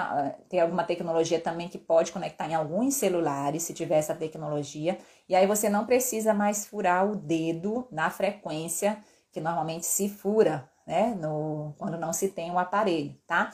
tem 0.50 0.60
alguma 0.60 0.84
tecnologia 0.84 1.40
também 1.40 1.70
que 1.70 1.78
pode 1.78 2.12
conectar 2.12 2.50
em 2.50 2.56
alguns 2.56 2.96
celulares, 2.96 3.62
se 3.62 3.76
tiver 3.76 4.00
essa 4.00 4.16
tecnologia, 4.16 4.98
e 5.30 5.36
aí 5.36 5.46
você 5.46 5.70
não 5.70 5.86
precisa 5.86 6.34
mais 6.34 6.66
furar 6.66 7.08
o 7.08 7.16
dedo 7.16 7.88
na 7.92 8.10
frequência 8.10 8.98
que 9.32 9.40
normalmente 9.40 9.86
se 9.86 10.10
fura, 10.10 10.68
né, 10.88 11.16
no, 11.16 11.76
quando 11.78 11.96
não 11.96 12.12
se 12.12 12.30
tem 12.30 12.50
o 12.52 12.58
aparelho, 12.58 13.16
tá? 13.28 13.52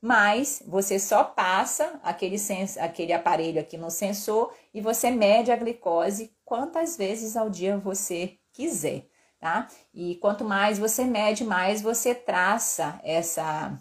Mas 0.00 0.62
você 0.66 0.98
só 0.98 1.22
passa 1.24 2.00
aquele, 2.02 2.38
sens, 2.38 2.78
aquele 2.78 3.12
aparelho 3.12 3.60
aqui 3.60 3.76
no 3.76 3.90
sensor 3.90 4.52
e 4.72 4.80
você 4.80 5.10
mede 5.10 5.52
a 5.52 5.56
glicose 5.56 6.34
quantas 6.42 6.96
vezes 6.96 7.36
ao 7.36 7.50
dia 7.50 7.76
você 7.76 8.38
quiser 8.50 9.12
tá? 9.38 9.66
E 9.92 10.14
quanto 10.16 10.44
mais 10.44 10.78
você 10.78 11.04
mede, 11.04 11.42
mais 11.42 11.82
você 11.82 12.14
traça 12.14 13.00
essa 13.02 13.76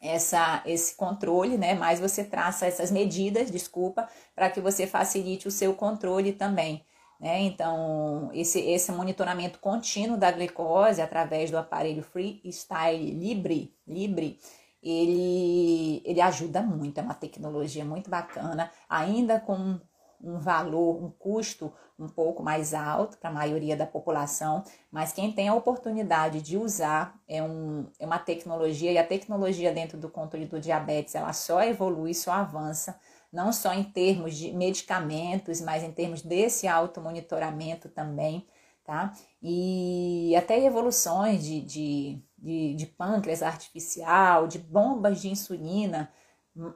essa 0.00 0.62
esse 0.66 0.94
controle, 0.94 1.56
né? 1.58 1.74
Mais 1.74 2.00
você 2.00 2.24
traça 2.24 2.66
essas 2.66 2.90
medidas, 2.90 3.50
desculpa, 3.50 4.08
para 4.34 4.50
que 4.50 4.60
você 4.60 4.86
facilite 4.86 5.48
o 5.48 5.50
seu 5.50 5.74
controle 5.74 6.32
também. 6.32 6.84
Né? 7.18 7.40
Então, 7.40 8.30
esse, 8.34 8.60
esse 8.60 8.92
monitoramento 8.92 9.58
contínuo 9.58 10.18
da 10.18 10.30
glicose 10.30 11.00
através 11.00 11.50
do 11.50 11.56
aparelho 11.56 12.02
Freestyle 12.02 13.10
Libre, 13.10 13.74
Libre 13.86 14.38
ele, 14.82 16.02
ele 16.04 16.20
ajuda 16.20 16.62
muito, 16.62 16.98
é 16.98 17.02
uma 17.02 17.14
tecnologia 17.14 17.84
muito 17.84 18.08
bacana, 18.08 18.70
ainda 18.88 19.40
com 19.40 19.80
um 20.22 20.38
valor, 20.38 21.02
um 21.02 21.10
custo 21.10 21.72
um 21.98 22.08
pouco 22.08 22.42
mais 22.42 22.74
alto 22.74 23.16
para 23.18 23.30
a 23.30 23.32
maioria 23.32 23.76
da 23.76 23.86
população, 23.86 24.62
mas 24.90 25.12
quem 25.12 25.32
tem 25.32 25.48
a 25.48 25.54
oportunidade 25.54 26.42
de 26.42 26.56
usar 26.56 27.18
é, 27.26 27.42
um, 27.42 27.86
é 27.98 28.04
uma 28.04 28.18
tecnologia, 28.18 28.92
e 28.92 28.98
a 28.98 29.06
tecnologia 29.06 29.72
dentro 29.72 29.96
do 29.98 30.10
controle 30.10 30.46
do 30.46 30.60
diabetes, 30.60 31.14
ela 31.14 31.32
só 31.32 31.62
evolui, 31.62 32.12
só 32.12 32.32
avança, 32.32 32.98
não 33.32 33.52
só 33.52 33.72
em 33.72 33.82
termos 33.82 34.36
de 34.36 34.52
medicamentos, 34.52 35.60
mas 35.60 35.82
em 35.82 35.90
termos 35.90 36.22
desse 36.22 36.68
automonitoramento 36.68 37.88
também, 37.88 38.46
tá? 38.84 39.12
E 39.42 40.34
até 40.36 40.62
evoluções 40.64 41.42
de, 41.44 41.60
de, 41.60 42.22
de, 42.38 42.74
de 42.74 42.86
pâncreas 42.86 43.42
artificial, 43.42 44.46
de 44.46 44.58
bombas 44.58 45.20
de 45.20 45.28
insulina, 45.28 46.10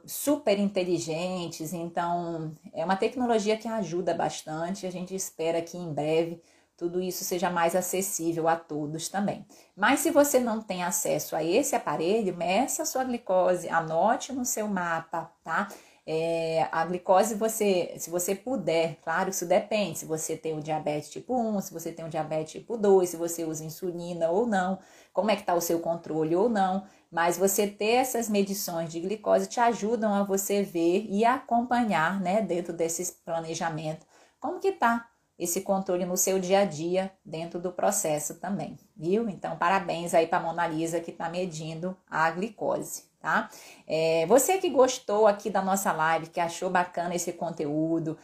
super 0.05 0.59
inteligentes, 0.59 1.73
então 1.73 2.53
é 2.73 2.85
uma 2.85 2.95
tecnologia 2.95 3.57
que 3.57 3.67
ajuda 3.67 4.13
bastante. 4.13 4.85
A 4.85 4.91
gente 4.91 5.15
espera 5.15 5.61
que 5.61 5.77
em 5.77 5.93
breve 5.93 6.41
tudo 6.77 6.99
isso 6.99 7.23
seja 7.23 7.49
mais 7.49 7.75
acessível 7.75 8.47
a 8.47 8.55
todos 8.55 9.07
também. 9.07 9.45
Mas 9.75 9.99
se 9.99 10.09
você 10.09 10.39
não 10.39 10.59
tem 10.61 10.83
acesso 10.83 11.35
a 11.35 11.43
esse 11.43 11.75
aparelho, 11.75 12.35
meça 12.35 12.83
a 12.83 12.85
sua 12.85 13.03
glicose, 13.03 13.69
anote 13.69 14.33
no 14.33 14.43
seu 14.43 14.67
mapa, 14.67 15.31
tá? 15.43 15.67
É, 16.05 16.67
a 16.71 16.83
glicose, 16.83 17.35
você, 17.35 17.93
se 17.97 18.09
você 18.09 18.33
puder, 18.33 18.97
claro, 19.03 19.29
isso 19.29 19.45
depende. 19.45 19.99
Se 19.99 20.05
você 20.05 20.35
tem 20.35 20.57
o 20.57 20.61
diabetes 20.61 21.11
tipo 21.11 21.35
1, 21.35 21.61
se 21.61 21.73
você 21.73 21.91
tem 21.91 22.03
o 22.03 22.09
diabetes 22.09 22.53
tipo 22.53 22.75
2, 22.75 23.09
se 23.09 23.17
você 23.17 23.43
usa 23.43 23.63
insulina 23.63 24.31
ou 24.31 24.47
não, 24.47 24.79
como 25.13 25.29
é 25.29 25.35
que 25.35 25.41
está 25.41 25.53
o 25.53 25.61
seu 25.61 25.79
controle 25.79 26.35
ou 26.35 26.49
não. 26.49 26.83
Mas 27.11 27.37
você 27.37 27.67
ter 27.67 27.95
essas 27.95 28.29
medições 28.29 28.89
de 28.89 28.99
glicose 28.99 29.47
te 29.47 29.59
ajudam 29.59 30.13
a 30.13 30.23
você 30.23 30.63
ver 30.63 31.05
e 31.09 31.25
acompanhar, 31.25 32.21
né, 32.21 32.41
dentro 32.41 32.71
desse 32.71 33.17
planejamento, 33.25 34.05
como 34.39 34.59
que 34.59 34.71
tá 34.71 35.07
esse 35.37 35.61
controle 35.61 36.05
no 36.05 36.15
seu 36.15 36.39
dia 36.39 36.59
a 36.59 36.65
dia 36.65 37.11
dentro 37.25 37.59
do 37.59 37.71
processo 37.71 38.35
também, 38.35 38.77
viu? 38.95 39.27
Então, 39.27 39.57
parabéns 39.57 40.13
aí 40.13 40.27
para 40.27 40.37
a 40.37 40.41
Mona 40.41 40.67
Lisa 40.67 40.99
que 40.99 41.09
está 41.09 41.27
medindo 41.29 41.97
a 42.07 42.29
glicose, 42.29 43.05
tá? 43.19 43.49
É, 43.87 44.25
você 44.27 44.59
que 44.59 44.69
gostou 44.69 45.27
aqui 45.27 45.49
da 45.49 45.61
nossa 45.61 45.91
live, 45.91 46.27
que 46.27 46.39
achou 46.39 46.69
bacana 46.69 47.15
esse 47.15 47.33
conteúdo, 47.33 48.17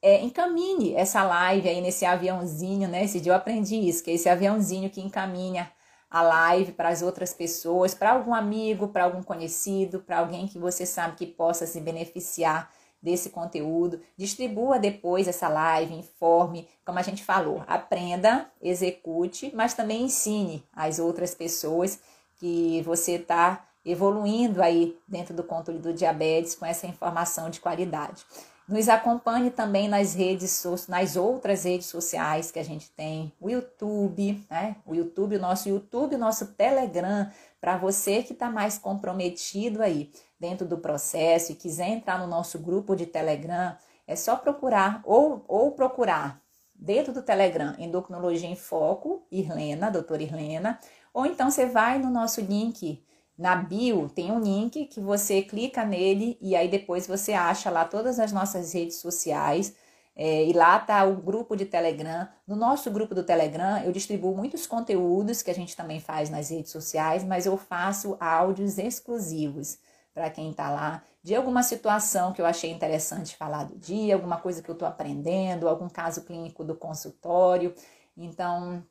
é, 0.00 0.22
encaminhe 0.22 0.94
essa 0.94 1.22
live 1.24 1.68
aí 1.68 1.80
nesse 1.80 2.06
aviãozinho, 2.06 2.88
né? 2.88 3.04
Esse 3.04 3.20
dia 3.20 3.32
eu 3.32 3.36
aprendi 3.36 3.76
isso, 3.76 4.02
que 4.04 4.12
é 4.12 4.14
esse 4.14 4.28
aviãozinho 4.28 4.88
que 4.88 5.00
encaminha 5.00 5.70
a 6.10 6.22
live 6.22 6.72
para 6.72 6.88
as 6.88 7.02
outras 7.02 7.32
pessoas, 7.32 7.94
para 7.94 8.10
algum 8.12 8.34
amigo, 8.34 8.88
para 8.88 9.04
algum 9.04 9.22
conhecido, 9.22 10.00
para 10.00 10.18
alguém 10.18 10.48
que 10.48 10.58
você 10.58 10.84
sabe 10.84 11.16
que 11.16 11.26
possa 11.26 11.66
se 11.66 11.80
beneficiar 11.80 12.70
desse 13.02 13.30
conteúdo. 13.30 14.00
Distribua 14.16 14.78
depois 14.78 15.28
essa 15.28 15.48
live, 15.48 15.94
informe, 15.94 16.68
como 16.84 16.98
a 16.98 17.02
gente 17.02 17.24
falou, 17.24 17.62
aprenda, 17.66 18.50
execute, 18.60 19.52
mas 19.54 19.74
também 19.74 20.02
ensine 20.02 20.64
as 20.72 20.98
outras 20.98 21.34
pessoas 21.34 22.00
que 22.38 22.82
você 22.82 23.12
está 23.12 23.66
evoluindo 23.84 24.62
aí 24.62 24.98
dentro 25.08 25.34
do 25.34 25.42
controle 25.42 25.78
do 25.78 25.94
diabetes 25.94 26.54
com 26.54 26.66
essa 26.66 26.86
informação 26.86 27.48
de 27.48 27.60
qualidade. 27.60 28.26
Nos 28.70 28.88
acompanhe 28.88 29.50
também 29.50 29.88
nas 29.88 30.14
redes, 30.14 30.64
nas 30.88 31.16
outras 31.16 31.64
redes 31.64 31.88
sociais 31.88 32.52
que 32.52 32.58
a 32.60 32.62
gente 32.62 32.88
tem, 32.92 33.32
o 33.40 33.50
YouTube, 33.50 34.46
né? 34.48 34.76
O 34.86 34.94
YouTube, 34.94 35.34
o 35.34 35.40
nosso 35.40 35.68
YouTube, 35.68 36.14
o 36.14 36.18
nosso 36.18 36.54
Telegram, 36.54 37.28
para 37.60 37.76
você 37.76 38.22
que 38.22 38.32
está 38.32 38.48
mais 38.48 38.78
comprometido 38.78 39.82
aí 39.82 40.12
dentro 40.38 40.68
do 40.68 40.78
processo 40.78 41.50
e 41.50 41.56
quiser 41.56 41.88
entrar 41.88 42.16
no 42.20 42.28
nosso 42.28 42.60
grupo 42.60 42.94
de 42.94 43.06
Telegram, 43.06 43.76
é 44.06 44.14
só 44.14 44.36
procurar 44.36 45.00
ou, 45.02 45.44
ou 45.48 45.72
procurar 45.72 46.40
dentro 46.72 47.12
do 47.12 47.22
Telegram 47.22 47.74
Endocrinologia 47.76 48.48
em 48.48 48.54
Foco, 48.54 49.26
Irlena, 49.32 49.90
doutora 49.90 50.22
Irlena, 50.22 50.78
ou 51.12 51.26
então 51.26 51.50
você 51.50 51.66
vai 51.66 51.98
no 51.98 52.08
nosso 52.08 52.40
link 52.40 53.04
na 53.40 53.56
bio 53.56 54.06
tem 54.10 54.30
um 54.30 54.38
link 54.38 54.84
que 54.84 55.00
você 55.00 55.40
clica 55.40 55.82
nele 55.82 56.36
e 56.42 56.54
aí 56.54 56.68
depois 56.68 57.06
você 57.06 57.32
acha 57.32 57.70
lá 57.70 57.86
todas 57.86 58.20
as 58.20 58.32
nossas 58.32 58.74
redes 58.74 58.96
sociais. 58.96 59.74
É, 60.14 60.44
e 60.44 60.52
lá 60.52 60.78
tá 60.78 61.02
o 61.04 61.16
grupo 61.16 61.56
de 61.56 61.64
Telegram. 61.64 62.28
No 62.46 62.54
nosso 62.54 62.90
grupo 62.90 63.14
do 63.14 63.22
Telegram, 63.22 63.78
eu 63.82 63.92
distribuo 63.92 64.36
muitos 64.36 64.66
conteúdos 64.66 65.40
que 65.40 65.50
a 65.50 65.54
gente 65.54 65.74
também 65.74 66.00
faz 66.00 66.28
nas 66.28 66.50
redes 66.50 66.70
sociais, 66.70 67.24
mas 67.24 67.46
eu 67.46 67.56
faço 67.56 68.14
áudios 68.20 68.76
exclusivos 68.76 69.78
para 70.12 70.28
quem 70.28 70.50
está 70.50 70.68
lá, 70.68 71.02
de 71.22 71.34
alguma 71.34 71.62
situação 71.62 72.34
que 72.34 72.42
eu 72.42 72.46
achei 72.46 72.70
interessante 72.70 73.36
falar 73.36 73.64
do 73.64 73.78
dia, 73.78 74.14
alguma 74.14 74.36
coisa 74.36 74.60
que 74.62 74.68
eu 74.68 74.74
estou 74.74 74.86
aprendendo, 74.86 75.66
algum 75.66 75.88
caso 75.88 76.24
clínico 76.24 76.62
do 76.62 76.74
consultório. 76.74 77.74
Então, 78.14 78.84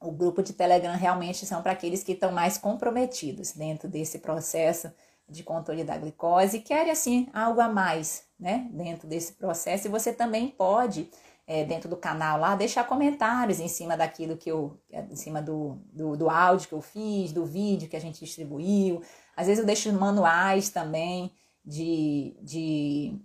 o 0.00 0.12
grupo 0.12 0.42
de 0.42 0.52
Telegram 0.52 0.94
realmente 0.96 1.44
são 1.44 1.62
para 1.62 1.72
aqueles 1.72 2.04
que 2.04 2.12
estão 2.12 2.30
mais 2.30 2.56
comprometidos 2.56 3.52
dentro 3.52 3.88
desse 3.88 4.18
processo 4.20 4.92
de 5.28 5.42
controle 5.42 5.84
da 5.84 5.96
glicose 5.96 6.56
e 6.56 6.60
querem, 6.60 6.90
assim, 6.90 7.28
algo 7.32 7.60
a 7.60 7.68
mais, 7.68 8.24
né, 8.38 8.66
dentro 8.70 9.06
desse 9.06 9.34
processo. 9.34 9.86
E 9.86 9.90
você 9.90 10.12
também 10.12 10.48
pode, 10.48 11.10
é, 11.46 11.64
dentro 11.64 11.88
do 11.88 11.96
canal 11.96 12.38
lá, 12.38 12.54
deixar 12.54 12.84
comentários 12.84 13.60
em 13.60 13.68
cima 13.68 13.96
daquilo 13.96 14.36
que 14.36 14.50
eu, 14.50 14.78
em 14.90 15.16
cima 15.16 15.42
do, 15.42 15.78
do, 15.92 16.16
do 16.16 16.30
áudio 16.30 16.68
que 16.68 16.74
eu 16.74 16.80
fiz, 16.80 17.32
do 17.32 17.44
vídeo 17.44 17.88
que 17.88 17.96
a 17.96 18.00
gente 18.00 18.24
distribuiu. 18.24 19.02
Às 19.36 19.46
vezes 19.46 19.60
eu 19.60 19.66
deixo 19.66 19.92
manuais 19.92 20.70
também 20.70 21.30
de, 21.64 22.34
de 22.40 23.20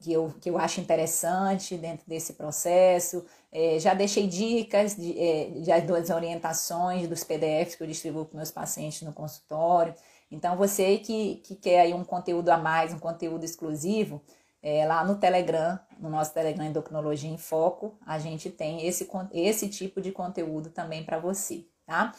que 0.00 0.12
eu, 0.12 0.34
que 0.40 0.50
eu 0.50 0.58
acho 0.58 0.80
interessante 0.80 1.76
dentro 1.76 2.06
desse 2.08 2.34
processo. 2.34 3.24
É, 3.52 3.78
já 3.78 3.94
deixei 3.94 4.26
dicas 4.26 4.96
de, 4.96 5.18
é, 5.18 5.80
das 5.80 6.10
orientações 6.10 7.08
dos 7.08 7.24
PDFs 7.24 7.76
que 7.76 7.82
eu 7.82 7.86
distribuo 7.86 8.24
para 8.24 8.36
meus 8.36 8.50
pacientes 8.50 9.02
no 9.02 9.12
consultório. 9.12 9.94
Então, 10.30 10.56
você 10.56 10.98
que, 10.98 11.36
que 11.36 11.54
quer 11.54 11.80
aí 11.80 11.94
um 11.94 12.04
conteúdo 12.04 12.48
a 12.48 12.58
mais, 12.58 12.92
um 12.92 12.98
conteúdo 12.98 13.44
exclusivo, 13.44 14.20
é, 14.62 14.84
lá 14.84 15.04
no 15.04 15.16
Telegram, 15.16 15.78
no 15.98 16.10
nosso 16.10 16.34
Telegram 16.34 16.64
Endocrinologia 16.64 17.30
em 17.30 17.38
Foco, 17.38 17.96
a 18.04 18.18
gente 18.18 18.50
tem 18.50 18.86
esse, 18.86 19.08
esse 19.32 19.68
tipo 19.68 20.00
de 20.00 20.10
conteúdo 20.10 20.70
também 20.70 21.04
para 21.04 21.18
você, 21.18 21.64
tá? 21.86 22.12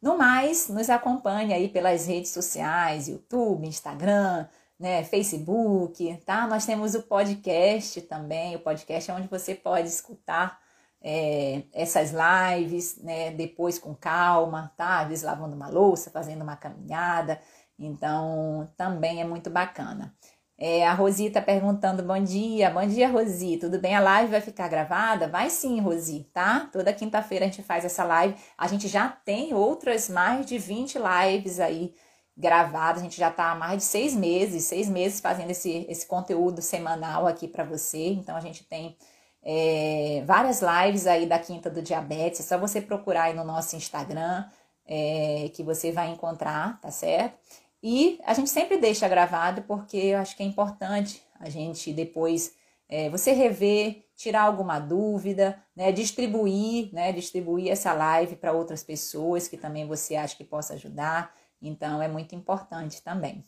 No 0.00 0.18
mais, 0.18 0.68
nos 0.68 0.90
acompanhe 0.90 1.54
aí 1.54 1.68
pelas 1.68 2.08
redes 2.08 2.32
sociais, 2.32 3.06
YouTube, 3.06 3.68
Instagram, 3.68 4.48
né, 4.76 5.04
Facebook, 5.04 6.16
tá? 6.26 6.44
Nós 6.48 6.66
temos 6.66 6.96
o 6.96 7.04
podcast 7.04 8.00
também. 8.02 8.56
O 8.56 8.58
podcast 8.58 9.08
é 9.08 9.14
onde 9.14 9.28
você 9.28 9.54
pode 9.54 9.86
escutar 9.86 10.58
é, 11.02 11.64
essas 11.72 12.12
lives, 12.12 12.98
né? 13.02 13.32
Depois 13.32 13.78
com 13.78 13.94
calma, 13.94 14.72
tá? 14.76 15.00
Às 15.00 15.08
vezes 15.08 15.24
lavando 15.24 15.56
uma 15.56 15.68
louça, 15.68 16.10
fazendo 16.10 16.42
uma 16.42 16.56
caminhada. 16.56 17.40
Então, 17.78 18.70
também 18.76 19.20
é 19.20 19.24
muito 19.24 19.50
bacana. 19.50 20.14
É, 20.56 20.86
a 20.86 20.94
Rosi 20.94 21.28
tá 21.28 21.42
perguntando, 21.42 22.04
bom 22.04 22.22
dia, 22.22 22.70
bom 22.70 22.86
dia, 22.86 23.08
Rosi, 23.08 23.56
tudo 23.56 23.80
bem? 23.80 23.96
A 23.96 24.00
live 24.00 24.30
vai 24.30 24.40
ficar 24.40 24.68
gravada? 24.68 25.26
Vai 25.26 25.50
sim, 25.50 25.80
Rosi, 25.80 26.30
tá? 26.32 26.68
Toda 26.72 26.92
quinta-feira 26.92 27.44
a 27.44 27.48
gente 27.48 27.64
faz 27.64 27.84
essa 27.84 28.04
live. 28.04 28.36
A 28.56 28.68
gente 28.68 28.86
já 28.86 29.08
tem 29.08 29.52
outras 29.54 30.08
mais 30.08 30.46
de 30.46 30.58
20 30.58 30.98
lives 30.98 31.58
aí 31.58 31.92
gravado. 32.36 33.00
A 33.00 33.02
gente 33.02 33.18
já 33.18 33.28
está 33.28 33.50
há 33.50 33.54
mais 33.56 33.78
de 33.78 33.84
seis 33.84 34.14
meses, 34.14 34.64
seis 34.64 34.88
meses 34.88 35.20
fazendo 35.20 35.50
esse, 35.50 35.84
esse 35.88 36.06
conteúdo 36.06 36.62
semanal 36.62 37.26
aqui 37.26 37.48
para 37.48 37.64
você. 37.64 38.10
Então 38.10 38.36
a 38.36 38.40
gente 38.40 38.64
tem 38.64 38.96
é, 39.42 40.22
várias 40.24 40.60
lives 40.62 41.06
aí 41.06 41.26
da 41.26 41.38
Quinta 41.38 41.68
do 41.68 41.82
Diabetes. 41.82 42.40
É 42.40 42.42
só 42.42 42.58
você 42.58 42.80
procurar 42.80 43.24
aí 43.24 43.34
no 43.34 43.44
nosso 43.44 43.76
Instagram 43.76 44.44
é, 44.86 45.50
que 45.52 45.62
você 45.62 45.90
vai 45.90 46.10
encontrar, 46.10 46.80
tá 46.80 46.90
certo? 46.90 47.36
E 47.82 48.20
a 48.24 48.32
gente 48.34 48.50
sempre 48.50 48.78
deixa 48.78 49.08
gravado 49.08 49.62
porque 49.62 49.96
eu 49.96 50.18
acho 50.18 50.36
que 50.36 50.42
é 50.42 50.46
importante 50.46 51.22
a 51.40 51.48
gente 51.48 51.92
depois 51.92 52.54
é, 52.88 53.10
você 53.10 53.32
rever, 53.32 54.04
tirar 54.14 54.42
alguma 54.42 54.78
dúvida, 54.78 55.60
né, 55.74 55.90
distribuir, 55.90 56.92
né, 56.92 57.10
distribuir 57.10 57.72
essa 57.72 57.92
live 57.92 58.36
para 58.36 58.52
outras 58.52 58.84
pessoas 58.84 59.48
que 59.48 59.56
também 59.56 59.86
você 59.86 60.14
acha 60.14 60.36
que 60.36 60.44
possa 60.44 60.74
ajudar. 60.74 61.34
Então 61.60 62.00
é 62.00 62.06
muito 62.06 62.34
importante 62.34 63.02
também. 63.02 63.44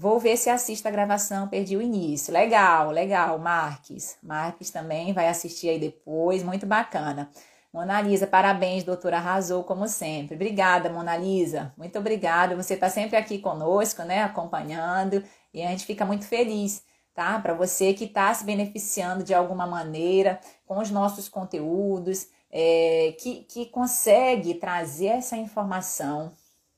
Vou 0.00 0.20
ver 0.20 0.36
se 0.36 0.48
assisto 0.48 0.86
a 0.86 0.92
gravação, 0.92 1.48
perdi 1.48 1.76
o 1.76 1.82
início. 1.82 2.32
Legal, 2.32 2.92
legal, 2.92 3.36
Marques. 3.36 4.16
Marques 4.22 4.70
também 4.70 5.12
vai 5.12 5.26
assistir 5.26 5.70
aí 5.70 5.80
depois, 5.80 6.44
muito 6.44 6.64
bacana. 6.64 7.28
Mona 7.72 8.00
Lisa, 8.00 8.24
parabéns, 8.24 8.84
doutora, 8.84 9.16
arrasou 9.16 9.64
como 9.64 9.88
sempre. 9.88 10.36
Obrigada, 10.36 10.88
Mona 10.88 11.16
Lisa, 11.16 11.74
muito 11.76 11.98
obrigada. 11.98 12.54
Você 12.54 12.74
está 12.74 12.88
sempre 12.88 13.16
aqui 13.16 13.40
conosco, 13.40 14.04
né, 14.04 14.22
acompanhando, 14.22 15.20
e 15.52 15.64
a 15.64 15.70
gente 15.70 15.84
fica 15.84 16.04
muito 16.04 16.24
feliz, 16.24 16.84
tá? 17.12 17.40
Para 17.40 17.52
você 17.54 17.92
que 17.92 18.04
está 18.04 18.32
se 18.32 18.44
beneficiando 18.44 19.24
de 19.24 19.34
alguma 19.34 19.66
maneira 19.66 20.38
com 20.64 20.78
os 20.78 20.92
nossos 20.92 21.28
conteúdos, 21.28 22.28
é, 22.52 23.16
que, 23.18 23.42
que 23.48 23.66
consegue 23.66 24.54
trazer 24.54 25.08
essa 25.08 25.36
informação 25.36 26.32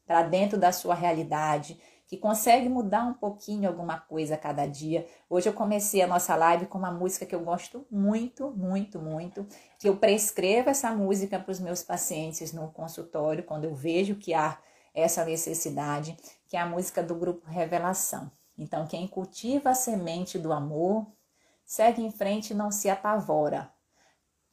para 0.06 0.22
dentro 0.22 0.58
da 0.58 0.72
sua 0.72 0.94
realidade, 0.94 1.78
que 2.11 2.16
consegue 2.16 2.68
mudar 2.68 3.04
um 3.04 3.14
pouquinho 3.14 3.68
alguma 3.68 4.00
coisa 4.00 4.34
a 4.34 4.36
cada 4.36 4.66
dia. 4.66 5.06
Hoje 5.28 5.48
eu 5.48 5.52
comecei 5.52 6.02
a 6.02 6.08
nossa 6.08 6.34
live 6.34 6.66
com 6.66 6.76
uma 6.76 6.90
música 6.90 7.24
que 7.24 7.32
eu 7.32 7.44
gosto 7.44 7.86
muito, 7.88 8.50
muito, 8.50 8.98
muito, 8.98 9.46
que 9.78 9.88
eu 9.88 9.96
prescrevo 9.96 10.68
essa 10.68 10.90
música 10.90 11.38
para 11.38 11.52
os 11.52 11.61
meus 11.61 11.84
pacientes 11.84 12.52
no 12.52 12.68
consultório 12.72 13.44
quando 13.44 13.66
eu 13.66 13.76
vejo 13.76 14.16
que 14.16 14.34
há 14.34 14.58
essa 14.92 15.24
necessidade, 15.24 16.16
que 16.48 16.56
é 16.56 16.61
a 16.61 16.66
música 16.66 17.00
do 17.00 17.14
grupo 17.14 17.46
Revelação. 17.46 18.28
Então, 18.58 18.88
quem 18.88 19.06
cultiva 19.06 19.70
a 19.70 19.74
semente 19.74 20.36
do 20.36 20.52
amor, 20.52 21.06
segue 21.64 22.02
em 22.02 22.11
frente 22.11 22.50
e 22.50 22.56
não 22.56 22.72
se 22.72 22.90
apavora. 22.90 23.72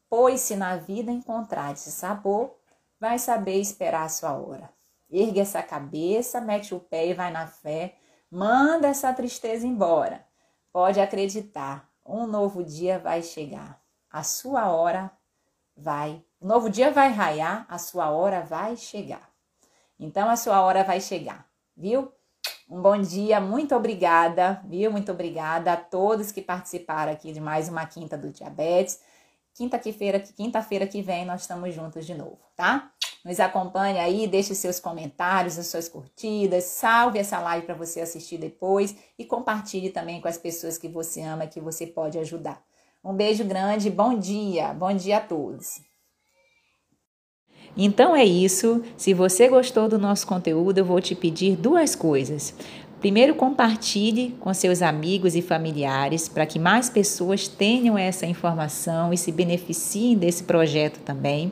Pois 0.08 0.42
se 0.42 0.56
na 0.56 0.78
vida 0.78 1.12
encontrar 1.12 1.74
esse 1.74 1.92
sabor, 1.92 2.56
vai 3.00 3.18
saber 3.18 3.60
esperar 3.60 4.04
a 4.04 4.10
sua 4.10 4.34
hora. 4.38 4.77
Ergue 5.10 5.40
essa 5.40 5.64
cabeça, 5.64 6.42
mete 6.42 6.76
o 6.76 6.80
pé 6.80 7.08
e 7.08 7.14
vai 7.14 7.32
na 7.32 7.48
fé. 7.48 7.96
Manda 8.30 8.88
essa 8.88 9.14
tristeza 9.14 9.66
embora. 9.66 10.26
Pode 10.72 11.00
acreditar, 11.00 11.90
um 12.06 12.28
novo 12.28 12.64
dia 12.64 13.00
vai 13.00 13.22
chegar. 13.24 13.82
A 14.12 14.24
sua 14.24 14.70
hora 14.70 15.12
vai. 15.76 16.24
O 16.40 16.48
novo 16.48 16.70
dia 16.70 16.92
vai 16.92 17.12
raiar, 17.12 17.66
a 17.70 17.78
sua 17.78 18.10
hora 18.10 18.42
vai 18.42 18.76
chegar. 18.76 19.30
Então 20.00 20.30
a 20.30 20.36
sua 20.36 20.62
hora 20.62 20.84
vai 20.84 21.02
chegar, 21.02 21.48
viu? 21.76 22.12
Um 22.70 22.82
bom 22.82 23.02
dia, 23.02 23.40
muito 23.40 23.74
obrigada, 23.76 24.62
viu? 24.66 24.92
Muito 24.92 25.12
obrigada 25.12 25.72
a 25.72 25.78
todos 25.78 26.34
que 26.34 26.42
participaram 26.42 27.14
aqui 27.14 27.32
de 27.32 27.40
mais 27.40 27.70
uma 27.70 27.86
quinta 27.86 28.18
do 28.18 28.30
diabetes. 28.30 29.00
Quinta-feira, 29.54 30.20
quinta-feira 30.20 30.86
que 30.86 31.02
vem 31.02 31.26
nós 31.26 31.42
estamos 31.42 31.74
juntos 31.74 32.06
de 32.06 32.14
novo, 32.14 32.40
tá? 32.56 32.92
Nos 33.28 33.42
acompanhe 33.42 34.00
aí, 34.00 34.26
deixe 34.26 34.56
seus 34.56 34.80
comentários, 34.80 35.60
as 35.60 35.68
suas 35.68 35.90
curtidas, 35.90 36.64
salve 36.64 37.20
essa 37.20 37.38
live 37.42 37.66
para 37.66 37.76
você 37.76 38.00
assistir 38.00 38.38
depois 38.38 38.96
e 39.20 39.26
compartilhe 39.26 39.90
também 39.90 40.22
com 40.22 40.30
as 40.30 40.38
pessoas 40.38 40.78
que 40.78 40.88
você 40.88 41.24
ama, 41.24 41.46
que 41.46 41.60
você 41.60 41.86
pode 41.86 42.18
ajudar. 42.18 42.64
Um 43.04 43.14
beijo 43.14 43.44
grande, 43.44 43.90
bom 43.90 44.18
dia, 44.18 44.74
bom 44.74 44.94
dia 44.94 45.18
a 45.18 45.20
todos. 45.20 45.82
Então 47.76 48.16
é 48.16 48.24
isso. 48.24 48.82
Se 48.96 49.14
você 49.14 49.50
gostou 49.50 49.90
do 49.90 50.00
nosso 50.00 50.26
conteúdo, 50.26 50.78
eu 50.78 50.86
vou 50.86 51.02
te 51.02 51.14
pedir 51.14 51.58
duas 51.58 51.96
coisas. 51.96 52.54
Primeiro, 53.02 53.36
compartilhe 53.36 54.38
com 54.40 54.54
seus 54.54 54.82
amigos 54.82 55.36
e 55.36 55.42
familiares 55.42 56.30
para 56.30 56.46
que 56.46 56.58
mais 56.58 56.90
pessoas 56.90 57.46
tenham 57.46 57.98
essa 57.98 58.26
informação 58.26 59.12
e 59.12 59.18
se 59.18 59.34
beneficiem 59.34 60.18
desse 60.18 60.46
projeto 60.46 61.02
também. 61.02 61.52